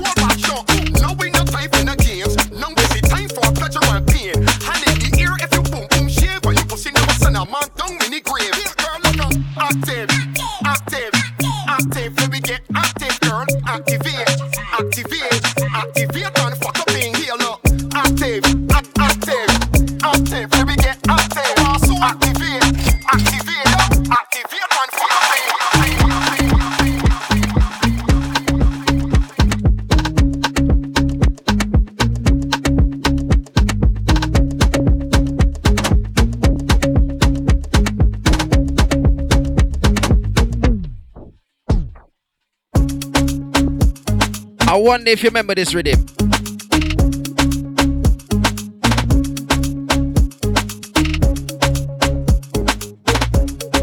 [44.87, 45.99] wonder if you remember this rhythm.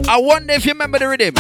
[0.09, 1.35] I wonder if you remember the rhythm.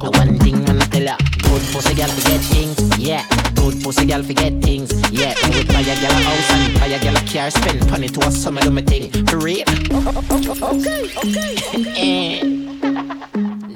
[0.00, 3.26] One thing I'ma tell ya, good pussy girl forget things, yeah.
[3.56, 5.34] Good pussy girl forget things, yeah.
[5.50, 8.08] Me would buy a girl a house and buy a girl a car, spend money
[8.08, 9.10] to a summer do me thing.
[9.26, 9.64] For real.
[10.64, 11.10] Okay,
[11.76, 13.20] okay,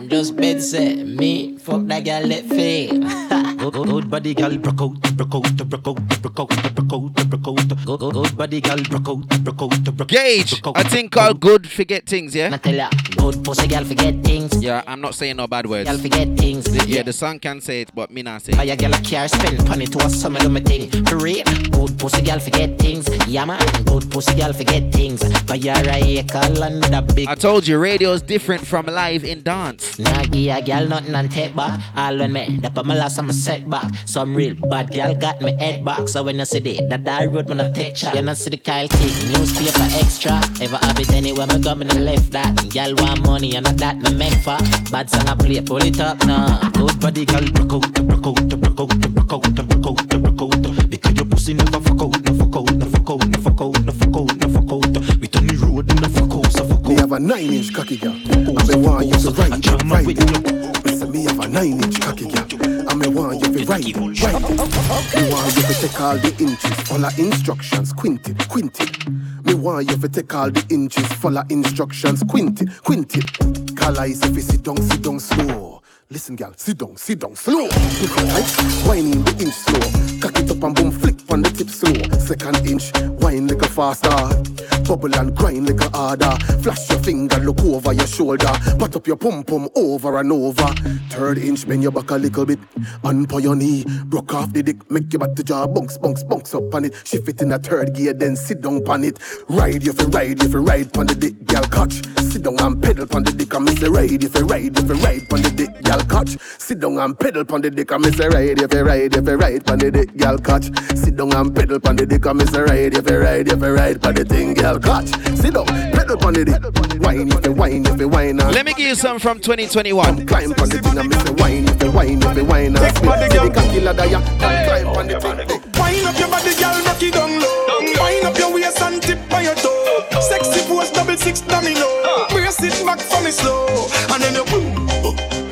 [0.08, 3.44] Just bed say me fuck that girl let fail.
[3.58, 7.28] Good, good, good body girl broke out, broke out, broke out, broke out, broke out,
[7.28, 7.68] broke out.
[7.84, 10.08] Good, good, good body girl broke out, broke out, broke out.
[10.08, 12.56] Gage, I think called good forget things, yeah?
[12.58, 14.62] good pussy girl forget things.
[14.62, 15.90] Yeah, I'm not saying no bad words.
[15.90, 16.64] Girl forget things.
[16.66, 18.70] The- yeah, the song can say it, but me not say Buy it.
[18.70, 20.90] a girl a car, spend money to a summer do me thing.
[21.06, 23.08] For real, good pussy girl forget things.
[23.26, 25.20] Yeah man, good pussy girl forget things.
[25.44, 27.28] Buy a acre land with a big.
[27.28, 29.98] I told you, radio's different from live in dance.
[29.98, 31.80] Nah give a girl nothing and take back.
[31.96, 33.88] All when me dap on my last I'm a setback.
[34.04, 36.06] Some real bad girl got me head back.
[36.08, 38.50] So when you see the that I road when I take shot, you not see
[38.50, 40.36] the Kyle King newspaper extra.
[40.60, 42.52] Ever have it anywhere me go me left that.
[42.74, 44.58] Girl want money and not that me make for.
[44.92, 46.60] Bad song I play, pull it up now.
[46.76, 50.90] Good body girl broke out, broke out, broke out, broke out, broke out, broke out.
[50.90, 53.80] Because your pussy never fuck out, no fuck out, no fuck out, no fuck out,
[53.86, 55.20] no fuck out, no fuck out.
[55.20, 57.96] We turn the road, no fuck out, so fuck Me have a nine inch cocky
[57.96, 58.12] girl.
[58.12, 61.08] And me want you to ride ride it.
[61.08, 62.90] me have a nine inch cocky girl.
[62.90, 64.42] And me want you to ride, ride.
[64.42, 69.08] Me want you to take all the inches, follow instructions, quint it, quint it.
[69.44, 73.76] Me want you to take all the inches, follow instructions, quint it, quint it.
[73.76, 75.82] Call eyes if you sit down, sit down slow.
[76.10, 77.68] Listen, gal, sit down, sit down, slow.
[77.68, 80.20] Pick up tight, whining the inch slow.
[80.20, 81.94] Cock it up and boom, flick on the tip slow.
[82.18, 84.67] Second inch, wine like a faster.
[84.88, 86.34] Bubble and grind like a harder.
[86.62, 88.50] Flash your finger, look over your shoulder.
[88.78, 90.66] Pat up your pum pum over and over.
[91.10, 92.58] Third inch, bend your back a little bit.
[93.04, 96.54] On your knee, broke off the dick, make your back to jaw, bunks, bunks, bunks
[96.54, 96.94] up on it.
[97.04, 99.18] Shift it in a third gear, then sit down on it.
[99.50, 102.02] Ride, you fi ride, you fi ride on the dick, gal catch.
[102.22, 104.88] Sit down and pedal on the dick, I miss a ride, if you ride, if
[104.88, 106.38] you ride on the dick, gal catch.
[106.58, 109.26] Sit down and pedal on the dick, I miss a ride, if you ride, if
[109.26, 110.64] you ride on the dick, gal catch.
[110.96, 113.60] Sit down and pedal on the dick, I miss a ride, if you ride, if
[113.60, 115.08] you ride on the thing, gal catch.
[115.36, 118.36] Sit down, pedal on the dick, wine, if you wine, if you wine.
[118.36, 120.26] Let me give you some from 2021.
[120.26, 122.74] Climb on the thing, I miss a wine, if you wine, if you wine.
[122.74, 124.22] Take body, girl, cocky ladder, yeah.
[124.38, 125.38] Climb on the thing.
[125.78, 127.80] Wind up your body, girl, rock it down low.
[127.80, 130.04] Wind up your waist and tip by your toe.
[130.20, 131.86] Sexy pose, double six domino.
[132.04, 132.26] Ah.
[132.30, 133.66] Brace it back for me slow,
[134.12, 134.74] and then you boom,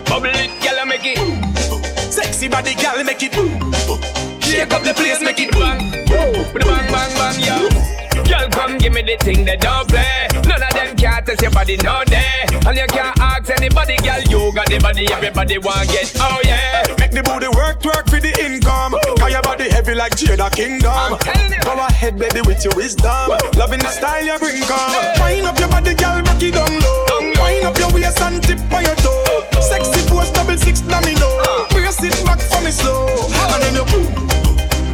[0.05, 1.19] bubble it, girl, make it.
[2.13, 3.33] Sexy body, girl, make it.
[4.43, 8.06] Shake up the place, make it bang, bang, bang, bang, yeah.
[8.29, 10.29] Girl, come give me the thing that don't play.
[10.47, 12.45] None of them can't test your body, no day.
[12.67, 16.13] And you can't ask anybody, girl, you got the body, everybody want get.
[16.19, 18.95] Oh yeah, make the booty work, work for the income.
[19.19, 21.19] Cause your body heavy like Jada Kingdom.
[21.63, 23.31] Go ahead, baby, with your wisdom.
[23.55, 24.91] Loving the style you bring, come.
[25.23, 27.07] Wind up your body, girl, rock it down low.
[27.39, 29.47] Wind up your waist and tip by your toe.
[29.63, 31.27] Sexy pose, double six domino.
[31.47, 31.69] Uh.
[31.71, 33.07] Brace it back for me slow,
[33.55, 33.87] and then you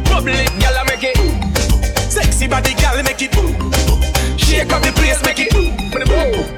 [0.05, 1.52] bubble it, girl, I make it.
[2.43, 3.55] Sexy body, girl, make it boom.
[4.35, 5.71] Shake up the place, make it boom.
[5.95, 6.03] Boom,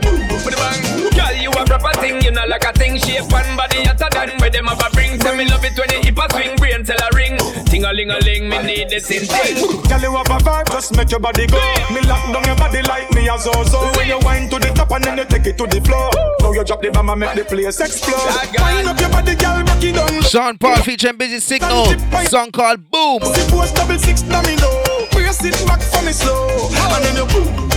[0.01, 0.81] boom, boom, bang.
[1.13, 2.97] Girl, you a proper thing, you know like a thing.
[2.97, 5.19] Shape one body hotter than where them have a bring.
[5.19, 7.37] Tell me love it when you hip a swing, brain tell a ring.
[7.69, 9.61] Ting a ling a ling, me need this in thing.
[9.85, 11.61] Girl, you have a vibe, just make your body go.
[11.93, 13.85] Me lock down your body like me a zozo.
[13.93, 16.09] When you wind to the top and then you take it to the floor.
[16.41, 18.25] Now you drop the bomb and make the place explode.
[18.57, 20.21] Wind up your body, girl, rock it down.
[20.25, 21.93] Sean Paul featuring Busy Signal.
[22.25, 23.21] Song called Boom.
[23.21, 24.94] Pose double six domino.
[25.41, 27.67] Brace it back for me slow, and then you boom.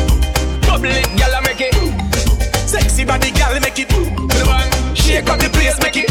[0.62, 1.74] Bubble it, girl, I make it.
[2.68, 3.90] Sexy body, girl, make it.
[4.96, 6.06] Shake up the place, make it.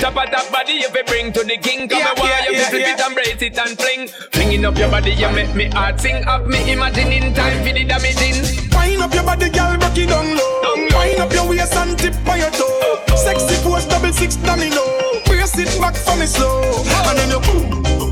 [0.00, 1.88] Tap a tap body, you fi bring to the king.
[1.88, 2.94] Come Yeah, yeah, yeah, you yeah, flip yeah.
[2.94, 4.08] it and brace it and fling.
[4.32, 6.24] Flinging up your body, you make me heart sing.
[6.26, 8.42] Up me imagining time for the damaging.
[8.74, 10.74] Wind up your body, girl, rock it down low.
[10.74, 12.66] Wind up your waist and tip by your toe.
[12.66, 13.16] Oh, oh.
[13.16, 14.82] Sexy pose, double six domino.
[15.26, 18.09] Brace it back for me slow, and then you boom.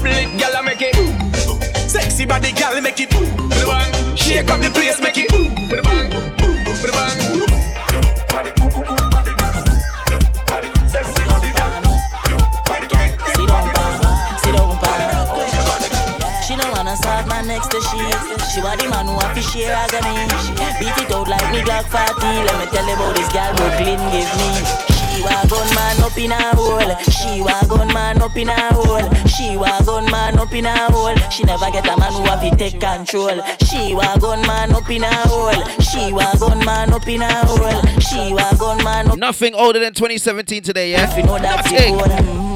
[0.00, 0.96] Bubble it, girl, I make it.
[1.90, 3.12] Sexy body, girl, make it.
[4.16, 5.30] Shake up the place, make it.
[16.96, 17.98] Start man next to she.
[18.52, 20.26] She want the man who have to share agony.
[20.80, 22.26] Beat it out like me Glock 40.
[22.26, 24.89] Let me tell you about this girl Brooklyn give me.
[25.10, 26.96] She wa gun man up in a hole.
[27.10, 29.26] She wa gun man up in a hole.
[29.26, 31.14] She wa gun man up in a hole.
[31.30, 33.40] She never get a man who have to take control.
[33.68, 35.52] She wa gun man up in a hole.
[35.80, 38.00] She wa gun man up in a hole.
[38.00, 39.18] She wa gun man up.
[39.18, 41.10] Nothing older than 2017 today, yeah?
[41.10, 42.49] If you know that's Nothing.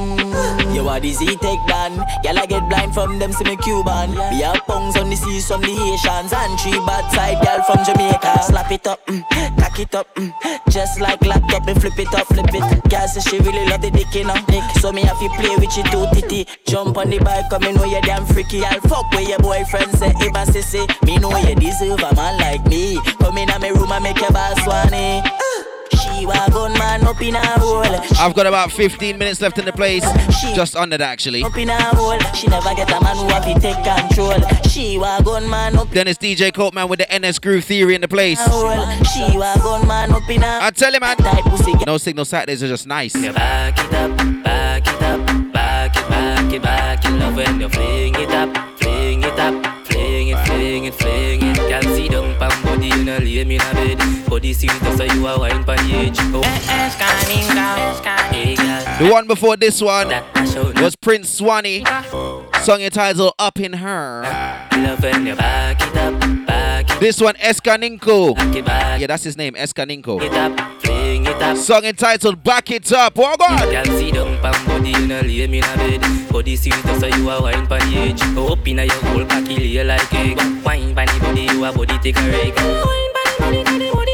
[0.75, 1.97] You are Z take down.
[2.23, 4.11] Girl, I get blind from them, see Cuban.
[4.11, 6.33] We have pungs on the seas from the Haitians.
[6.33, 8.43] And three bad side girl from Jamaica.
[8.43, 9.23] Slap it up, mm,
[9.57, 10.33] tack it up, mm,
[10.71, 12.91] just like laptop and flip it up, flip it.
[12.91, 14.37] Girl say she really love the dick, you know.
[14.81, 16.47] So me have to play with you too, titty.
[16.67, 18.65] Jump on the bike, come me know you damn freaky.
[18.65, 22.39] I'll fuck with your boyfriend, say if I say, me know you deserve a man
[22.39, 23.01] like me.
[23.21, 25.23] Come in my room and make your boss swanny.
[25.23, 25.74] She
[26.27, 27.85] wa gun man up in a hole.
[28.19, 30.05] I've got about 15 minutes left in the place.
[30.55, 31.43] Just under that, actually.
[31.43, 32.19] Up in a hole.
[32.35, 34.41] She never get a man who have to take control.
[34.69, 38.09] She wa man up Then it's DJ Copeman with the NS Groove Theory in the
[38.09, 38.41] place.
[38.41, 39.05] in.
[39.05, 41.17] She wa man up in a I tell you, man.
[41.87, 43.13] No signal Saturdays are just nice.
[43.13, 47.11] Back it up, back it up, back it, back it, back it.
[47.11, 51.57] Love when you fling it up, fling it up, fling it, fling it, fling it.
[51.57, 53.74] Girl, see down pan body, you know, lay me in a bed.
[54.35, 56.17] Body seems to say you a wine pan the edge.
[56.19, 56.43] Oh,
[58.33, 58.99] hey, girl.
[58.99, 60.09] The one before this one
[60.83, 61.85] was Prince Swanny.
[62.65, 64.23] Song entitled Up in Her.
[64.73, 68.35] Love when you back it up, This one, Escaninko.
[68.35, 70.21] back it, back Yeah, that's his name, Escaninko.
[70.21, 71.57] it up, fling it up.
[71.57, 73.13] Song entitled Back It Up.
[73.17, 73.71] Oh, God.
[73.71, 76.29] Girl, see down pan body, you know, lay me in a bed.
[76.33, 78.21] Body seems to say you a wine pan the edge.
[78.37, 80.39] Oh, up in a your whole cocky lay like egg.
[80.65, 82.53] Wine pan the body, you a body take a reg.
[82.57, 84.14] Wine pan the body, body, body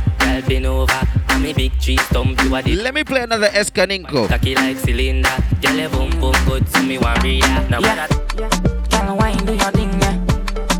[2.59, 2.83] tree stump you a dip.
[2.83, 4.27] Let me play another Escaninko.
[4.27, 5.29] Cocky like cylinder.
[5.61, 7.69] Girl, your boom boom good, so me want read that.
[7.69, 8.07] Now Yeah.
[8.89, 10.17] Girl, wine, do your thing, yeah.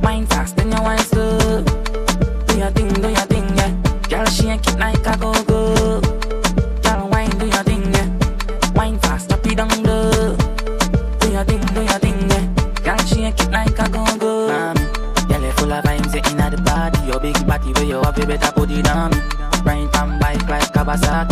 [0.02, 1.64] Wine fast, then you wine slow.
[1.64, 3.72] Do your thing, do your thing, yeah.
[4.10, 6.02] Girl, shake it like a go-go.
[6.82, 8.08] Girl, wine, do your thing, yeah.
[8.76, 10.36] Wine fast, up it down low.
[11.20, 12.46] Do your thing, do your thing, yeah.
[12.84, 14.48] Girl, shake it like a go-go.
[14.48, 14.86] Mommy,
[15.28, 17.00] girl, you full of vibes, you inna the body.
[17.08, 19.18] Your big body, where you have, you better put it on me.
[19.64, 21.31] Ride on bike like Kawasaki.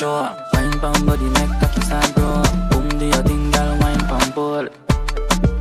[0.00, 0.60] Star, this.
[0.60, 2.42] Wine pon body, make cocky start grow.
[2.70, 4.68] Boom, do your thing, girl, wine pon pole.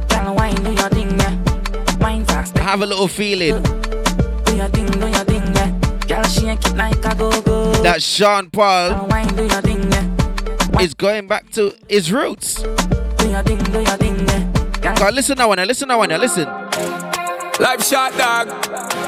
[0.09, 1.97] Girl, wine, do your thing, yeah.
[1.99, 3.61] Wine fast, Have a little feeling.
[3.63, 5.71] do your thing, do your thing, yeah.
[6.07, 7.73] Girl, shake it like a go-go.
[7.83, 10.81] That Sean Paul Wine, do your thing, yeah.
[10.81, 12.55] is going back to his roots.
[12.55, 14.95] Do your thing, do your thing, yeah.
[14.95, 16.45] God, listen now, wanna listen now, wanna listen.
[17.59, 18.98] Life shot dog.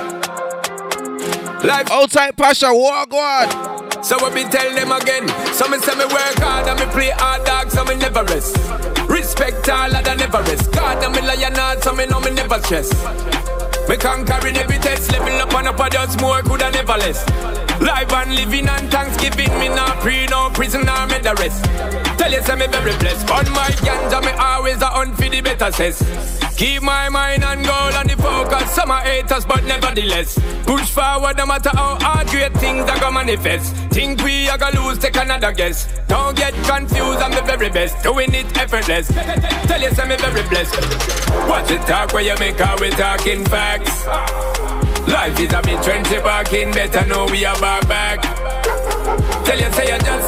[1.63, 4.03] Life outside Pasha, walk on.
[4.03, 5.27] So we be tell them again.
[5.53, 8.57] Some say me work hard and me play hard dog, so me never rest.
[9.07, 10.71] Respect all of the never rest.
[10.71, 12.89] God and me lion hard, so me know me never stress.
[13.88, 17.29] Me conquering every test, level up and up a just more could I never less.
[17.79, 21.63] Live and living and Thanksgiving, me not pre, no prison or me the rest.
[22.17, 23.29] Tell you say me very blessed.
[23.29, 26.01] On my ganja, me always a hunt for the better says.
[26.61, 28.69] Keep my mind and goal and the focus.
[28.69, 30.38] Some are haters, but nevertheless.
[30.63, 33.75] Push forward no matter how hard great things are gonna manifest.
[33.89, 35.88] Think we are gonna lose, take another guess.
[36.07, 38.03] Don't get confused, I'm the very best.
[38.03, 39.07] Doing it effortless.
[39.07, 40.75] Tell you, me very blessed.
[41.49, 44.05] Watch the talk where you make out we talking facts.
[45.07, 48.51] Life is a bit trendy back better know we are back back.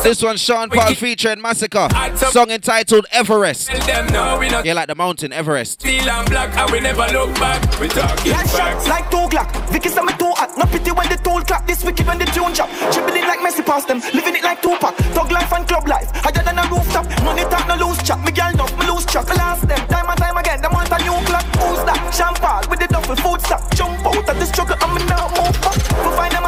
[0.04, 1.88] This one, Sean Paul featuring Masicka.
[2.32, 3.68] Song entitled Everest.
[3.88, 5.82] them know Yeah, like the mountain Everest.
[5.82, 7.62] steel and black, and we never look back.
[7.80, 8.58] We talking Life facts.
[8.58, 9.54] shots like two clock.
[9.70, 10.52] Vicky say me too hot.
[10.58, 11.66] No pity when the tool clap.
[11.68, 12.70] This wicked when the tune drop.
[12.92, 14.00] Dribbling like Messi past them.
[14.14, 14.96] Living it like Tupac.
[15.14, 16.10] Dog life and club life.
[16.16, 17.06] Higher than a rooftop.
[17.24, 18.20] Money talk no loose chat.
[18.26, 19.28] Me girl enough, me lose track.
[19.30, 20.62] Me last them time and time again.
[20.62, 21.46] Them want a new clock.
[21.64, 22.00] Who's that?
[22.12, 23.64] Champagne with the duffel food stock.
[23.76, 25.30] Jump out of the struggle and me now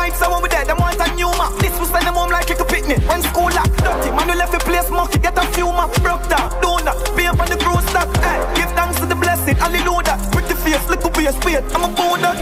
[0.05, 0.13] move back.
[0.13, 0.65] We find them so when we there.
[0.65, 1.53] Them want a new map.
[1.59, 2.99] This will send them home like a picnic.
[3.07, 3.69] When school lock.
[3.77, 5.19] Dirty man we left the place mucky.
[5.19, 5.91] Get a few map.
[6.01, 6.49] Broke down.
[6.61, 6.97] Donut.
[7.15, 8.09] Be up on the crew stock.
[8.21, 9.55] Hey, give thanks to the blessing.
[9.55, 10.17] Hallelujah.
[10.31, 10.87] Pretty face.
[10.89, 11.63] Little be a spade.
[11.73, 12.37] I'm a bonus.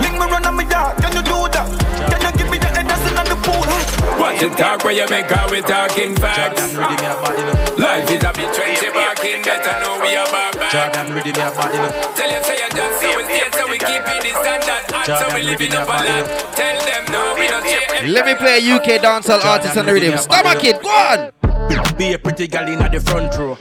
[0.00, 0.96] Link me run on my yard.
[0.98, 1.66] Can you do that?
[2.10, 3.64] Can you give me the Edison and the pool?
[4.20, 6.74] Watch the talk where you make out we talking facts.
[7.76, 10.45] Life is a bit trendy back in, better know we are back back.
[10.76, 11.78] Jordan, ready me a body.
[12.16, 14.94] Tell you say you just so we stay, so we keep it the standard.
[14.94, 16.52] And so we living up a lot.
[16.52, 18.12] Tell them no, we don't change.
[18.12, 20.18] Let me play a UK dancehall artist on the rhythm.
[20.18, 21.96] Stomach it, go on.
[21.96, 23.56] Be a pretty gal in the front row.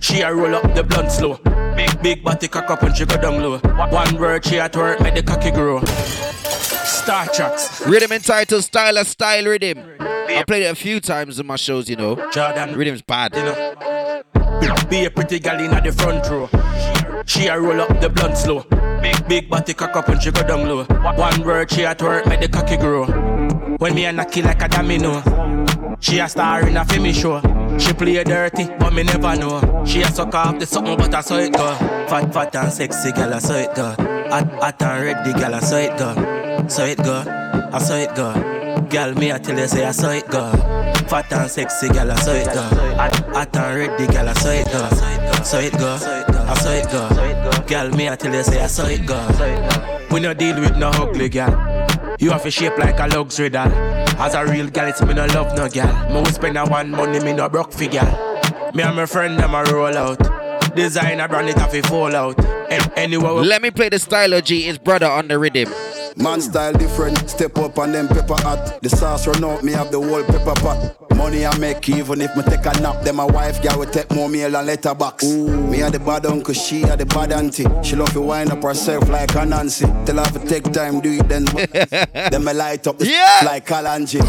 [0.00, 1.38] She a roll up the blunt slow.
[1.76, 3.58] Big big body cock up and she go down low.
[3.90, 5.80] One word she at work make the cocky grow.
[5.84, 7.86] Star tracks.
[7.86, 9.78] Rhythm entitled Style of Style Rhythm.
[10.00, 12.16] I played it a few times in my shows, you know.
[12.32, 12.74] Jordan.
[12.74, 13.32] Rhythm's bad.
[14.88, 16.48] Be a pretty gal in the front row.
[17.26, 18.64] She a roll up the blunt slow.
[19.00, 20.84] Big big body cock up and she go down low.
[20.84, 23.06] One word she at work make the cocky grow.
[23.78, 25.22] When me a knock it like a domino.
[26.00, 27.40] She a star in a family show.
[27.78, 29.84] She play dirty, but me never know.
[29.86, 31.74] She a suck off the something, but I saw it go.
[32.08, 33.94] Fat, fat and sexy gal, I saw it go.
[34.30, 36.68] Hot, hot and ready gal, I saw it go.
[36.68, 37.24] Saw it go,
[37.72, 38.51] I saw it go.
[38.92, 40.52] Gal, me I tell you say I saw it go.
[41.08, 42.60] Fat and sexy gal, I saw it go.
[43.32, 45.42] Hot, and ready gal, I saw it go.
[45.42, 47.64] Saw it go, I saw it go.
[47.66, 49.16] Gal, me I tell you say I saw it go.
[50.10, 51.50] We no deal with no ugly gal.
[52.18, 53.72] You have a shape like a luxury doll.
[54.20, 56.10] As a real gal, it's me no love no gal.
[56.10, 58.04] Me will spend a one money, me no broke figure.
[58.74, 60.18] Me and my friend them a roll out.
[60.76, 62.38] Designer brand it off a fall out.
[62.70, 65.72] And anyway, Let me play the Stylo G, his brother on the rhythm.
[66.16, 68.80] Man style different, step up and them pepper hot.
[68.82, 70.96] The sauce run out, me have the whole pepper pot.
[71.16, 73.02] Money I make even if me take a nap.
[73.02, 75.24] Then my wife girl will take more meal and letterbox.
[75.24, 77.64] Me had the bad uncle, she had the bad auntie.
[77.82, 79.86] She love to wind up herself like a Nancy.
[80.04, 81.44] Tell her to take time, do it then.
[82.30, 83.40] then me light up the Yeah.
[83.44, 84.20] like Kalanji.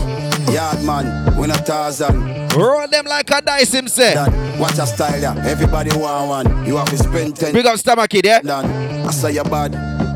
[0.53, 2.49] Yard man, we not Tarzan.
[2.49, 4.27] Roll them like a dice himself.
[4.59, 5.43] Watch a style, yeah.
[5.47, 6.65] Everybody want one.
[6.65, 7.53] You have to spend ten.
[7.53, 8.41] Big up Stomach Kid, yeah?
[8.41, 8.65] Done.
[9.05, 9.71] I say you bad,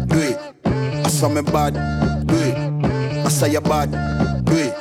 [0.07, 0.56] do it.
[1.07, 1.73] I saw me bad,
[2.27, 2.57] do it.
[3.25, 3.91] I say you bad,
[4.43, 4.75] do it.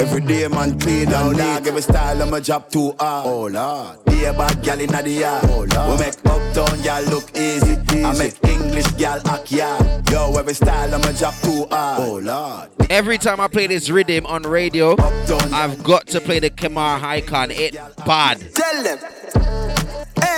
[0.00, 1.68] Every day man clean and neat.
[1.68, 3.26] Every style I'ma drop too hard.
[3.26, 4.02] Oh lord.
[4.06, 5.44] Be a bad gal inna the yard.
[5.50, 6.00] Oh lord.
[6.00, 7.76] We make uptown gal look easy.
[8.02, 10.10] I make English gal act yard.
[10.10, 12.02] Yo, every style I'ma drop too hard.
[12.02, 12.70] Oh lord.
[12.88, 17.50] Every time I play this rhythm on radio, I've got to play the Kemar Highcon.
[17.50, 17.74] It
[18.06, 18.40] bad.
[18.54, 18.98] Tell them.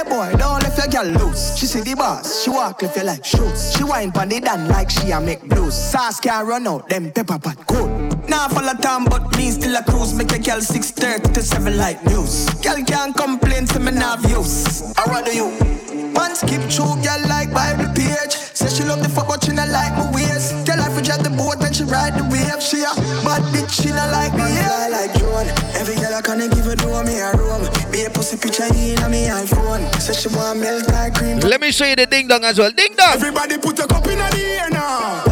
[0.05, 1.57] Boy, don't let your girl loose.
[1.57, 3.75] She see the boss, she walk if you like shoes.
[3.77, 5.75] She wine pon the dan like she a make blues.
[5.75, 7.89] Sauce can run out, them pepper pot cool.
[8.29, 10.15] Now full of time, but me still a cruise.
[10.15, 12.49] Make a girl 6:30 to 7 like news.
[12.63, 14.83] Girl can't complain to me now views.
[14.97, 15.51] I rather you.
[16.13, 18.35] Man skip through, girl like Bible page.
[18.55, 20.53] Say she love the fuck, but she not like my ways.
[20.67, 22.61] Girl I drive the boat and she ride the wave.
[22.63, 22.93] She a
[23.25, 24.47] bad bitch, she not like me.
[24.47, 25.49] Yeah, like drone.
[25.81, 27.48] Every girl I can't give a do me a room.
[27.99, 29.83] Be pussy picture in on me iPhone.
[30.01, 31.41] Say she want milk like cream.
[31.41, 32.71] Let me show you the ding dong as well.
[32.71, 33.15] Ding dong.
[33.15, 35.25] Everybody put a cup in the air now.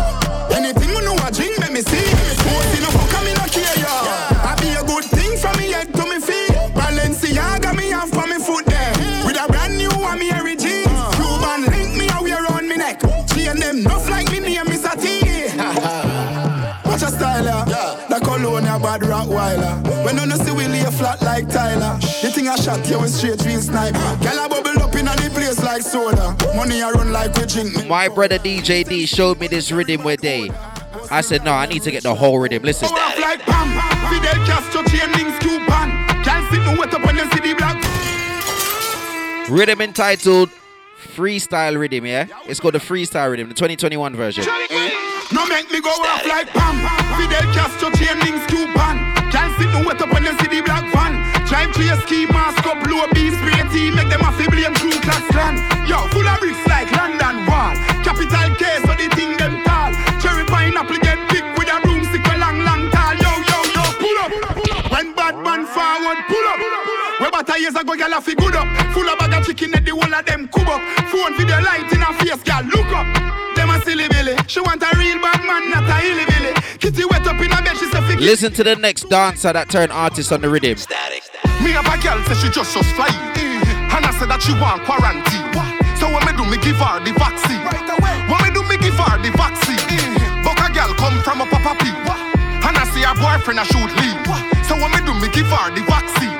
[0.51, 2.10] Anything you know I drink, let me see.
[2.43, 3.94] Pussy no fuck, me no care ya.
[4.43, 6.51] I be a good thing from me head to me feet.
[6.74, 8.90] Balenciaga me off for me foot there.
[9.22, 10.90] With a brand new one me jeans.
[11.14, 12.98] Cuban link me a wear on me neck.
[13.30, 15.22] She and them nuff like me name is a T.
[16.82, 17.94] Watch a style yeah.
[18.10, 20.05] The cologne a bad Rottweiler.
[20.05, 22.06] When you see we lay flat like Tyler.
[22.27, 23.98] The thing I shot you with straight sniper.
[24.20, 26.35] Girl I bubble up in the place like soda.
[26.57, 27.86] Money I run like we drink.
[27.86, 30.51] My brother DJ D showed me this rhythm with day.
[31.09, 32.65] I said, no, I need to get the whole rhythm.
[32.65, 32.89] Listen.
[32.89, 33.69] Off like Pam,
[34.11, 36.24] Fidel Castro, chain links, Cuban.
[36.24, 37.78] Can't sit no wet up when you see the black.
[39.48, 40.51] Rhythm entitled
[41.15, 42.27] Freestyle Rhythm, yeah?
[42.47, 44.44] It's called the Freestyle Rhythm, the 2021 version.
[45.32, 46.74] No make me go off like Pam,
[47.20, 49.26] Fidel Castro, chain links, Cuban.
[49.37, 51.21] Can't sit no wet up when you see the black van.
[51.45, 54.49] Drive to your ski mask up, blow a beat, spray tea, make them a fi
[54.49, 55.61] blame Ku Klux Klan.
[55.85, 57.77] Yo, full of bricks like London Wall.
[58.01, 59.93] Capital K, so the thing them tall.
[60.25, 63.13] Cherry pineapple get big with a broomstick, a long, long tall.
[63.13, 64.33] Yo, yo, yo, pull up.
[64.89, 66.57] When bad man forward, pull up.
[66.57, 67.06] We
[67.47, 68.66] about years ago, girl, I fi good up.
[68.93, 70.82] Full of bag of chicken, and the whole of them cub up.
[71.09, 73.06] Phone video light in her face, girl, look up.
[73.55, 74.36] Them a silly billy.
[74.47, 76.52] She want a real bad man, not a hilly billy.
[76.78, 79.70] Kitty wet up in her bed, she say fi Listen to the next dancer that
[79.70, 80.77] turned artist on the rhythm.
[81.62, 83.09] Me have a girl say she just just fly.
[83.09, 85.47] And I said that she want quarantine.
[85.97, 87.62] So when me do me give her the vaccine.
[88.28, 89.81] When me do me give her the vaccine.
[90.44, 91.94] But a girl come from a papa pee.
[92.66, 94.20] And I see her boyfriend a shoot leave.
[94.68, 96.36] So when me do me give her the vaccine.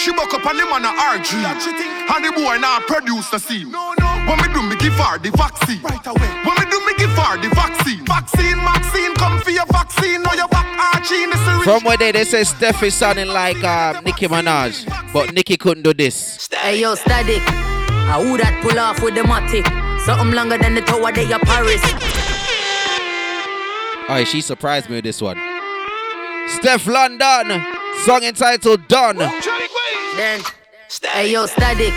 [0.00, 1.36] She buck up on him on a RG.
[1.36, 3.70] And the boy now produce the scene.
[3.70, 5.82] When me do me give her the vaccine.
[5.82, 8.06] When me do me give her the vaccine.
[8.06, 10.22] Vaccine, vaccine, come for your vaccine.
[10.22, 11.64] Now your back arching the syringe.
[11.64, 15.82] From where they, they say Steph is sounding like uh, Nicki Minaj, but Nicki couldn't
[15.82, 16.48] do this.
[16.50, 17.42] Hey yo, static.
[17.46, 19.66] I who that pull off with the matic.
[20.06, 21.82] Something longer than the tower they of Paris.
[24.08, 25.36] Oh, she surprised me with this one.
[26.56, 27.48] Stefflon Don,
[28.04, 29.18] song entitled Done.
[30.16, 30.40] Then,
[31.12, 31.92] hey yo, static.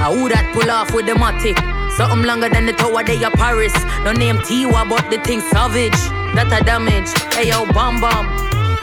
[0.00, 1.56] I who that pull off with the matic.
[1.96, 3.74] Something longer than the tower they of Paris.
[4.04, 5.96] No name Tiwa, but the thing savage.
[6.34, 7.10] That a damage.
[7.34, 8.26] Hey yo, bomb bomb.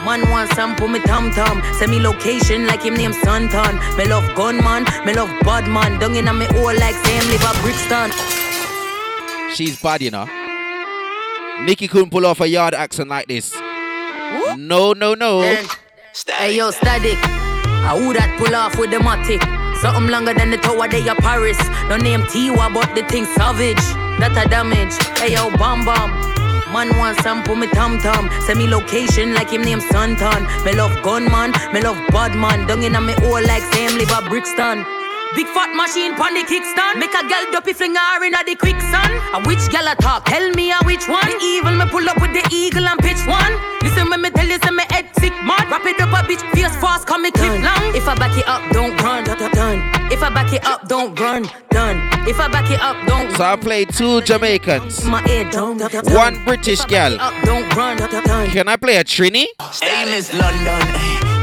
[0.06, 1.62] Man want sample me tom tom.
[1.80, 3.78] Send me location like him name Santon.
[3.98, 6.00] Me love gunman, me love bad man.
[6.00, 8.12] Dung in a me hole like same live a Brixton.
[9.54, 10.26] She's bad, you know.
[11.66, 13.56] Nicki couldn't pull off a yard accent like this.
[14.58, 15.42] No, no, no.
[16.26, 17.20] Hey yo, static.
[17.22, 19.38] I who that pull off with the matic.
[19.78, 21.60] Something longer than the tower they of Paris.
[21.90, 23.78] No name Tiwa, but the thing savage.
[24.18, 24.98] That a damage.
[25.22, 26.10] Hey yo, bomb bomb.
[26.74, 28.32] Man want sample me tom tom.
[28.42, 30.50] Send me location like him name Santon.
[30.66, 32.66] Me love gunman, me love bad man.
[32.66, 34.97] Dung in a me hole like same live a Brixton.
[35.38, 36.98] Big fat machine pon the kickstand.
[36.98, 39.14] Make a girl dopey fling her in a the quicksand.
[39.38, 40.26] A which gal a talk?
[40.26, 41.30] Tell me a which one.
[41.30, 43.54] The evil me pull up with the eagle and pitch one.
[43.86, 45.70] Listen when me tell you say me head sick man.
[45.70, 47.94] Wrap it up a bitch fierce fast, come me clip long.
[47.94, 49.26] If I back it up, don't run.
[49.54, 49.80] Done.
[50.12, 51.44] If I back it up, don't run.
[51.70, 52.02] Done.
[52.28, 55.78] If I back it up, don't So I played two Jamaicans, my head down.
[56.16, 57.14] one British gal.
[57.22, 57.98] Up, don't run.
[57.98, 58.50] Done.
[58.50, 59.46] Can I play a Trini?
[59.80, 60.82] Hey, Miss London,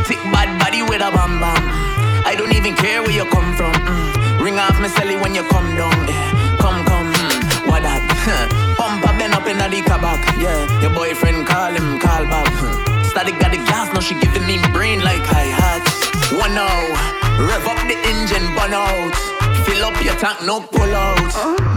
[0.03, 1.84] thick bad body with a bam bam.
[2.35, 3.71] I don't even care where you come from.
[3.71, 4.43] mm.
[4.43, 5.95] Ring off me celly when you come down.
[6.11, 6.59] eh.
[6.59, 7.71] Come, come, mm.
[7.71, 8.03] what that?
[8.75, 10.19] Pump a bend up in the kabak.
[10.43, 12.51] Yeah, your boyfriend call him, call back.
[13.07, 15.87] Static got the gas, now she giving me brain like hi hats.
[16.35, 16.67] One now,
[17.39, 19.15] rev up the engine, burn out.
[19.63, 21.23] Fill up your tank, no pull out.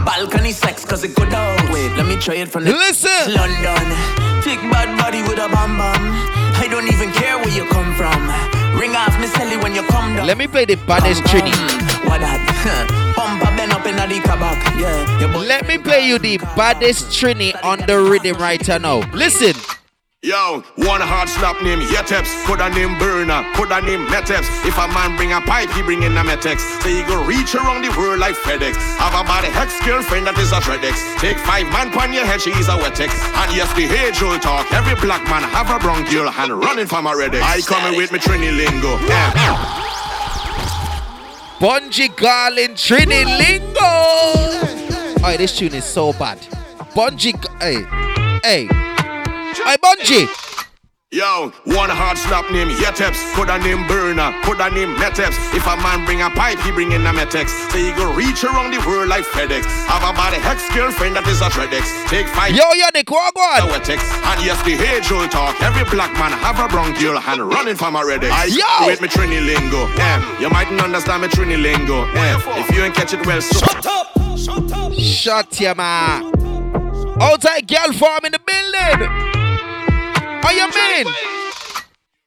[0.10, 1.70] Balcony sex, cause it go down.
[1.70, 3.30] Wait, let me try it from the Listen.
[3.30, 3.86] London,
[4.42, 6.02] thick bad body with a bam bam.
[6.58, 8.57] I don't even care where you come from.
[8.78, 10.28] Ring off celly when you come down.
[10.28, 11.52] Let me play the baddest Trini.
[12.06, 13.14] What that?
[13.16, 14.78] Pump bend up in the kabak.
[14.78, 19.00] Yeah, Let me play you the baddest Trini on the rhythm right now.
[19.14, 19.56] Listen.
[20.24, 24.50] Yo, one hard slap name Yeteps, coulda name Burner, coulda name Meteps.
[24.66, 26.58] If a man bring a pipe, he bring in a Metex.
[26.82, 28.74] So he go reach around the world like FedEx.
[28.98, 30.98] Have a body hex girlfriend that is a Tredex.
[31.22, 33.14] Take five man pon your head, she is a Wetex.
[33.14, 34.66] And yes, the age old talk.
[34.74, 37.46] Every black man have a bronchial and running from a Redex.
[37.46, 38.98] I coming with me Trini lingo.
[39.06, 39.38] Yeah.
[41.62, 43.86] Bunji Garlin Trini Lingo.
[45.22, 46.40] Oh, this tune is so bad.
[46.98, 47.86] Bunji, G- hey,
[48.42, 48.87] hey,
[49.66, 50.48] hey, Bunji.
[51.10, 55.56] Yo, one hard slap name Yeteps, coulda name Burner, coulda name Meteps.
[55.56, 57.48] If a man bring a pipe, he bring in a Metex.
[57.72, 59.64] So he go reach around the world like FedEx.
[59.88, 61.88] Have a body hex girlfriend that is a Tredex.
[62.12, 62.52] Take five.
[62.52, 63.72] Yo, yo, Nick, what on?
[63.72, 64.04] Wetex.
[64.28, 65.56] And yes, the age old talk.
[65.64, 68.28] Every black man have a bronchial and running from a Redex.
[68.36, 68.92] I Yo!
[68.92, 69.88] with me Trini lingo.
[69.96, 72.04] Yeah, you mightn't understand me Trini lingo.
[72.20, 76.36] Yeah, if you ain't catch it well, so shut up, shut up, shut your mouth.
[77.24, 79.37] Outside girl farm in the building.
[80.44, 81.47] How you mean?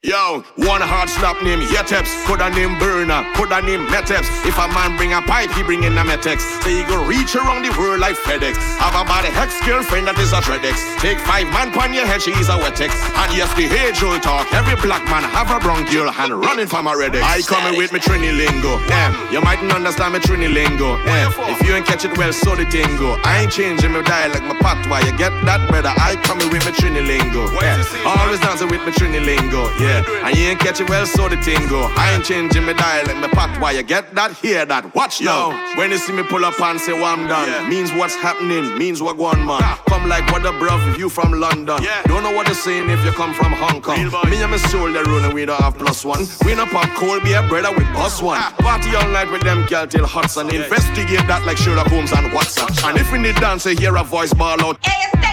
[0.03, 4.25] Yo, one hard slap name Yeteps, coulda name Burner, coulda name Meteps.
[4.49, 6.41] If a man bring a pipe, he bring in a Metex.
[6.65, 8.57] So he go reach around the world like FedEx.
[8.81, 10.73] Have a body hex girlfriend that is a Tredex.
[10.97, 12.89] Take five man pon your head, she is a Wetex.
[13.13, 14.49] And yes, the age old talk.
[14.57, 17.21] Every black man have a bronchial and running from a Redex.
[17.21, 18.81] I coming with me Trini lingo.
[18.89, 20.97] Yeah, you mightn't understand me Trini lingo.
[21.05, 23.21] Yeah, if you ain't catch it well, so the tingo.
[23.21, 25.05] I ain't changing my dialect, my patois.
[25.05, 25.93] You get that, brother?
[25.93, 27.53] I coming with me Trini lingo.
[27.61, 29.69] Yeah, always dancing with me Trini lingo.
[29.77, 29.90] Yeah.
[29.91, 31.81] Yeah, and you ain't catch it well, so the thing go.
[31.97, 33.59] I ain't changing my dial, dialect, my path.
[33.61, 34.31] Why you get that?
[34.37, 34.95] Hear that?
[34.95, 35.51] Watch now.
[35.77, 37.67] When you see me pull up and say, well, I'm done, yeah.
[37.67, 39.61] means what's happening, means what going man.
[39.87, 41.83] Come like what the bruv if you from London.
[41.83, 42.01] Yeah.
[42.03, 43.97] Don't know what they're saying if you come from Hong Kong.
[44.29, 46.25] Me and my soul, they running, we don't have plus one.
[46.45, 48.37] We no pop cold beer, brother, with bus one.
[48.39, 48.55] Ah.
[48.59, 50.53] Party all night with them girl till Hudson.
[50.53, 52.67] Investigate that like Sherlock Holmes and Watson.
[52.85, 54.77] And if we need dance, hear a voice ball out.
[54.85, 55.30] Hey,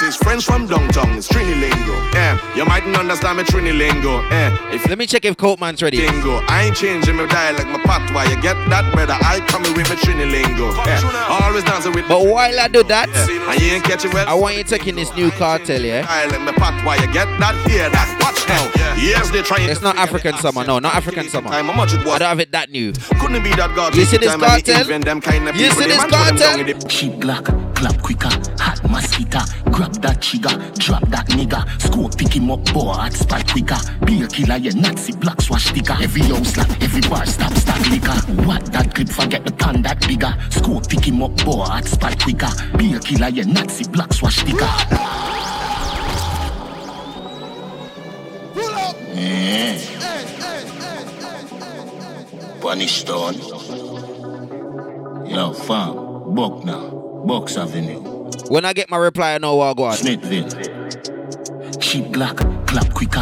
[0.00, 1.92] his friends from downtown, it's Trini Lingo.
[2.12, 4.20] Yeah, you mightn't understand me Trini Lingo.
[4.30, 5.98] Yeah, if Let me check if Coatman's ready.
[5.98, 6.42] Lingo.
[6.48, 8.30] I ain't changing my dialect, my patois.
[8.30, 9.16] You get that, brother?
[9.20, 10.72] I coming with my Trini Lingo.
[10.86, 12.08] Yeah, always dancing with.
[12.08, 13.52] But while I do that, yeah.
[13.52, 14.28] and you ain't catching well.
[14.28, 16.02] I want you taking this new Kartel, yeah.
[16.06, 17.06] Dialect, my patois.
[17.06, 17.54] You get that?
[17.68, 18.08] Hear that?
[18.20, 18.70] Watch now.
[19.00, 19.68] Yes, they trying.
[19.68, 20.64] It's not African summer.
[20.64, 21.50] No, not African summer.
[21.50, 22.14] Time, how much it was?
[22.14, 22.92] I don't have it that new.
[23.20, 23.94] Couldn't be that god.
[23.94, 25.56] You see this Kartel?
[25.56, 26.88] You see this Kartel?
[26.88, 27.44] Cheap black,
[27.80, 28.28] clap quicker,
[28.58, 29.40] hot mosquito,
[29.72, 30.54] grab that trigger.
[30.74, 33.78] Drop that nigga, scope pick him up, boy, hot spot quicker.
[34.04, 35.96] Beer killer, yeah, Nazi black swash sticker.
[36.00, 38.18] Every house like every bar stop stack liquor.
[38.44, 40.34] What that clip, forget the pan that bigger.
[40.50, 42.50] Scope pick him up, boy, hot spot quicker.
[42.76, 44.68] Beer killer, yeah, Nazi black swash sticker.
[49.14, 49.78] Yeah.
[52.60, 53.36] Punish Stone.
[55.26, 58.00] Yo, fam, Buck now, Bucks Avenue.
[58.48, 59.96] When I get my reply, I know what I go on.
[59.96, 60.48] Smithville.
[61.80, 62.36] Cheap black,
[62.66, 63.20] clap quicker,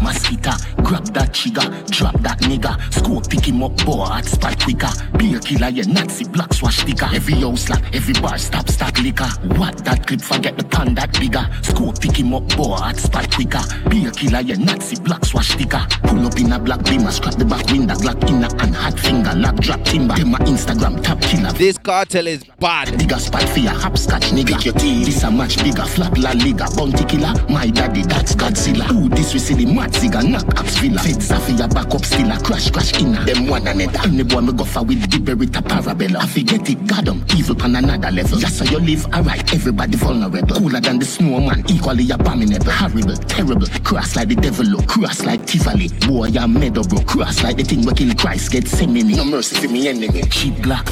[0.00, 0.52] mosquito.
[0.82, 2.74] Grab that trigger, drop that nigga.
[2.92, 4.90] Scope pick him up, boy, hot spot quicker.
[5.16, 7.08] Beer killer, yeah, Nazi black swash sticker.
[7.12, 9.28] Every house like every bar stop stack liquor.
[9.56, 11.48] What that clip, forget the pan that bigger.
[11.62, 13.62] Scope pick him up, boy, hot spot quicker.
[13.88, 15.84] Beer killer, yeah, Nazi black swash sticker.
[16.04, 18.98] Pull up in a black beamer, scrap the back window, black in a and hot
[18.98, 20.14] finger, lock drop timber.
[20.16, 21.52] Them my Instagram top killer.
[21.52, 22.96] This Kartel is bad.
[22.98, 24.56] Bigger spot for your hopscotch nigga.
[24.56, 25.06] Pick your teeth.
[25.06, 26.66] This a much bigger flap la liga.
[26.76, 28.84] Bounty killer, my daddy, that's Godzilla.
[28.84, 31.00] Who this we see the mad zigga, knock ups villa.
[31.00, 33.24] Feds for back up still a crash crash inna.
[33.24, 33.98] Them one another.
[34.04, 36.16] Any boy me go for with the berita parabella.
[36.16, 38.38] I forget it, God them evil pan another level.
[38.38, 40.54] Just so you live alright, everybody vulnerable.
[40.56, 42.70] Cooler than the snowman, equally abominable.
[42.70, 44.86] Horrible, terrible, cross like the devil, look.
[44.86, 45.88] cross like Tivoli.
[46.06, 47.00] Boy, I'm up, bro.
[47.02, 49.16] Cross like the thing we kill Christ, get semini.
[49.16, 50.22] No mercy for me enemy.
[50.22, 50.86] Cheap black.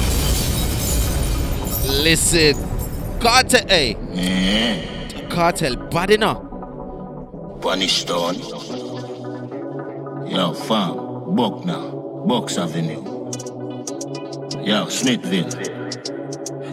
[2.03, 2.55] Listen,
[3.19, 3.97] Kartel, hey.
[4.13, 5.27] Yeah.
[5.29, 6.49] Kartel, bad enough.
[7.61, 8.78] Punish Stone.
[10.29, 11.89] Yo, fam, Buck now,
[12.27, 13.03] Bucks Avenue.
[14.63, 15.49] Yo, Smithville.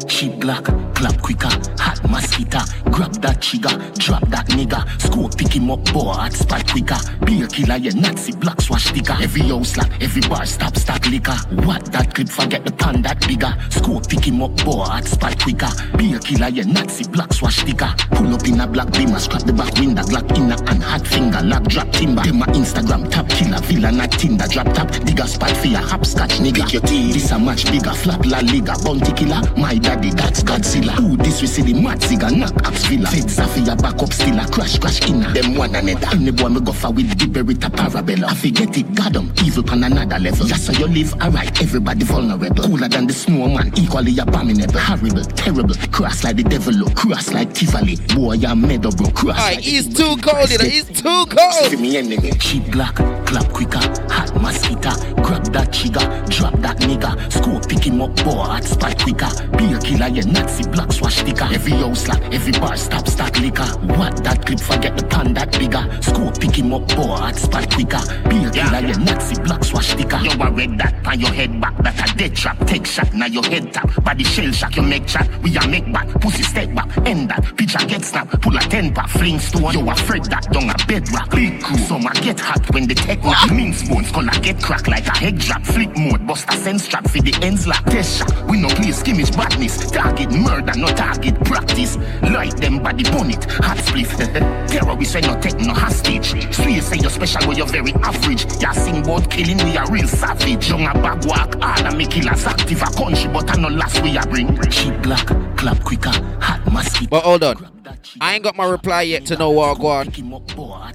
[0.07, 0.65] Cheap black,
[0.95, 2.61] clap quicker, hot mosquito.
[2.91, 4.81] Grab that trigger, drop that nigga.
[5.01, 6.97] Scope pick him up, boy, hot spot quicker.
[7.25, 9.17] Beer killer, yeah, Nazi black swash sticker.
[9.21, 11.37] Every house like every bar stop stack liquor.
[11.67, 13.55] What that clip, forget the pan that bigger.
[13.71, 15.69] Scope pick him up, boy, hot spot quicker.
[15.99, 17.93] Beer killer, yeah, Nazi black swash sticker.
[18.13, 21.07] Pull up in a black beamer, scrap the back window, Glock in a and hot
[21.07, 22.23] finger, lock drop timber.
[22.23, 24.89] Them my Instagram top killer, villain at Tinder, drop top.
[25.05, 26.65] Digger spot for your hopscotch nigga.
[26.65, 26.83] Pick your.
[26.87, 29.43] This a much bigger, flap la liga, bounty killer.
[29.57, 30.93] My daddy that's Godzilla.
[30.93, 33.09] Who this we see the mad zigga, knock ups villa.
[33.09, 35.33] Off your back up still a crash, crash inna.
[35.33, 36.07] Them one another.
[36.13, 38.29] Any boy me go for with the berita parabella.
[38.31, 40.47] I forget it, 'em, evil pan another level.
[40.47, 42.65] Just so you live alright, everybody vulnerable.
[42.65, 44.79] Cooler than the snowman, equally abominable.
[44.79, 47.97] Horrible, terrible, cross like the devil look, cross like Tivoli.
[48.15, 51.71] Boy, I'm bro, cross Aye, like he's too cold, know, he's too cold.
[51.71, 52.33] See me enemy.
[52.39, 52.95] Cheap black,
[53.27, 53.79] clap quicker,
[54.11, 54.91] hot mosquito.
[55.23, 57.33] Grab that trigger, drop that nigga.
[57.33, 59.31] Score pick him up, boy, hot spot quicker.
[59.57, 61.49] Be a killer, yeah, Nazi black swash sticker.
[61.53, 63.67] Every house like every bar stop stack liquor.
[63.97, 65.85] What that clip, forget the pan that bigger.
[66.03, 68.03] Score pick him up, boy, hot spot quicker.
[68.29, 70.19] Be a killer, yeah, Nazi black swash sticker.
[70.19, 72.59] You a red that on your head back, that a dead trap.
[72.67, 73.89] Take shot, now your head tap.
[74.05, 75.29] Body shell shock, you make chat.
[75.43, 77.57] We a make back, pussy step back, end that.
[77.57, 79.73] Picture get snap, pull a ten pack, fling stone.
[79.73, 81.31] You afraid that down a bedrock.
[81.31, 83.51] Big crew, some a get hot when the tech knock.
[83.53, 85.63] Mince bones, color get crack like a head drop.
[85.63, 88.91] Flip mode, bust a sense trap for the ends like Test shot, we no play
[88.91, 89.76] skimmage badness.
[89.77, 91.97] Target murder, no target practice.
[92.23, 94.09] Light them body bonnet, hot split.
[94.69, 96.29] Terrorists when no take no hostage.
[96.55, 98.45] Swear say you're special, but you're very average.
[98.61, 100.69] Ya sing about killing, we are real savage.
[100.69, 104.03] Young a bag walk, all a make killers active a country, but I no last
[104.03, 104.59] we a bring.
[104.71, 105.27] Cheap black,
[105.57, 107.11] clap quicker, hot mosquito.
[107.11, 107.76] But hold on.
[108.21, 110.93] I ain't got my reply yet to know what I.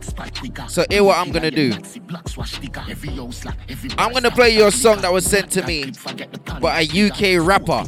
[0.67, 1.73] So here what I'm gonna do.
[3.97, 5.91] I'm gonna play your song that was sent to me
[6.59, 7.83] by a UK rapper.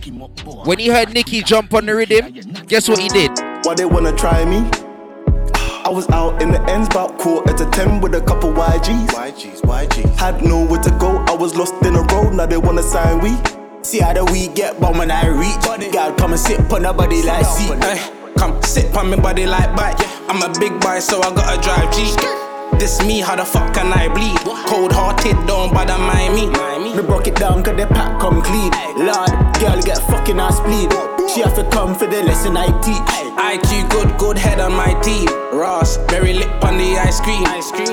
[0.65, 2.33] When he heard Nicki jump on the rhythm,
[2.67, 3.31] guess what he did?
[3.63, 4.69] Why they wanna try me?
[5.85, 9.07] I was out in the ends about quarter to ten with a couple YGs.
[9.07, 10.17] YGs, YGs.
[10.17, 13.35] Had nowhere to go, I was lost in the road, now they wanna sign we.
[13.83, 15.91] See how the we get but when I reach.
[15.91, 17.71] Girl, come and sit on her body like seat.
[17.83, 18.22] Eh.
[18.37, 19.97] Come sit on me body like bike.
[20.29, 22.15] I'm a big boy, so I gotta drive G.
[22.79, 24.37] This me, how the fuck can I bleed?
[24.67, 26.47] Cold hearted, don't bother mind me.
[26.95, 28.71] Me broke it down cause the pack come clean.
[28.97, 29.29] Lord,
[29.59, 30.91] girl get fucking ass bleed.
[31.29, 32.97] She have to come for the lesson I teach.
[33.37, 35.27] IQ good, good head on my team.
[35.57, 37.43] Ross, berry lip on the ice cream.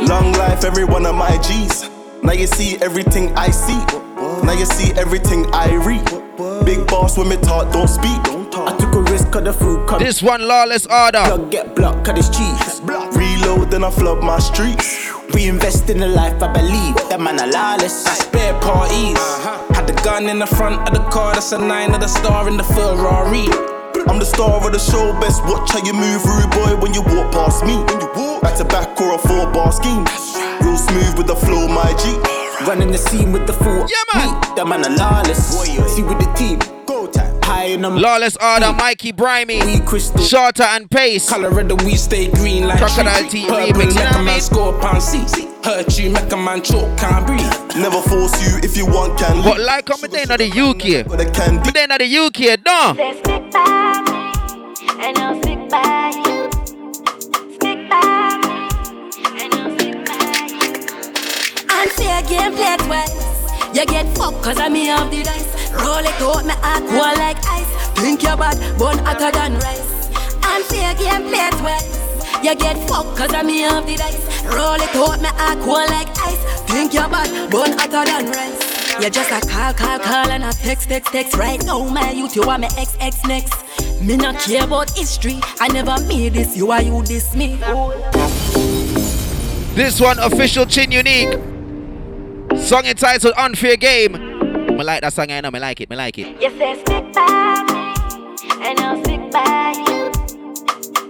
[0.06, 1.88] Long life, every one of my G's.
[2.22, 3.78] Now you see everything I see.
[4.44, 6.04] Now you see everything I read.
[6.64, 8.20] Big boss when me talk, don't speak.
[8.52, 8.89] I took
[9.30, 10.02] cause the fruit come.
[10.02, 11.22] This one lawless order.
[11.22, 12.80] Plug get blocked cause it's cheese.
[12.82, 15.10] Reload, then I flood my streets.
[15.32, 16.96] Reinvest in the life I believe.
[17.08, 18.06] That man a lawless.
[18.06, 19.16] I spare parties.
[19.16, 19.74] Uh-huh.
[19.74, 22.48] Had the gun in the front of the car, that's a nine of the star
[22.48, 23.46] in the Ferrari.
[24.08, 27.02] I'm the star of the show, best watch how you move, rude boy, when you
[27.02, 27.76] walk past me.
[27.76, 30.04] When you walk Back to back or a four bar scheme.
[30.62, 32.16] Real smooth with the flow, my G.
[32.66, 34.40] Running the scene with the full yeah, man.
[34.56, 35.60] That man a lawless.
[35.94, 36.58] See with the team.
[36.86, 36.99] Go time.
[36.99, 36.99] High
[37.72, 37.96] in them.
[37.96, 39.60] Lawless order, Mikey Brimey.
[39.64, 40.24] We.
[40.24, 41.28] Shorter and pace.
[41.28, 43.44] Color of the we stay green like Crocodile tree.
[43.44, 45.18] Remix, you make know a man score pound C.
[45.62, 47.42] Hurt you, make a man choke, can't breathe.
[47.76, 51.06] Never force you if you want, can But like I'm in the UK.
[51.06, 52.94] But I can But then at the UK, no.
[52.96, 54.32] Say stick by me,
[55.04, 56.50] and I'll stick by you.
[57.54, 58.52] Stick by me,
[59.42, 60.70] and I'll stick by you.
[61.68, 63.76] Unfair game play twice.
[63.76, 65.59] You get fucked cause I me have the dice.
[65.72, 66.54] Roll it out, me
[66.88, 67.70] cold like ice.
[68.00, 70.08] Think you're bad, bun hotter than rice.
[70.44, 72.44] Unfair game play twice.
[72.44, 74.44] You get fucked cause I me have the dice.
[74.44, 75.30] Roll it out, me
[75.64, 76.42] cold like ice.
[76.70, 78.70] Think you're bad, bun hotter than rice.
[79.00, 81.36] You just a call, call, call and a text, text, text.
[81.36, 83.54] Right now, my youth, you are my ex, ex next.
[84.02, 85.40] Me not care about history.
[85.58, 87.56] I never made this, you are you this me.
[89.74, 91.32] This one official Chin Unique.
[92.58, 94.29] Song entitled Unfair Game.
[94.80, 96.40] I like that song, I know, I like it, I like it.
[96.40, 97.92] You say stick by me,
[98.64, 100.10] and I'll stick by you.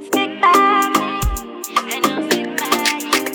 [0.07, 1.07] Stick by me,
[1.95, 3.31] and I'll stick by you.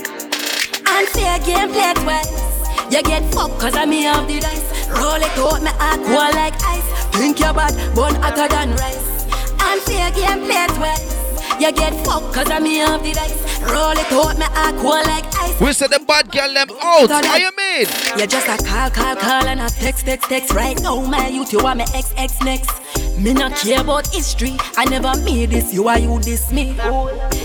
[0.92, 2.92] Unfair game play twice.
[2.92, 4.90] You get fucked cause I me have the dice.
[4.90, 6.84] Roll it out, me heart cold like ice.
[7.18, 9.26] Think you're bad, bun hotter than rice.
[9.64, 11.25] Unfair game play twice.
[11.60, 13.62] You get fucked cause I me have the dice.
[13.62, 15.60] Roll it out, me heart cold like ice.
[15.60, 17.10] We said the bad girl them out.
[17.10, 17.88] What you mean?
[18.20, 20.54] You just a call, call, call and a text, text, text.
[20.54, 22.70] Right now, my youth, you are my ex, ex next.
[23.18, 24.58] Me not care about history.
[24.76, 26.74] I never made this, you are you this me.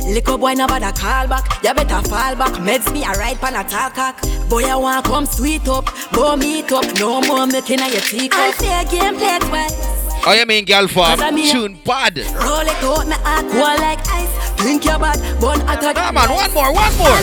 [0.06, 1.62] Liquor boy never bother call back.
[1.62, 2.52] You better fall back.
[2.54, 4.20] Meds me a ride pan a talk cock.
[4.48, 6.84] Boy, I want come sweet up, bow meet up.
[6.98, 8.40] No more making a your teacup.
[8.40, 10.09] Unfair game play twice.
[10.26, 12.18] Oh, you mean girl for I mean- tune bad?
[12.18, 14.28] Roll it out, me heart cold like ice.
[14.60, 17.20] Think you're bad, bun hotter Come on, one more, one more.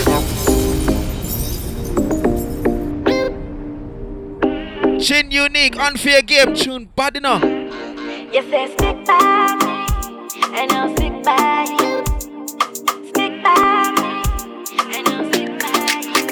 [5.00, 7.42] Chin Unique, Unfair Game, tune bad enough.
[7.44, 9.86] You say stick by me,
[10.58, 12.04] and I'll stick by you.
[13.08, 14.06] Stick by me,
[14.96, 16.26] and I'll stick by you.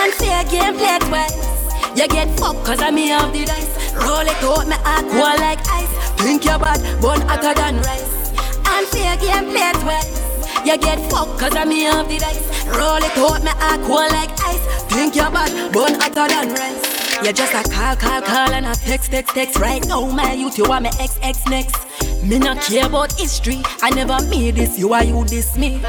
[0.00, 1.36] Unfair game play twice.
[1.98, 3.85] You get fucked cause I me have the dice.
[3.96, 5.92] Roll it out, me heart cold like ice.
[6.20, 8.32] Think you're bad, born hotter than rice.
[8.66, 10.06] And fair game played well.
[10.64, 12.66] You get fucked cause I'm me of the dice.
[12.66, 13.50] Roll it out, me
[13.86, 14.64] cool like ice.
[14.92, 16.95] Think you're bad, born hotter than rice.
[17.24, 19.58] You just a call, call, call and a text, text, text.
[19.58, 21.74] Right now, my youth, you are my ex, ex next.
[22.22, 23.62] Me not care about history.
[23.82, 25.80] I never made this, you are you this me.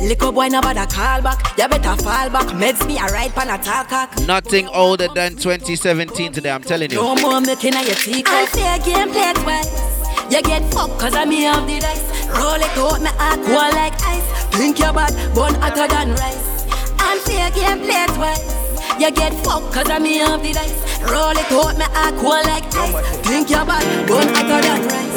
[0.00, 1.56] Liquor boy never bother call back.
[1.56, 2.46] You better fall back.
[2.48, 3.90] Meds me a right pan a talk
[4.26, 6.96] Nothing older than 2017 today, I'm telling you.
[6.96, 8.26] No more making a your teeth.
[8.28, 10.32] I fair game played twice.
[10.32, 12.28] You get fucked cause I me have the dice.
[12.28, 14.56] Roll it out, me heart cool like ice.
[14.56, 16.64] Think you're bad, born hotter than rice.
[17.00, 18.69] And fair game played twice.
[19.00, 21.00] You get fucked cause I'm me of the dice.
[21.00, 23.16] Roll it out, me act cool like ice.
[23.24, 25.10] Think you're bad, don't hotter than rice.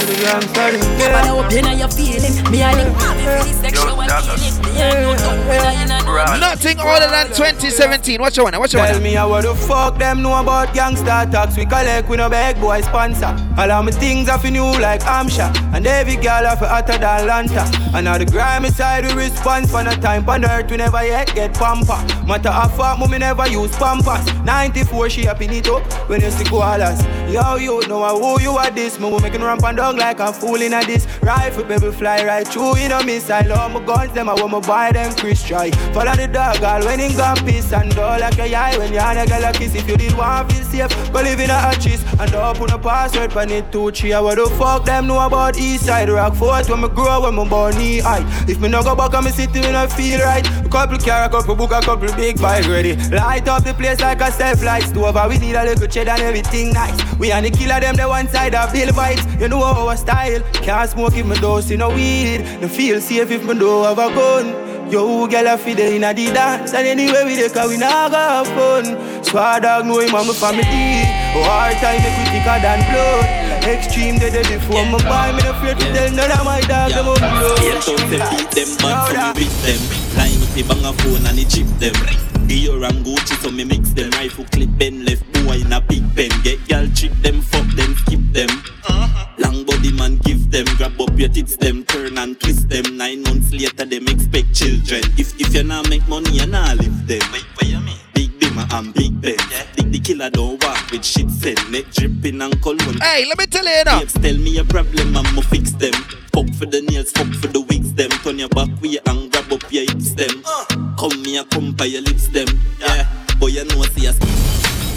[0.97, 2.49] Never know pain and your feeling.
[2.49, 4.63] Me I link happy for the sexual healing.
[4.63, 8.21] Me I know don't Nothing older than 2017.
[8.21, 8.91] Watch your one, watch your one.
[8.91, 11.57] Tell me how the fuck them know about gangster talks.
[11.57, 13.35] We collect with no big boy sponsor.
[13.57, 15.53] All of my things are for new like Amsha.
[15.73, 17.65] And every girl are for hotter than Lanta.
[17.93, 21.33] And now the grimy side we response for no time on earth we never yet
[21.35, 21.99] get pamper.
[22.25, 24.25] Matter of fact, mommy never use Pampers.
[24.43, 27.01] 94, she up in it up when you see koalas.
[27.31, 28.99] Yo, you know who you are this.
[28.99, 31.07] Me making ramp and dog like a fool in a this.
[31.21, 34.59] Rifle, baby, fly right through in a I love my guns, them, I want me
[34.61, 35.71] buy them Chris try.
[35.93, 38.99] Follow the dog, all when in gun piss and all like a eye when you
[38.99, 39.75] are a girl a kiss.
[39.75, 43.31] If you did want feel safe, go live in a arches and open a password
[43.31, 44.11] pan it two, three.
[44.11, 47.47] What the fuck them know about East Side Rock Fort when me grow, when me
[47.47, 48.23] born knee high.
[48.47, 50.45] If me no go back, I'm sitting in a feel right.
[50.65, 52.95] A couple car, a couple book, a couple big bike ready.
[53.09, 55.17] Light up the place like a self light stove.
[55.29, 56.97] We need a little cheddar and everything nice.
[57.17, 59.39] We and the killer them the one side of bill vibes.
[59.39, 60.41] You know our style.
[60.53, 62.41] Can't smoke if me don't see no weed.
[62.61, 64.73] No feel safe if me don't have a gun.
[64.91, 68.11] Yo, girl, I feel in a the dance And anyway we dey cause we not
[68.11, 71.01] go have fun Swar dog know him and my family
[71.33, 75.51] War time make we thicker than blood Extreme they dey before my boy Me no
[75.51, 78.77] afraid to tell none of my dog them on blood Straight out say beat them
[78.77, 79.81] bad so me beat them
[80.19, 83.63] Line up the bang a phone and he chip them Dior and Gucci so me
[83.63, 84.11] mix them.
[84.11, 87.95] Rifle clip bend left boy in a big pen Get gal chip them fuck them
[87.95, 88.49] skip them.
[88.87, 89.25] Uh-huh.
[89.39, 92.95] Long body man give them Grab up your tits them Turn and twist them.
[92.95, 95.01] Nine months later them expect children.
[95.17, 97.21] If if you not make money you not live them.
[97.33, 97.97] Wait, what you mean?
[98.13, 99.35] Big Bimmer and Big Ben.
[99.49, 99.65] Yeah.
[99.75, 101.57] the, the killer don't walk with shit send.
[101.71, 103.01] Neck dripping and cologne.
[103.01, 105.93] Hey let me tell you now Babes tell me a problem I'ma fix them.
[106.31, 108.11] Fuck for the nails, fuck for the wigs them.
[108.21, 110.72] Turn your back way and grab up your hips them uh.
[111.03, 112.47] Come me a come by your lips them
[112.79, 113.03] Yeah,
[113.37, 114.17] boy you know see us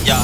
[0.07, 0.23] Yeah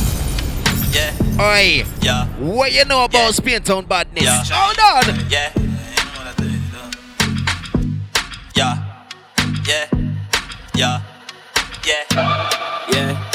[0.93, 1.41] yeah.
[1.41, 1.85] Oi.
[2.03, 2.27] Yeah.
[2.39, 3.31] What you know about yeah.
[3.31, 4.25] Spain Town badness?
[4.25, 4.45] Yeah.
[4.53, 5.31] Hold on.
[5.31, 5.53] Yeah.
[8.55, 8.77] Yeah.
[9.65, 9.89] Yeah.
[10.75, 11.03] Yeah.
[11.87, 12.03] Yeah.
[12.93, 13.27] Yeah.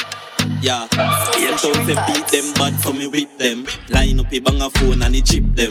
[0.61, 0.87] Yeah,
[1.25, 4.69] Spain Town say beat them bad so me whip them Line up a bang a
[4.69, 5.69] phone and he chip them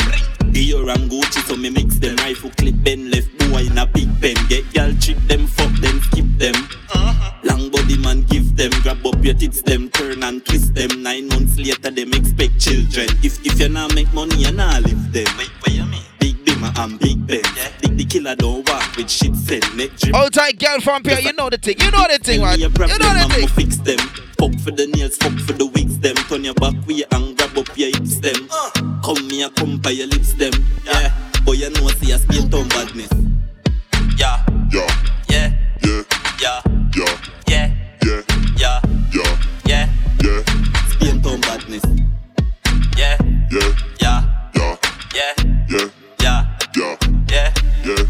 [0.52, 2.16] Dior and Gucci so me mix them.
[2.16, 4.36] Rifle clip bend left boy in a big pen.
[4.48, 6.54] Get gal chip them, fuck them, skip them.
[7.44, 11.02] Long body man give them Grab up your tits them, turn and twist them.
[11.02, 13.08] Nine months later them expect children.
[13.22, 15.26] If if you not make money you not live them.
[15.38, 16.02] Wait, what you mean?
[16.18, 17.40] Big Bimmer and Big Ben.
[17.56, 17.68] Yeah.
[17.82, 20.14] the, the killer don't walk with shit send neck drip.
[20.14, 22.58] Hold tight girl from here, you know the thing, you know the thing man.
[22.58, 23.48] You know the thing.
[23.48, 23.98] fix them.
[24.38, 26.16] Fuck for the nails, fuck for the wigs them.
[26.28, 28.48] Turn your back way and grab up your hips them.
[28.50, 28.85] Uh.
[29.06, 30.50] Come here, come by your lips them
[30.84, 31.14] Yeah,
[31.44, 33.08] boy you know see a Spain Town badness
[34.18, 34.88] Yeah, yeah,
[35.30, 35.52] yeah,
[35.84, 36.02] yeah,
[36.42, 36.60] yeah,
[36.96, 37.06] yeah,
[37.46, 37.70] yeah,
[38.02, 38.22] yeah,
[38.56, 38.80] yeah,
[39.14, 39.88] yeah, yeah,
[40.24, 40.42] yeah,
[40.90, 41.84] Spain Town badness
[42.98, 43.16] Yeah,
[43.52, 44.24] yeah, yeah,
[44.56, 44.76] yeah,
[45.14, 45.34] yeah,
[45.68, 45.88] yeah,
[46.24, 46.96] yeah, yeah,
[47.28, 47.52] yeah,
[47.84, 48.02] yeah.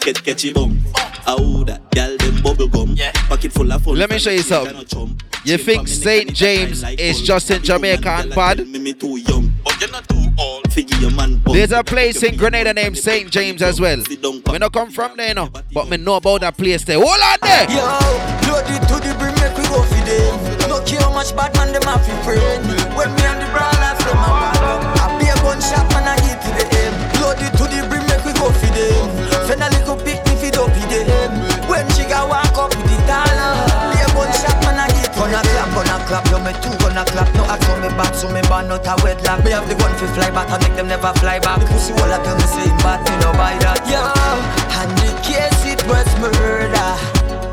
[0.00, 0.84] Get catchy bum.
[1.24, 2.94] How that gal them.
[2.96, 3.12] Yeah.
[3.28, 3.96] Pocket full of fun.
[3.96, 5.18] Let me show you something.
[5.44, 6.34] You think St.
[6.34, 8.66] James is just in Jamaica and bad?
[8.66, 10.70] Me too young, but you're not too old.
[10.72, 11.40] Figure your man.
[11.46, 13.30] There's a place in Grenada named St.
[13.30, 13.96] James as well.
[13.98, 16.98] Me not come from there, no, but me know about that place there.
[16.98, 17.70] Hold on there.
[17.70, 17.84] Yo,
[18.50, 20.68] load to the brim, make we go for them.
[20.68, 22.38] No care how much bad man them have to pray.
[22.94, 26.17] When me and the brawlers them a ball I be a gunshot man I
[36.08, 37.28] clap, yo me two gonna clap.
[37.36, 39.44] No ask for me back, so me ban not a wedlock.
[39.44, 41.60] Me have the gun fi fly back, I make them never fly back.
[41.60, 43.84] The pussy all I tell me say bad, me no buy that.
[43.84, 44.00] Yo,
[44.80, 46.92] and the case it was murder.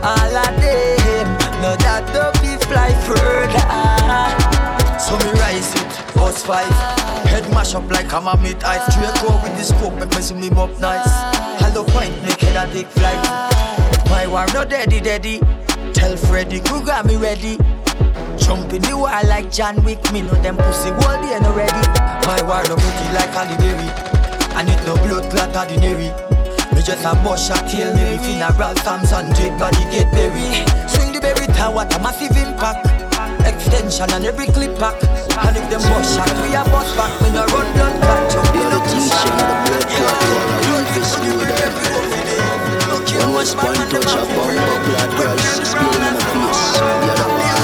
[0.01, 1.27] All of them,
[1.61, 3.67] no that don't be fly further.
[4.97, 6.71] So me rise it, bus five.
[7.27, 8.87] Head mash up like I'm a meat ice.
[9.21, 11.11] Go with the scope, make me zoom him up nice.
[11.59, 13.21] Hello point, make head a take flight.
[14.09, 15.41] My war no daddy daddy.
[15.93, 17.57] Tell Freddy Krueger me ready.
[18.45, 19.97] Jump in the wall like John Wick.
[20.13, 21.81] Me know them pussy wall they no ready.
[22.29, 23.89] My war no pretty like Halle Berry.
[24.53, 26.13] And it no blood clot ordinary.
[26.69, 30.61] Me just a bush a kill me Funeral Thompson Jake body get buried.
[30.85, 32.85] Swing the berry tower, a massive impact.
[33.49, 34.93] Extension on every clip pack.
[35.41, 38.53] And if them bust shot, we a bust back We no run blood back Jump.
[38.61, 39.35] In the t-shirt
[40.69, 42.05] Blood fish in the river
[43.25, 44.53] One was one touch of bomb
[44.85, 47.54] blood crush Spilling in my face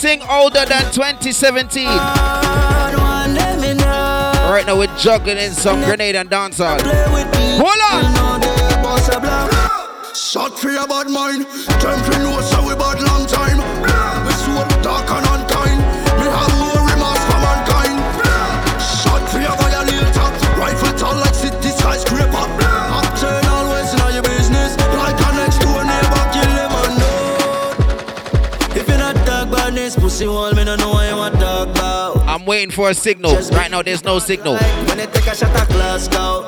[0.00, 1.88] Nothing older than 2017.
[1.88, 1.96] Right
[4.64, 6.78] now we're juggling in some grenade and dancehall.
[7.58, 8.04] Hold on.
[10.14, 11.46] Shot for your bad mind.
[11.80, 13.58] Temple know so we bad long time.
[29.78, 32.94] This pussy wall, me no know why you want talk about I'm waiting for a
[32.94, 33.34] signal.
[33.52, 34.56] Right now there's no signal.
[34.56, 36.46] When they take a shot at Glasgow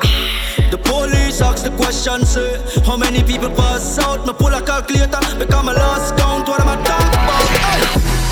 [0.70, 2.50] The police ask the question, sir.
[2.84, 4.26] How many people pass out?
[4.26, 7.46] Me pull a calculator, become a last count What am I talking about?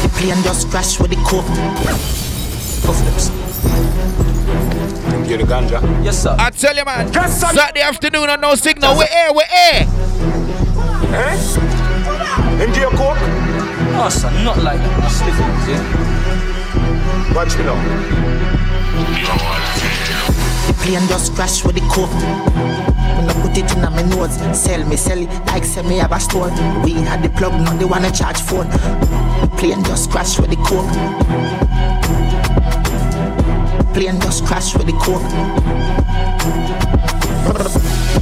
[0.03, 1.47] The plane just crashed with the coke.
[2.85, 3.31] Puff lips.
[5.29, 5.81] Get the ganja.
[6.03, 6.35] Yes, sir.
[6.39, 7.13] I tell you, man.
[7.13, 8.97] Saturday afternoon and no signal.
[8.97, 9.87] We're air, we're air.
[11.13, 12.65] Eh?
[12.65, 13.19] Into your coke?
[14.01, 15.11] Oh, son, not like that.
[15.11, 15.83] Sniffles, yeah?
[17.35, 17.75] Watch me now.
[20.69, 22.09] The plane just crashed with the coke.
[23.19, 26.13] When I put it in my nose, sell me, sell it like say me have
[26.13, 26.51] a store.
[26.85, 28.69] We had the plug, now they wanna charge phone.
[28.69, 30.87] The plane just crashed with the coke.
[33.95, 35.23] Plane just crashed with the coke.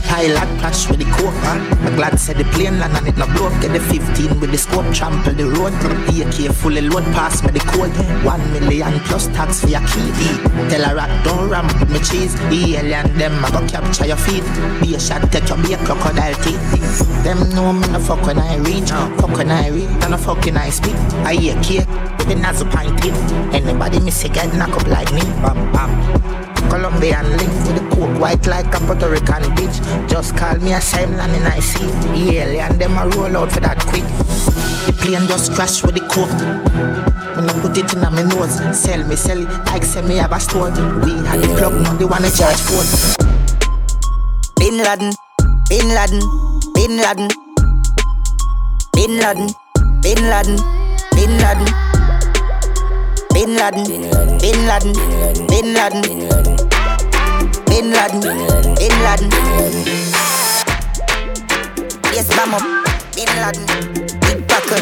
[0.08, 1.34] Pilot crash with the coke?
[1.44, 3.60] I'm glad said the plane land and it no blow up.
[3.60, 5.74] Get the 15 with the scope, trample the road.
[6.08, 7.92] AK fully load, pass me the code.
[8.24, 10.08] One million plus tax for your key.
[10.70, 12.34] Tell a rat don't ramp with me cheese.
[12.48, 14.44] The alien them I go capture your feet.
[14.80, 16.62] Be a shot, take your a crocodile teeth.
[17.22, 20.56] Them know me no fuck when I reach, fuck when I reach, and no fucking
[20.56, 20.94] I speak.
[21.26, 21.86] I hear cake,
[22.28, 23.14] the nazo pint it.
[23.52, 26.45] Anybody miss a get knock up like me, bam bam.
[26.68, 29.76] Colombian link with the coke white like a Puerto Rican bitch.
[30.08, 30.80] Just call me a
[31.16, 34.04] land and I see the alien them a roll out for that quick.
[34.86, 36.30] The plane just crashed with the coke.
[37.36, 40.32] When I put it in my nose, sell me, sell it like say me have
[40.32, 40.70] a store.
[40.70, 42.86] We had the plug, now they wanna charge phone.
[44.56, 45.12] Bin Laden,
[45.68, 46.20] Bin Laden,
[46.74, 47.28] Bin Laden,
[48.94, 49.48] Bin Laden,
[50.02, 50.56] Bin Laden,
[51.12, 51.66] Bin Laden,
[53.34, 53.84] Bin Laden, Bin Laden,
[54.38, 54.92] Bin Laden,
[55.46, 56.55] Bin Laden,
[57.76, 58.40] Bin Laden.
[62.08, 62.56] Yes, mama,
[63.12, 63.68] Bin Laden,
[64.24, 64.80] big buckle.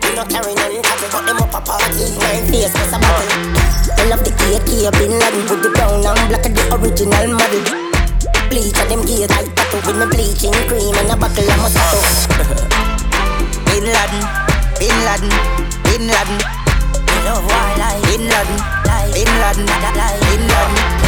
[0.00, 2.08] We not carry none, we got them up a party.
[2.16, 6.48] Nine face, cause I'm I love the AK, Bin Laden with the brown and black
[6.48, 7.60] of the original model.
[8.48, 12.00] Bleach of them gears like tattoo with me bleaching cream and a buckle of Moscato.
[13.68, 14.24] Bin Laden,
[14.80, 15.28] Bin Laden,
[15.84, 16.40] Bin Laden.
[17.04, 18.00] Me love wildlife.
[18.08, 18.58] Bin Laden,
[19.12, 21.01] Bin Laden, Bin Laden.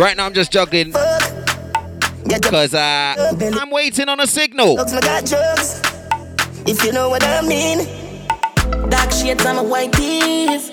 [0.00, 0.92] Right now I'm just juggling.
[2.24, 3.14] Because uh,
[3.60, 4.76] I'm waiting on a signal.
[4.76, 5.82] Looks my God drugs.
[6.66, 7.86] If you know what I mean.
[8.88, 10.70] Dark shades on my white tees.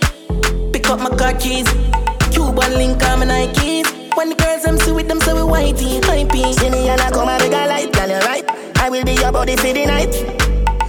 [0.72, 1.68] Pick up my car keys.
[2.32, 4.16] Cuban link on my Nikes.
[4.16, 6.54] When the girls them see with them, so we whitey, hypey.
[6.58, 8.46] See me and I come and make a light, girl, you right.
[8.80, 10.16] I will be your body for the night.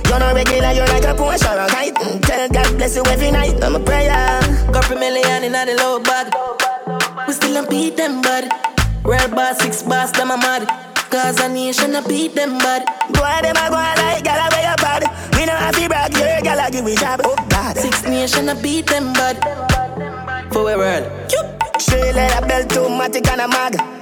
[0.06, 1.94] You're not regular, you're like a Porsche or a kite.
[1.96, 3.60] Mm, Tell God bless you every night.
[3.64, 4.40] I'm a prayer.
[4.72, 6.67] Couple million in the low bag.
[7.28, 8.48] We still don't beat them, bud.
[9.04, 10.66] Real boss, six boss, them a mad.
[11.10, 12.86] Cause a nation a beat them, bud.
[13.12, 15.04] Boy, them a go on like gal away your bad.
[15.34, 17.20] We know have to brag, your gal a give me job.
[17.24, 17.76] Oh God.
[17.76, 19.36] Six nation a beat them, bud.
[20.54, 21.04] For we world.
[21.78, 23.97] Straight like a belt to matic and a mag.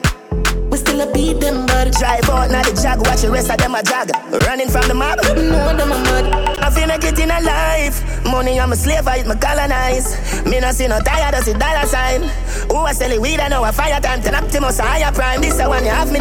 [0.77, 1.91] We still a beat them bad.
[1.93, 4.13] Drive out now the jag, watch the rest of them a jag.
[4.45, 5.17] Running from the mob.
[5.25, 6.59] No them a mad.
[6.61, 7.97] I make it in a life.
[8.27, 10.13] Money I'm a slave, I eat my colonize.
[10.45, 12.29] Me no see no tired, I see dollar sign.
[12.69, 14.21] Who I sell it weed, I know a fire time.
[14.21, 15.41] Ten Optimus, a higher prime.
[15.41, 16.21] This the one you have me.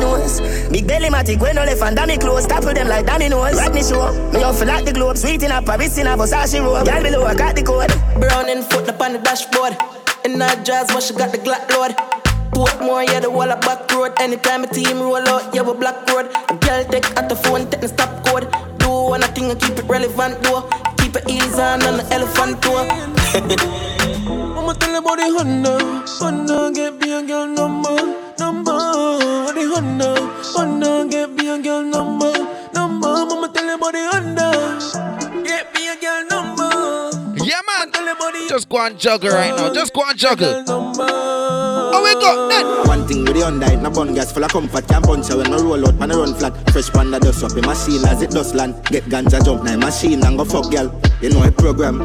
[0.72, 2.48] Big belly matic, when no left and dummy clothes.
[2.48, 3.60] Tap with them like dominoes.
[3.60, 4.08] Rodney show.
[4.32, 5.18] Me off like the globe.
[5.18, 6.88] Sweet in a Paris in a Versace robe.
[6.88, 7.92] Girl below, I got the code.
[8.22, 9.76] Brown foot up on the dashboard.
[10.24, 12.25] In that jazz, but she got the Glock load.
[12.56, 14.14] Portmore, yeah, the wall of back road.
[14.18, 16.32] Anytime a team roll out, yeah, we black road.
[16.64, 18.48] Girl take at the phone, take the stop code.
[18.80, 20.64] Do one thing and keep it relevant, though.
[20.98, 22.80] Keep it easy on the elephant tour.
[24.56, 25.76] I'ma tell about the Honda,
[26.08, 27.98] Honda, get me a girl number,
[28.40, 28.72] number.
[29.52, 30.16] The Honda,
[30.56, 32.32] Honda, get me a girl number,
[32.74, 33.08] number.
[33.08, 36.55] I'ma tell about the Honda, get me a girl number.
[37.46, 37.92] Yeah, man.
[38.50, 39.72] Just go and juggle right now.
[39.72, 40.64] Just go and juggle.
[40.68, 42.88] Oh, we got that.
[42.88, 44.88] One thing with the Honda, it no bun gas full of comfort.
[44.88, 46.54] Can't punch her when I roll out, man, I run flat.
[46.72, 48.84] Fresh panda dust up in machine as it does land.
[48.86, 51.00] Get ganja jump now, machine and go fuck girl.
[51.22, 52.00] You know a program.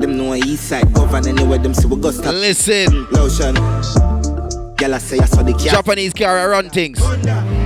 [0.00, 2.32] Them know east side govern anywhere them see we go stop.
[2.32, 3.06] Listen.
[3.10, 3.54] Lotion.
[4.76, 5.72] Girl, I say I saw the cat.
[5.72, 6.98] Japanese car run things.
[6.98, 7.63] Some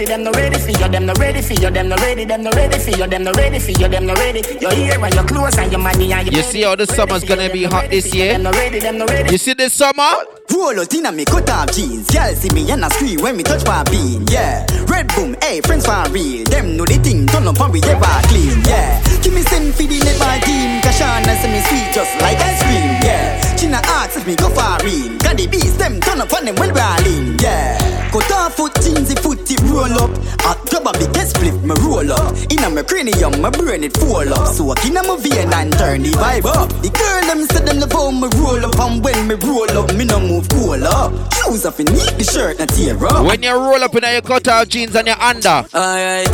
[0.00, 2.42] ready, them no ready for you, them no ready for you, them no ready, them
[2.42, 4.42] no ready for you, them no ready for you, them no ready.
[4.60, 7.24] Your ear and your clothes and your money and your You see how the summer's
[7.24, 8.32] gonna be hot this year?
[8.32, 9.00] Them no ready, them.
[9.30, 10.24] You see this summer?
[10.60, 12.10] Roll out in a me cut off jeans.
[12.10, 14.26] Girl see me and a scream when me touch my bean.
[14.28, 16.44] Yeah, red boom, hey friends for real.
[16.44, 18.60] Them know the thing turn up and we ever clean.
[18.68, 20.82] Yeah, give me send for the netball team.
[20.84, 22.92] Kashana say me sweet just like ice cream.
[23.00, 25.18] Yeah, China asks if me go far in.
[25.18, 27.38] Got the beast them turn up on them well rolling.
[27.40, 27.78] Yeah,
[28.12, 29.09] cut off foot jeans, foot tip
[29.90, 30.10] roll up.
[30.42, 32.34] Hot grab a big split me roll up.
[32.50, 34.54] Inna my cranium, my brain it fall up.
[34.54, 36.68] So I inna my vein and turn the vibe up.
[36.82, 39.94] The girl them say them love how me roll up and when me roll up,
[39.94, 41.12] me no move cool up.
[41.34, 43.26] Shoes off and need the shirt not tear up.
[43.26, 45.64] When you roll up in your cut out jeans and your under.
[45.74, 46.30] Alright.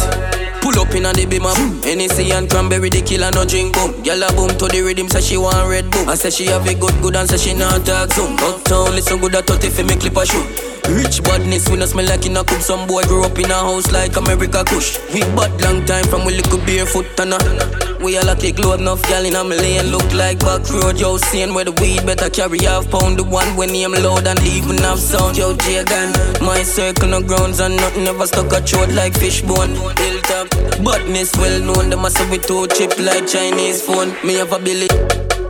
[0.60, 1.56] Pull up in on the beam up.
[1.84, 4.02] Hennessy and cranberry, the killer no drink boom.
[4.02, 6.08] Girl a boom to the rhythm, say she want red boom.
[6.08, 8.34] I say she have a good good and say she not talk zoom.
[8.38, 10.65] Uptown listen good at 30 for me clip a shoot.
[10.88, 12.60] Rich badness, we no smell like in a coop.
[12.60, 14.98] Some boy grew up in a house like America Kush.
[15.12, 17.96] We bad long time from we little barefoot and a.
[18.02, 21.00] We all a take load enough gal in a lane look like back road.
[21.00, 23.18] Yo, seeing where the weed better carry half pound.
[23.18, 25.36] The one when him loud and even have sound.
[25.36, 29.74] Yo, Jagan, my circle no grounds and nothing ever stuck a throat like fishbone.
[29.98, 30.50] Hilltop,
[30.84, 31.90] badness well known.
[31.90, 34.14] Them a say we too cheap like Chinese phone.
[34.24, 34.88] Me have a billy.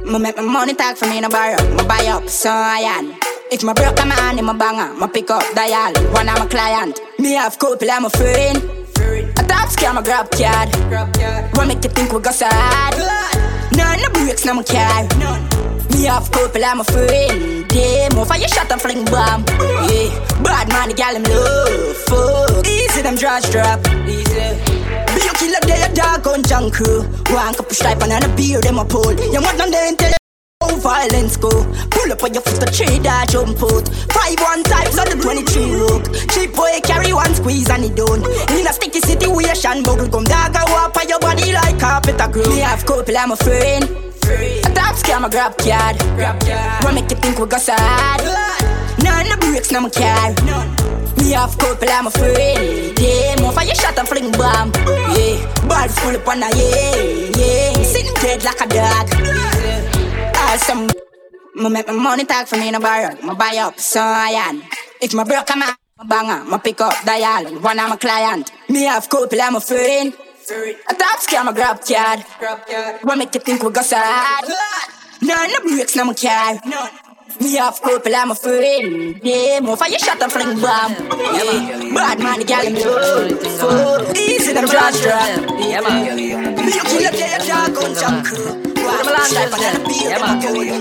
[0.05, 1.61] Me make my money talk for me no borrow.
[1.77, 3.16] Me buy up, so I am.
[3.49, 5.95] If my broke my hand in my banger, my pick up dial.
[6.11, 7.01] One of my client.
[7.19, 8.59] Me have couple, I'm a friend.
[9.39, 10.75] A top scam, a grab card.
[11.55, 12.99] What make you think we got sad?
[13.71, 15.07] None no breaks, no my car.
[15.91, 17.69] Me have couple, I'm a friend.
[17.69, 19.45] Damn, off you shot and fling bomb.
[19.87, 20.11] Yeah,
[20.43, 21.97] bad man, the gal him love.
[22.11, 23.79] Fuck, easy them draws drop.
[24.09, 24.59] Easy.
[25.15, 27.03] Be you killer, they a dog on junk crew.
[27.31, 29.15] One cup of stripe and a beer, them a pull.
[29.15, 30.16] You want them there until
[30.63, 31.51] no violence go.
[31.91, 33.87] Pull up on your foot, tree that jump out.
[34.13, 36.05] Five one times on the 23 look.
[36.33, 38.25] Cheap boy carry one squeeze and he don't.
[38.51, 42.29] In a sticky situation, bubble gum dog go up on your body like carpet a
[42.29, 42.49] grow.
[42.49, 43.85] Me have couple, I'm a friend.
[44.25, 44.59] Free.
[44.65, 45.99] A top scam, a grab card.
[46.17, 46.85] Grab card.
[46.85, 48.21] What make you think we go sad?
[49.03, 50.33] None of breaks, no my car.
[51.21, 52.99] Me have couple, I'm a friend.
[52.99, 54.73] Yeah, more fire shot and fling bomb.
[55.13, 55.37] Yeah,
[55.69, 57.83] bad full up on a yeah, yeah.
[57.85, 59.96] Sitting dead like a dog.
[60.57, 60.89] Awesome.
[61.55, 63.15] Me make my money talk for me no borrow.
[63.23, 64.63] Me buy up, so I am.
[65.03, 66.51] If my broke, I'm a banger.
[66.51, 67.45] Me pick up dial.
[67.61, 68.51] One of my client.
[68.71, 70.15] Me have couple, I'm a friend.
[70.89, 72.21] A top scam, a grab card.
[73.03, 74.45] What make you think we go sad?
[75.21, 76.59] None of breaks, no my car.
[77.39, 79.21] Me have couple, I'm a friend.
[79.23, 80.93] Yeah, more fire shot and fling bomb.
[81.37, 85.61] Yeah, bad man, the gal me oh, Easy, them judge drop.
[85.61, 86.19] Yeah, man.
[86.19, 88.66] You kill a day, a dog on jump crew.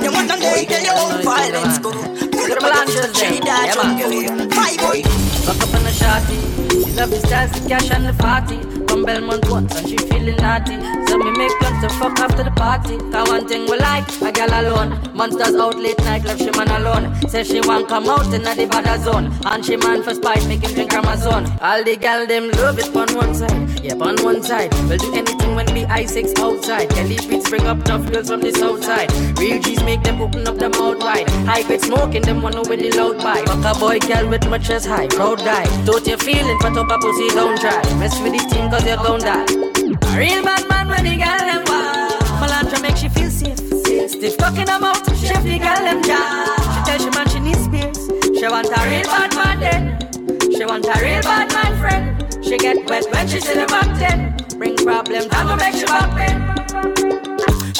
[0.04, 1.92] You want day, tell your own violence go.
[4.54, 5.02] Five boy.
[5.46, 6.65] Fuck up on the shotty.
[6.96, 8.58] Love the stars, the cash and the party.
[8.88, 10.76] From Belmont once and she feeling naughty.
[11.08, 12.98] So me make plans to fuck after the party.
[13.12, 14.98] Cause one thing we like, a girl alone.
[15.14, 17.14] Monsters out late night, left she man alone.
[17.28, 19.34] Say she want come out in the bad zone.
[19.46, 21.52] And she man for spice, make him drink Amazon.
[21.62, 23.84] All the gal them love it on one side.
[23.84, 24.74] Yep, on one side.
[24.88, 26.90] We'll do anything when we I6 outside.
[26.92, 29.12] Kelly streets bring up tough girls from the south side.
[29.38, 31.30] Real G's make them open up their mouth wide.
[31.46, 33.46] High grade smoking, them one with the loud pipe.
[33.48, 35.08] Fuck a boy, girl with my chest high.
[35.08, 35.66] Proud guy.
[35.86, 37.82] Don't you feeling, put up a pussy, don't try.
[37.98, 39.46] Mess with the team cause you're gon' die.
[39.46, 42.22] A real bad man when the girl them wild.
[42.42, 43.58] Melantra make she feel safe.
[44.10, 46.56] Stiff talking her mouth, shift the girl them jaw.
[46.74, 48.00] She tell she man she needs spears.
[48.38, 50.52] She want a real bad man then.
[50.52, 52.46] She want a real bad man friend.
[52.46, 54.36] She get wet when she see the back then.
[54.58, 57.05] Bring problems, I'm gonna make she back then.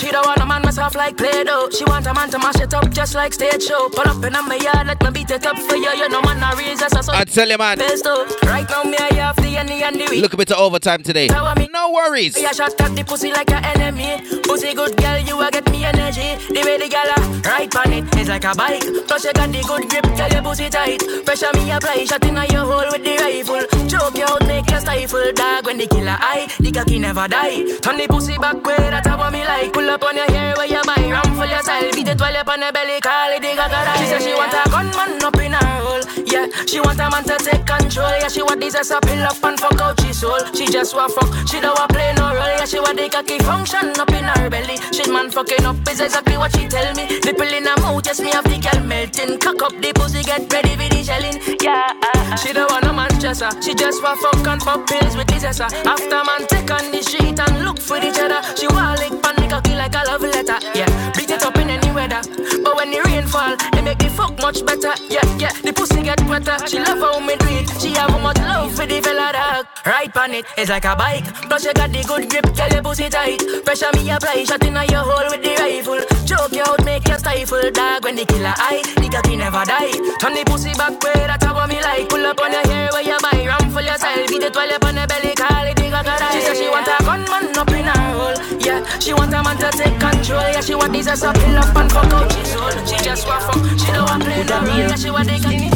[0.06, 1.72] She don't want a man myself like Play-Doh.
[1.72, 3.90] She want a man to mash it up just like stage show.
[3.90, 5.90] Put up in my yard, let me beat it up for you.
[5.90, 7.80] You know man, I raise us so I tell you, man.
[7.80, 10.22] Right now, me I have the any and the.
[10.22, 11.28] Look a bit of overtime today.
[11.28, 12.38] No worries.
[12.38, 14.22] A shot at the pussy like an enemy.
[14.44, 16.38] Pussy good girl, you a get me energy.
[16.54, 18.86] The way the gal a ride on it is like a bike.
[19.08, 21.02] Plus you got the good grip, tell your pussy tight.
[21.26, 23.66] Pressure me apply, shot in your hole with the rifle.
[23.90, 25.32] Choke you out, make you stifle.
[25.34, 27.66] Dog when the killer eye, the cocky never die.
[27.82, 29.74] Turn the pussy back way, that's what me like.
[29.74, 31.92] Pull up on your hair where you buy ram for your style.
[31.94, 33.80] Beat it while you're on the belly, call it the gaga.
[34.00, 36.04] She say she want a gunman up in her hole.
[36.26, 38.12] Yeah, she want a man to take control.
[38.20, 40.40] Yeah, she want this as a pill up and fuck out she soul.
[40.54, 42.56] She just want fuck, she don't want play no role.
[42.60, 44.78] Yeah, she want the cocky function up in her belly.
[44.92, 47.06] She man fucking up is exactly what she tell me.
[47.24, 49.40] Nipple in her mouth, yes me have the girl melting.
[49.40, 51.38] Cock up the pussy, get ready for the shelling.
[51.62, 53.50] Yeah, uh, she don't want no man chaser.
[53.62, 55.70] She just want fuck and pop pills with the zessa.
[55.86, 55.94] Uh.
[55.94, 58.42] After man take on the street and look for the cheddar.
[58.58, 60.58] She want lick pan the cocky like a love letter.
[60.74, 62.22] Yeah, beat it up in any weather.
[62.64, 64.94] But when the rain fall, it make the fuck much better.
[65.10, 66.58] Yeah, yeah, the pussy get wetter.
[66.68, 67.70] She love how me do it.
[67.82, 69.68] She have a much love for the fella dog.
[69.86, 71.26] Right on it, it's like a bike.
[71.50, 73.38] Plus you got the good grip, tell your pussy tight.
[73.66, 76.02] Pressure me apply, shot in your hole with the rifle.
[76.26, 77.70] Choke you out, make you stifle.
[77.72, 79.94] Dog when the killer eye, the cocky never die.
[80.18, 82.10] Turn the pussy back way, that's what me like.
[82.10, 84.28] Pull up on your hair where you buy ram for yourself.
[84.28, 86.16] Beat it while you on the belly, call it the gaga.
[86.34, 88.38] She say she want a gunman up in her hole.
[88.66, 90.42] Yeah, she want a man to take control.
[90.42, 92.72] Yeah, she want these as a pill up and fuck out she soul.
[92.86, 94.78] She just want fuck, she don't want play no role.
[94.78, 95.70] Yeah, she want the cocky.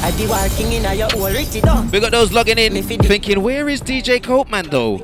[0.00, 1.90] I be working in a your whole Ricky done.
[1.90, 4.98] We got those logging in, thinking, where is DJ Copeman though?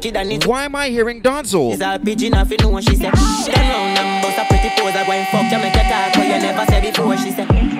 [0.48, 1.72] Why am I hearing dancehall?
[1.72, 3.12] She's a pigeon off, you know what she said.
[3.12, 4.94] Turn round and bust a pretty pose.
[4.94, 7.16] I go and fuck you, make you talk, but you never said before.
[7.16, 7.73] She said.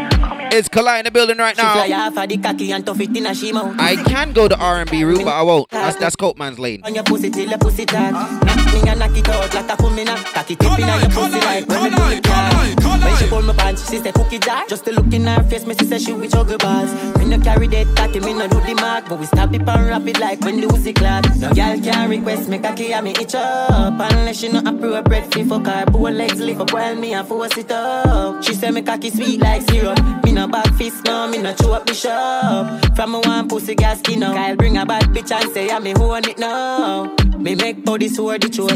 [0.52, 1.78] It's Kali in the building right now.
[1.78, 3.74] off of the cocky and tough it in a she mouth.
[3.78, 5.68] I can go the R&B route, but I won't.
[5.70, 6.81] That's that's Copeman's lane.
[6.84, 8.12] On your pussy till your pussy tight.
[8.12, 10.16] Knock me and knock it out like a kumina.
[10.32, 13.00] Cocky tip in your pussy like when me pull it down.
[13.05, 14.64] When she pull my pants, she say cookie jar.
[14.68, 16.92] Just to look in her face, me she say she with juggle balls.
[17.18, 19.86] Me no carry that cocky, me no do the mark, but we stop it and
[19.86, 21.24] wrap it like when the Uzi clad.
[21.40, 25.44] No girl can request me cocky and me itch up unless she no appropriate fi
[25.44, 25.84] fuck her.
[25.86, 28.42] Bow legs lift up while me a force it up.
[28.44, 29.98] She say me cocky sweet like syrup.
[30.24, 32.97] Me no back fist, no me no chew up the shop.
[32.97, 34.34] From a one pussy gas skin up.
[34.34, 37.14] Kyle bring a bad bitch and say I me own it now.
[37.39, 38.70] Me make body sword the throat.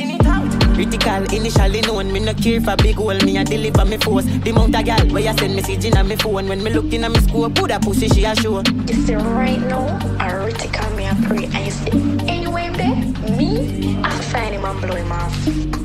[0.74, 4.24] Critical initially known, me no care for big hole, me a deliver me force.
[4.24, 7.02] The mount a gal where you send message in a me phone when me looking
[7.02, 8.62] at me scope, put a pussy she a show.
[8.86, 11.10] You see, right now, I call me a.
[11.10, 11.90] And you say,
[12.28, 15.77] anyway, babe, me, I sign him and blow him off.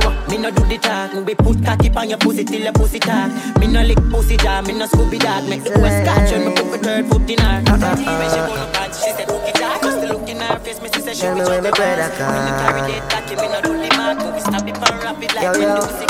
[0.00, 1.12] But me no do the talk.
[1.26, 3.30] Be put cocky on your pussy till your pussy talk.
[3.58, 5.48] Me no lick pussy jaw, me no Scooby dog.
[5.48, 7.62] Make the boy scotch when me put my third foot in her.
[7.66, 7.94] Uh-uh.
[7.94, 9.78] When she pull my pants, she said cookie jar.
[9.82, 11.94] Just to look in her face, me she say she be when me juggle play
[11.94, 14.18] Me no carry that cocky, me no do the mark.
[14.34, 16.04] We stop it and wrap it like yo.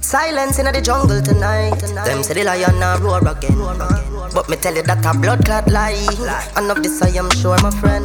[0.00, 1.80] Silence in the jungle tonight.
[2.04, 3.56] Them say the lion now roar again.
[4.34, 5.96] But me tell you that a blood clot lie.
[6.56, 8.04] And of this I am sure, my friend.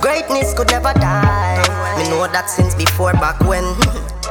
[0.00, 1.62] Greatness could never die.
[1.98, 3.64] Me know that since before back when.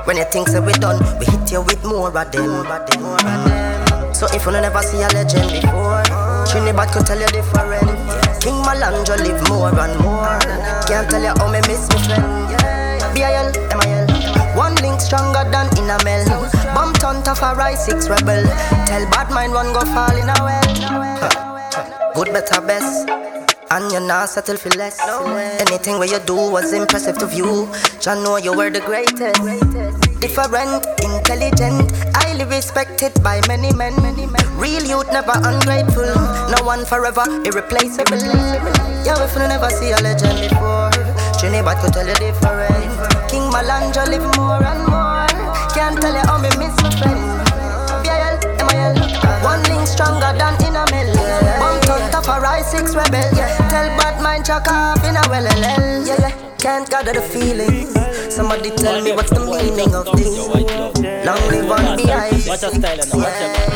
[0.05, 2.65] When you think say we done, we hit you with more of them.
[4.13, 6.03] So if you never see a legend before,
[6.47, 7.87] Trinidad could tell you different.
[8.41, 10.39] King Malandro live more and more.
[10.87, 13.15] Can't tell you how me miss my friend.
[13.15, 14.57] B-I-L, M-I-L.
[14.57, 16.25] One link stronger than in a mel.
[16.75, 18.43] Bump on tough a rise six rebel.
[18.85, 22.13] Tell bad mind one go fall in a well.
[22.13, 23.22] Good better best.
[23.73, 24.99] And you're not settle for less.
[25.65, 27.67] Anything where you do was impressive to view.
[27.99, 29.41] Jah know you were the greatest.
[30.21, 33.95] Different, intelligent, highly respected by many men.
[34.61, 36.05] Real youth never ungrateful.
[36.53, 38.21] No one forever irreplaceable.
[39.01, 40.93] Yeah, if you never see a legend before,
[41.41, 42.93] Trinidad could tell you different.
[43.25, 45.25] King Malandro live more and more.
[45.73, 47.25] Can't tell you how me miss my friend.
[48.05, 48.37] B-I-L,
[48.69, 48.95] M-I-L.
[49.41, 51.82] One link stronger than in a mill.
[52.23, 53.19] Top of rise six rebel.
[53.35, 53.57] Yeah.
[53.67, 56.55] Tell bad mind chuck off in a well Yeah, yeah.
[56.57, 57.87] Can't gather the feeling.
[58.31, 60.31] Somebody tell me what's the meaning of this.
[61.27, 62.47] Long live on behind.
[62.47, 63.73] Watch a style and watch a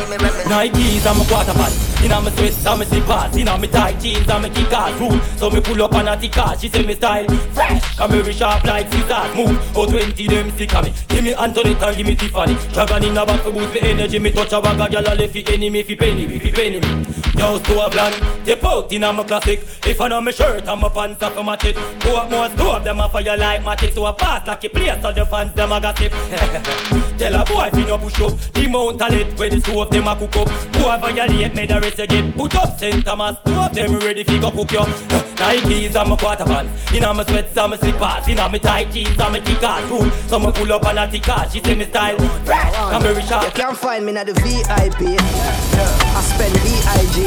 [0.47, 3.35] Nikes and my quarter pants Inna my sweats and my slippers.
[3.35, 6.15] Inna my tight jeans and my kick ass room So me pull up on a
[6.15, 7.99] tick ass She say me style fresh.
[7.99, 9.35] And very sharp like scissors.
[9.35, 9.59] Move.
[9.75, 10.93] Oh 20 them stick on me.
[11.09, 12.55] Give me Antoinette and give me Tiffany.
[12.71, 14.19] Dragon in a back for boost me energy.
[14.19, 16.79] Me touch a bag of gyal a left fi enemy fi penny me fi penny
[16.79, 17.05] me.
[17.35, 19.59] Yo store brand Tip out inna my classic.
[19.85, 21.75] If I know my shirt and my pants my tit.
[21.99, 25.01] Go up more store them a fire like matic So a fast like a place
[25.01, 26.13] so the fans them a gossip.
[27.19, 28.39] Tell a boy fi no push up.
[28.53, 30.47] The mount a lit where the stove them a cook up.
[30.71, 33.03] Boy violate me the rest you get Put up St.
[33.03, 33.37] Thomas.
[33.39, 34.79] Stove them ready fi go cook you
[35.43, 36.93] Nikes and my quarter pants.
[36.93, 38.27] Inna my sweats and my slippers.
[38.29, 41.51] Inna my tight jeans and my kick-ass So me pull up on a tick ass
[41.51, 42.73] She say me style fresh.
[42.77, 43.43] And very sharp.
[43.43, 45.19] You can't find me at the VIP.
[45.19, 47.17] I spend VIG.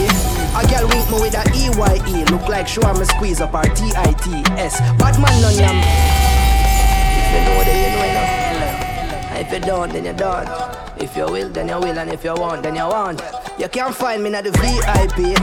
[0.52, 2.24] A girl wink me with a EYE.
[2.30, 4.80] Look like show me squeeze up her T-I-T-S.
[4.98, 5.78] Batman none yam.
[7.16, 8.40] If you know, then you know enough.
[9.40, 10.48] If you don't, then you don't.
[11.02, 13.22] If you will, then you will, and if you want, then you want.
[13.60, 15.36] You can't find me at the VIP.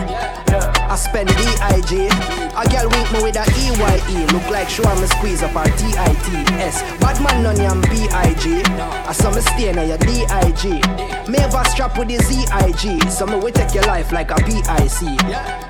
[0.89, 2.09] I spend VIG.
[2.57, 4.25] A girl wink me with a EYE.
[4.33, 6.81] Look like show me squeeze up her T-I-T-S.
[6.99, 8.63] Batman none yam B-I-G.
[8.65, 10.67] I saw me stay in your D-I-G.
[11.31, 13.07] Me a strap with the Z-I-G.
[13.11, 15.05] So me will take your life like a P-I-C.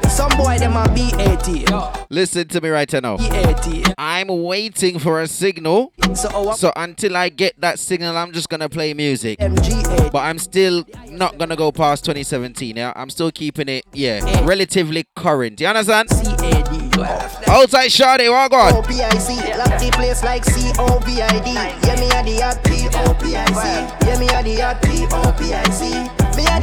[0.07, 1.65] Some boy them a B-A-T.
[2.09, 3.17] Listen to me right now.
[3.97, 5.91] I'm waiting for a signal.
[5.99, 9.37] Uh, so, until I get that signal, I'm just gonna play music.
[9.37, 12.05] But I'm still not gonna go past
[12.37, 12.77] 2017.
[12.77, 15.59] Yeah, I'm still keeping it, yeah, relatively current.
[15.59, 16.09] You understand?
[17.47, 18.75] Outside Shawty, oh what God?
[18.75, 21.53] O-P-I-C, lock place like C-O-V-I-D.
[21.53, 23.61] Yeah, me a the hot P-O-P-I-C.
[24.05, 24.47] Yeah, me the.
[26.37, 26.59] Me a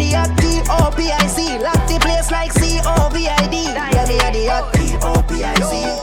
[1.88, 3.56] the place like C-O-V-I-D.
[3.64, 4.44] Yeah, me a the.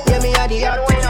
[0.08, 1.01] Yeah, me a the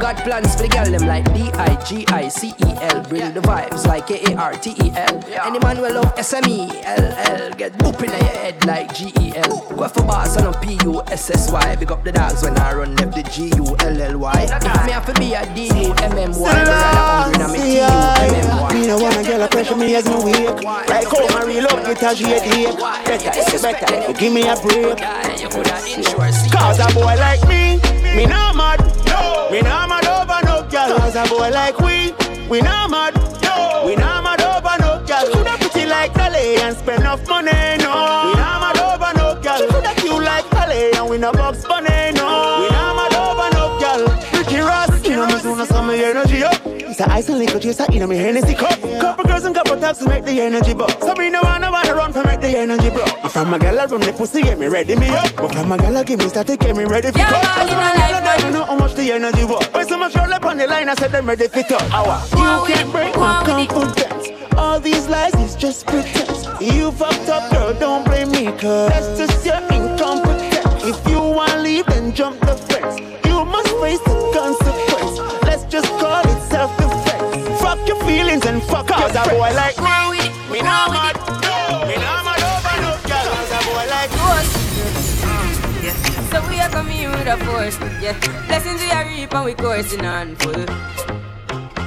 [0.00, 5.58] my God plans for the girl them like D-I-G-I-C-E-L Bring the vibes like K-A-R-T-E-L Any
[5.58, 10.46] man will love S-M-E-L-L Get boop in your head like G-E-L Go for boss and
[10.46, 15.06] a P-U-S-S-Y Big up the dogs when I run left the G-U-L-L-Y If me have
[15.06, 19.48] to be a D-U-M-M-Y Me rather hungry than me T-U-M-M-Y Me no wanna get a
[19.48, 23.30] pressure me as me wake Like how my real love get a shade ache Better,
[23.36, 24.98] it's better, you give me a break.
[26.52, 27.80] Cause a boy like me,
[28.16, 29.48] me not mad no.
[29.50, 32.12] Me not mad over no girl Cause a boy like we,
[32.48, 33.84] we not mad no.
[33.86, 37.50] We not mad over no girl coulda pretty like Kale and spend enough money,
[47.00, 49.76] up It's a ice and liquor chaser in me Hennessy cup Couple girls and couple
[49.78, 52.56] taps to make the energy buck So me no wanna wanna run for make the
[52.56, 55.34] energy bro If I'm a I run the pussy get me ready me up.
[55.36, 57.78] But from a I give me static get me ready for Yeah, man, Cause I'm
[57.78, 60.44] a like I don't know how much the energy was When so much roll up
[60.44, 62.74] on the line I said them ready for cut Hour You?
[62.74, 64.28] Can't break my confidence.
[64.56, 66.46] All these lies is just pretense.
[66.60, 70.84] You fucked up girl don't blame me cause That's just your incompetence.
[70.84, 73.00] If you wanna leave then jump the fence.
[73.24, 74.59] You must face the consequence
[78.30, 80.20] Feelings and fuck Cause a boy like me
[80.52, 81.16] Me not mad
[81.88, 84.44] Me not mad over no girl Cause a boy like mm,
[86.30, 88.16] So we are coming here with a force, yeah.
[88.46, 90.64] Blessings we are reap and we coursing on full.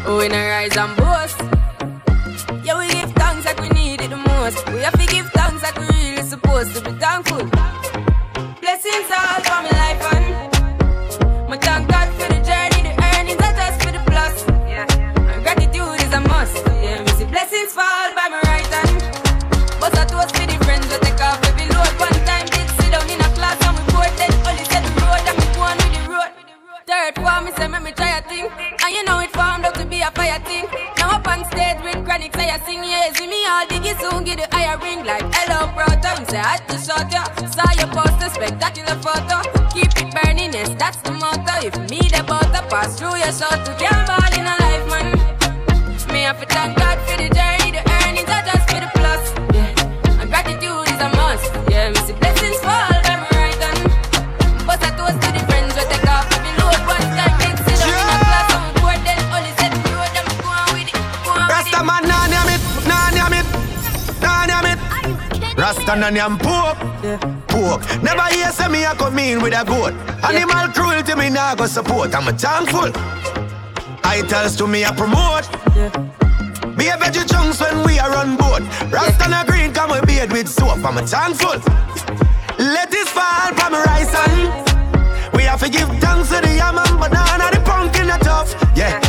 [0.06, 1.40] Oh, we not rise and boast.
[2.66, 4.68] Yeah, we give thanks like we need it the most.
[4.68, 7.46] We have to give thanks like we really supposed to be thankful.
[8.60, 10.26] Blessings all for my life and
[11.50, 12.03] my thank God
[17.54, 18.98] blessings fall by my right hand.
[19.80, 21.94] But I toast with the friends that take off every load.
[22.02, 24.34] One time did sit down in a class and we both dead.
[24.42, 26.32] Only said the road and we go on with the road.
[26.90, 28.50] Third form, me say, me try a thing.
[28.82, 30.66] And you know it formed up to be a fire thing.
[30.98, 33.14] Now up on stage with chronic, say I sing, yeah.
[33.14, 35.06] See me all diggy soon, get the higher ring.
[35.06, 37.22] Like, hello, brother, me say, I had to shot ya.
[37.54, 39.46] Saw your poster, spectacular photo.
[39.70, 41.54] Keep it burning, yes, that's the motto.
[41.62, 44.33] If me the butter pass through your shot to get body.
[46.24, 49.36] Me have to thank God for the journey, the earnings are just for the plus.
[49.52, 51.52] Yeah, and gratitude is a must.
[51.68, 53.76] Yeah, me see blessings fall, them right on.
[54.64, 57.36] But I toast to the friends we take off every load one time.
[57.44, 60.48] Then sit down in a class on board, then only set the road, them go
[60.48, 61.88] on with it, go on with Rasta it.
[61.92, 63.48] man, nah name it, nah name it,
[64.24, 64.80] nah name it.
[65.60, 66.80] Rasta nah name pork,
[67.52, 67.84] pork.
[68.00, 69.92] Never hear say me a come in with a goat.
[70.24, 72.16] Animal cruelty me nah go support.
[72.16, 72.96] I'm a thankful.
[74.04, 75.50] Titles to me a promote.
[76.78, 78.64] Be a veggie chunks when we are on board.
[78.92, 80.84] Rasta a green come we beard with soap.
[80.86, 81.58] I'm a thankful.
[82.60, 87.00] Let this fall from rice and we have to give thanks to the yam and
[87.00, 88.54] banana, the pumpkin a tough.
[88.76, 89.00] Yeah,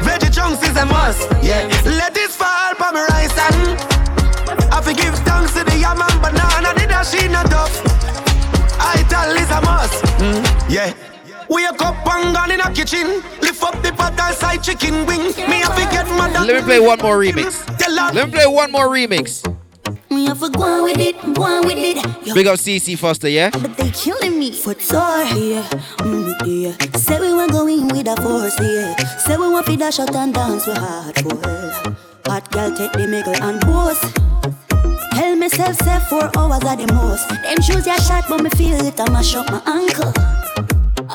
[0.00, 1.28] veggie chunks is a must.
[1.42, 3.78] Yeah, let this fall from rice and
[4.72, 7.74] I have to give thanks to the yam and banana, the dasheen not tough.
[8.80, 10.02] Ital is a must.
[10.18, 11.13] Mm, yeah.
[11.54, 13.22] Wake up and gone in a kitchen.
[13.40, 15.22] Lift up the pot and side chicken wing.
[15.22, 17.64] Me have to get mad Let me play one more remix.
[18.12, 19.46] Let me play one more remix.
[20.10, 22.26] Me have to go on with it, go on with it.
[22.26, 23.50] Yo, Big up CC Foster, yeah?
[23.50, 25.62] but they killing me for tour, yeah.
[26.02, 26.98] Mm, yeah.
[26.98, 28.96] Say we want going with a force, yeah.
[29.18, 33.06] Say we want to dash out and dance with hard for Hot girl take the
[33.06, 34.02] middle and boast.
[35.12, 37.28] Tell myself, say four hours are the most.
[37.28, 40.12] Them shoes ya shot, but me feel it, I mash up my ankle.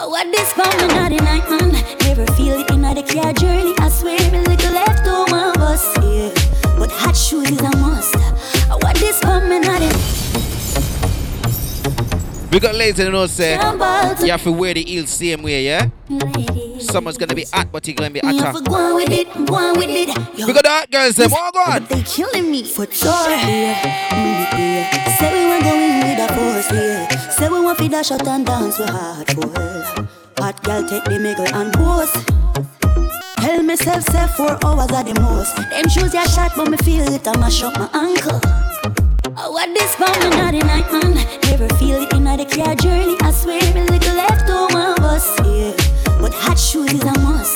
[0.09, 1.71] What this for me not the night, man.
[2.01, 3.75] Never feel it in the car journey.
[3.77, 6.33] I swear, me little left to my bus, yeah.
[6.79, 8.15] But hot shoes is a must.
[8.81, 9.89] What this for me not the
[12.51, 15.63] We got ladies in the know say you have to wear the heels same way,
[15.65, 15.89] yeah?
[16.79, 18.51] Summer's gonna be hot, but you're gonna be hotter.
[18.57, 20.07] to go with it, go with it.
[20.39, 21.29] Yo, We got the hot girls, them.
[21.31, 21.87] Oh, God.
[21.87, 24.09] They killing me for yeah.
[24.09, 25.17] Mm, yeah.
[25.19, 27.18] Say we want going with a force, yeah.
[27.69, 31.45] We want to dash out and dance with hard for Hot girl take the middle
[31.53, 32.17] and boast.
[33.37, 35.55] Tell myself, say four hours are the most.
[35.55, 38.41] Them shoes ya shot, but me feel it, I mash up my ankle.
[39.37, 41.13] Oh, what this for me not the night, man.
[41.45, 43.15] Never feel it in the car journey.
[43.21, 45.77] I swear, me little left to my bus, yeah.
[46.19, 47.55] But hot shoes is a must.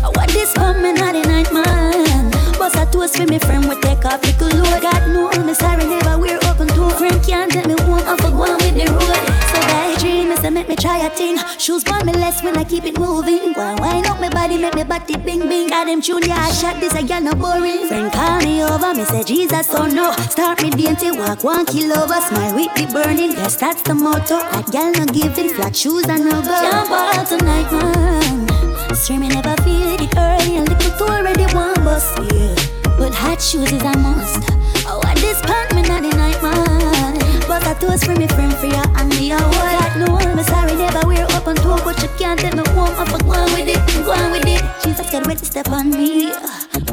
[0.00, 2.30] Oh, what this for me not the night, man.
[2.56, 4.80] Bust a toast for me friend, we take off little load.
[4.80, 6.29] God know me sorry, never wear
[11.60, 13.54] Shoes on me less when I keep it moving.
[13.54, 15.68] And wind up my body, make me body bing bing.
[15.68, 17.86] Got them tune, I shot this, I got no boring.
[17.86, 20.12] Friend call me over, me say Jesus, oh no.
[20.30, 22.20] Start me dainty, walk one kill over.
[22.20, 24.38] Smile with the burning, yes, that's the motto.
[24.38, 26.48] That gal no giving, flat shoes and no go.
[26.48, 28.94] Jump out tonight, man.
[28.94, 32.54] Streaming never feel it early, a little too already one bus, yeah.
[32.96, 34.42] But hot shoes is a must.
[34.86, 36.79] Oh, what this pant me not the night, man.
[37.50, 38.78] But I toast for me friend for ya.
[38.94, 42.38] And me a what no one me sorry never wear open toe But you can't
[42.38, 44.62] take me home I for go on with it, go on with it.
[44.84, 46.30] Jesus get ready to step on me.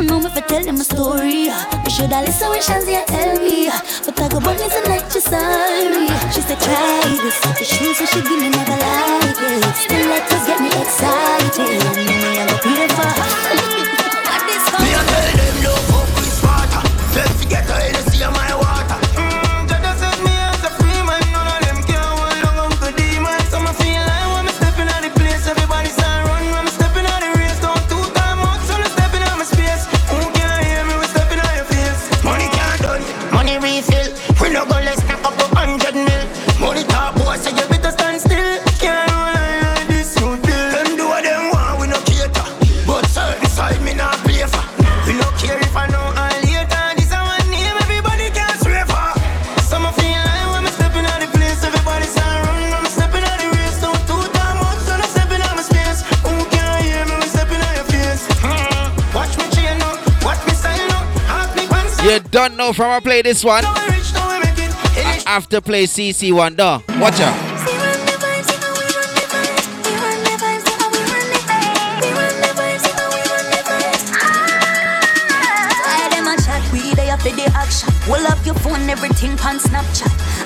[0.02, 1.54] No me for tell them a story.
[1.54, 3.70] You shoulda listen when Shanzia tell me.
[4.02, 6.10] But I go burn and let you sorry.
[6.34, 9.76] She said try this The shoes that she give me never like it.
[9.78, 11.86] Still let us get me excited.
[11.94, 13.97] Me I go pray
[62.38, 63.64] don't know from I play this one.
[63.66, 66.84] I have to play CC one, though.
[67.00, 67.34] Watch out.
[75.82, 76.62] Why them a chat?
[76.72, 77.90] We there for the action.
[78.06, 80.37] Hold up your phone, everything on Snapchat.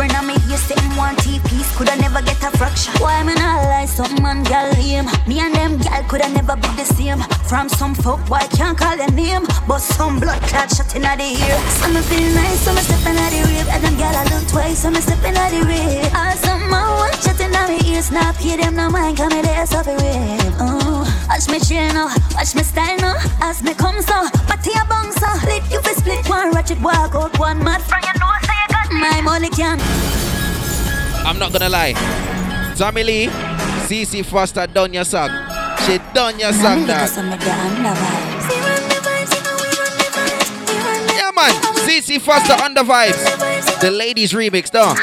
[0.00, 2.94] Whispering on me ear saying one T-piece coulda never get a fraction.
[3.02, 3.84] Why me not lie?
[3.84, 5.04] Some man gal lame.
[5.28, 7.20] Me and them gal coulda never be the same.
[7.44, 11.36] From some folk boy can't call their name, but some blood clot shot inna the
[11.36, 11.58] ear.
[11.76, 14.48] Some me feel nice, some me stepping out the rave, and them gal I look
[14.48, 16.08] twice, some me stepping out the rave.
[16.16, 19.42] All some man want chat inna me ears, not pay them no mind, come me
[19.42, 20.56] there so rave.
[20.64, 21.04] Oh.
[21.04, 23.20] Uh, watch me chill now, watch me style now.
[23.42, 24.16] As me come so,
[24.48, 25.28] party a bounce so.
[25.44, 27.82] Lit you fi split one ratchet walk out one mad.
[27.82, 28.29] From you know say you got
[29.00, 29.78] my money can.
[31.26, 31.94] I'm not gonna lie.
[32.76, 33.26] Tommy Lee,
[33.88, 35.30] CC Foster done your song.
[35.86, 37.08] She done your song, dog.
[41.16, 41.52] Yeah, man.
[41.84, 43.80] CC Foster on the vibes.
[43.80, 44.94] The ladies remix, though.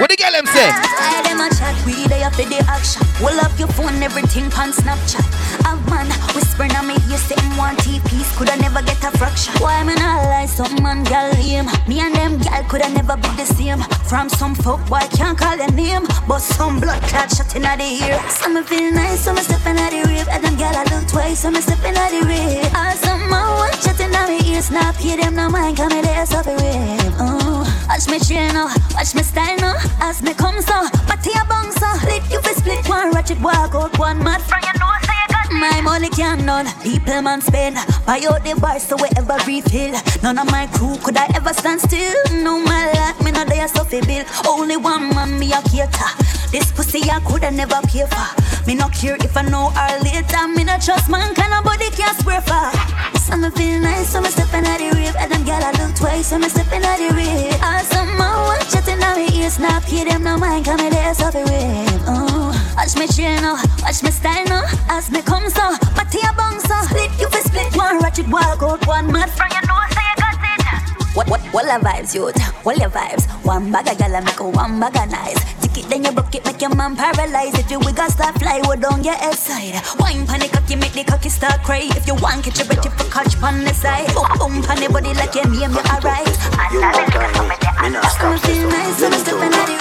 [0.00, 0.70] What the girl them say?
[0.72, 3.02] I them a chat, we they up for the action.
[3.20, 5.39] Well up your phone, everything on Snapchat.
[5.66, 9.54] A man whispering on me, you him one T-piece, coulda never get a fraction.
[9.62, 11.68] Why me not lie, some man gal lame.
[11.88, 13.80] Me and them gal coulda never be the same.
[14.08, 17.84] From some folk boy can't call their name, but some blood clot shot inna the
[18.04, 18.18] ear.
[18.28, 20.28] Some me feel nice, some me step inna the rave.
[20.28, 22.66] And them gal I look twice, some me step inna the rave.
[22.74, 26.00] Or some man want chat inna me ear, snap hear them no mind, come me
[26.00, 27.14] there so fi rave.
[27.18, 29.76] Oh, watch me chill now, watch me style now.
[30.00, 31.88] As me come so, party a bounce so.
[32.06, 34.40] Lit you fi split one ratchet walk out one mad.
[34.42, 35.09] From you know say you got
[35.52, 36.66] my money can none.
[36.82, 39.92] People man spend, buy out the bar so wherever refill.
[40.22, 42.14] None of my crew could I ever stand still.
[42.42, 44.24] No my life, me no there so bill.
[44.46, 46.10] Only one man me a cater.
[46.50, 48.28] This pussy I coulda never pay for.
[48.66, 50.48] Me no care if I know her later.
[50.48, 52.70] Me no trust man, can nobody can swear for.
[53.18, 55.16] Some me feel nice, so me step inna the rave.
[55.16, 57.54] And them gyal I look twice, so me stepping inna the rave.
[57.62, 60.90] Or some man want chatting on me ear, snap hear them no mind, come me
[60.90, 62.02] there so fi rave.
[62.06, 62.29] Oh,
[62.76, 64.64] watch me chill now, watch me style now.
[64.88, 66.74] As me come so, party a bounce so.
[66.86, 69.30] Split you fi split one ratchet walk out one mad.
[69.30, 71.16] From you know say you got it.
[71.16, 72.40] What what what vibes, youth?
[72.64, 73.26] What your vibes?
[73.44, 75.59] One bag of gyal make a one bag of nice.
[75.80, 77.58] Tick it then you broke it, make your man paralyzed.
[77.58, 79.80] If you wiggle start fly, well down your head side.
[79.98, 81.88] Wine pon the cocky, make the cocky start cry.
[81.96, 84.12] If you want catch a breath, you for catch pon the side.
[84.12, 86.36] Boom boom pon the body like your name, you alright.
[86.72, 87.48] You want me,
[87.80, 89.76] me not stop feel nice, so me step inna the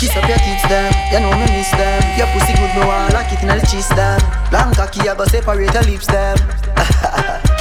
[0.00, 3.12] Kiss up your tits them, you know me miss them Your pussy good, me want
[3.14, 4.20] lock it in the cheese them
[4.50, 6.36] Long cocky, I go separate your lips them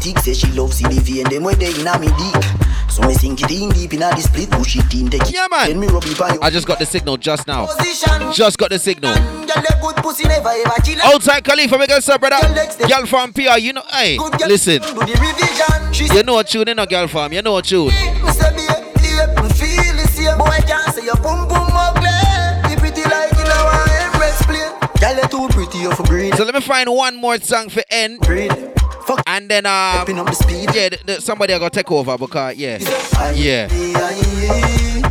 [0.00, 2.42] thick Say she love see the vein, them way they inna me dick
[2.88, 5.46] So me sink it in deep inna the split Push it in, take it Yeah,
[5.50, 5.68] man.
[5.68, 7.66] Then me rub it I just got the signal just now.
[7.66, 8.32] Position.
[8.32, 9.14] Just got the signal.
[9.14, 10.50] Girl, the good pussy never
[11.04, 12.40] Outside Khalifa, us up, brother.
[12.88, 14.80] Girl from PR, you know, hey, listen.
[14.82, 17.64] Do the revision She You know what tune, you know, girl from, you know what
[17.66, 17.86] tune.
[17.88, 17.92] Me
[18.32, 22.10] say be a me feel the same Boy can't say your boom boom ugly
[22.70, 24.70] You pretty like you know I embrace play
[25.00, 27.82] Girl you too pretty you for breathe So let me find one more song for
[27.90, 28.20] end.
[29.26, 32.78] And then, um, yeah, th- th- somebody I got to take over because, yeah,
[33.34, 33.68] yeah.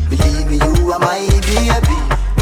[0.09, 1.69] Believe me you are my baby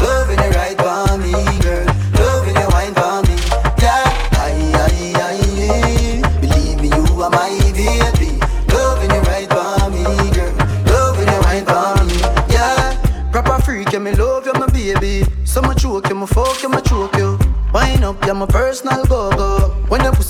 [0.02, 1.86] Loving you right for me girl.
[2.14, 3.34] Loving you wine for me.
[3.82, 4.04] Yeah
[4.38, 8.38] Aye aye aye Believe me you are my baby
[8.72, 10.52] Loving you right for me girl.
[10.86, 12.16] Loving you wine for me.
[12.54, 13.30] Yeah.
[13.32, 15.24] Proper freak you me love you my baby.
[15.44, 17.38] So much choke you me fuck you me choke you.
[17.72, 19.30] Wine up you my personal the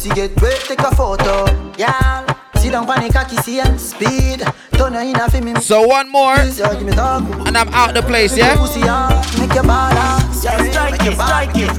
[0.08, 1.46] pussy get wet take a photo.
[1.76, 5.54] Yeah Sit down panic cocky see and speed Turn you in a fi me.
[5.56, 7.22] So one more, Yeah, give me talk.
[7.46, 8.56] And I'm out the place, yeah?
[8.56, 10.44] Pussy on, make your balance.
[10.44, 11.70] Yeah, strike make it, strike it.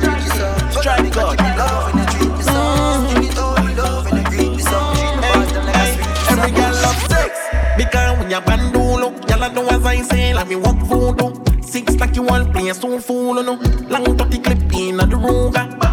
[0.73, 1.39] Strike God.
[1.57, 3.07] Love when you treat me so.
[3.07, 4.93] Give me all the love when you greet me so.
[4.95, 7.39] Treat me bad, them like a sweet Every girl love sex.
[7.77, 11.61] Because when you bandolo Y'all know as I say Like me walk voodoo.
[11.61, 13.53] Six like you all play so fool no
[13.87, 15.88] Long dirty clip in the ruga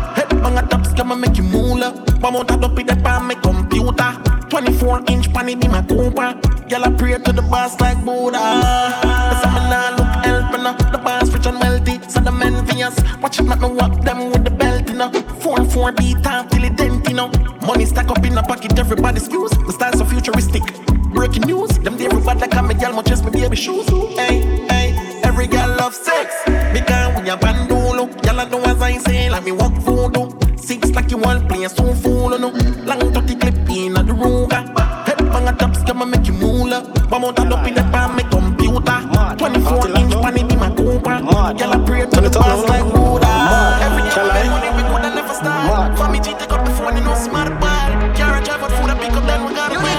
[0.96, 3.34] Head bang a top scam make you moolah more top up in the pan my
[3.34, 4.12] computer.
[4.48, 6.40] 24 inch pan it in my Cooper.
[6.68, 8.38] Y'all I pray to the boss like Buddha.
[8.38, 12.96] Nah look help no The boss rich and wealthy So the envious.
[13.20, 15.10] Watch it not no walk them with the belt you know.
[15.10, 17.28] 4-4 beat time till it dent you know.
[17.66, 20.62] Money stack up in a pocket everybody's excuse The style so futuristic.
[21.12, 23.88] Breaking news, them there everybody like me girl, much as me baby shoes.
[23.88, 26.34] Hey, hey, every girl love sex.
[26.74, 30.35] Because when you bandolo, y'all know as I say, like me walk voodoo.
[30.96, 32.48] Six like you want play so fool, no.
[32.84, 34.64] Long dirty clip in the ruga.
[35.06, 36.80] Head bang a top scam make you moolah.
[37.10, 38.98] One more time up in the pan, my computer.
[39.36, 41.20] 24 inch pan it in my Cooper.
[41.58, 43.28] Y'all I pray to the boss like Buddha.
[43.84, 45.98] Every day money we coulda never start.
[45.98, 48.16] For me, G take up the phone, you know smart bad.
[48.16, 49.98] Carry drive out food, I pick up then we gotta win.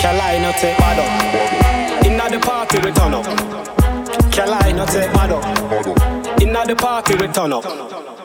[0.00, 2.06] Carolina take mad up.
[2.06, 3.26] Inna the party we turn up.
[4.32, 6.40] Carolina take mad up.
[6.40, 8.21] Inna the party we turn up.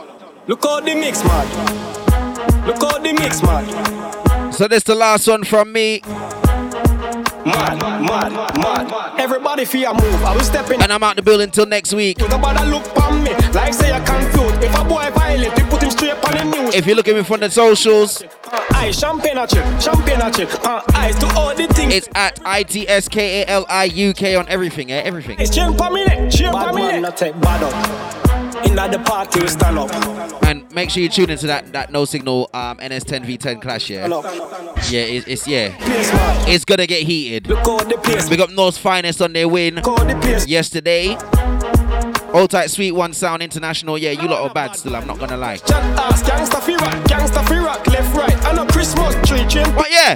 [0.47, 2.65] Look how the mix mad.
[2.65, 4.53] Look out the mix, man.
[4.53, 5.99] So this the last one from me.
[7.45, 9.19] Mad, mad, mad.
[9.19, 10.23] Everybody fear move.
[10.23, 10.81] I will step in.
[10.81, 12.19] And I'm out the building till next week.
[12.19, 14.63] Nobody look on me like say I confused.
[14.63, 16.75] If a boy violent, we put him straight on the news.
[16.75, 20.49] If you're looking me from the socials, uh, I champagne a chick, champagne a chick.
[20.65, 21.93] Uh, eyes to all the things.
[21.93, 25.01] It's at I T S K A L I U K on everything, eh?
[25.01, 25.37] Everything.
[25.41, 27.01] It's chain per minute, chain per minute.
[27.01, 28.26] Not take bad up.
[28.65, 29.91] In the party, we stand up.
[30.43, 34.07] And make sure you tune into that that no signal um, NS10 V10 clash, yeah.
[34.89, 35.75] Yeah, it's, it's yeah.
[36.47, 37.47] It's gonna get heated.
[37.47, 38.29] Look out the place.
[38.29, 39.81] Big up North's finest on their win
[40.47, 41.17] yesterday.
[42.33, 43.97] Old tight sweet one sound international.
[43.97, 44.95] Yeah, you lot are bad still.
[44.95, 45.57] I'm not gonna lie.
[45.57, 48.46] Gangsta fi rock, gangsta fi rock, left right.
[48.77, 49.65] Christmas tree chain.
[49.73, 50.13] But yeah,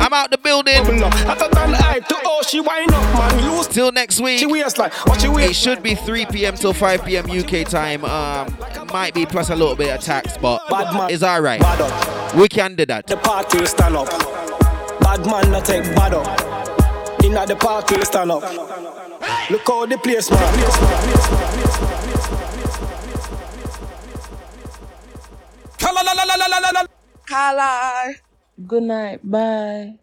[0.00, 0.76] I'm out the building.
[0.76, 3.50] Hotter than I to she wind up man.
[3.50, 4.38] Lose till next week.
[4.38, 5.50] She wears like what she wears.
[5.50, 6.54] It should be 3 p.m.
[6.54, 7.28] till 5 p.m.
[7.28, 8.04] UK time.
[8.04, 8.56] Um,
[8.92, 10.62] might be plus a little bit of tax, but
[11.10, 11.60] it's alright.
[12.36, 13.08] We can do that.
[13.08, 14.08] The party stand up.
[15.00, 17.24] Bad man not take bad up.
[17.24, 18.42] Inna the party stand up.
[19.50, 21.16] Look how the place man.
[27.26, 28.14] Caller.
[28.66, 29.20] Good night.
[29.22, 29.98] Bye.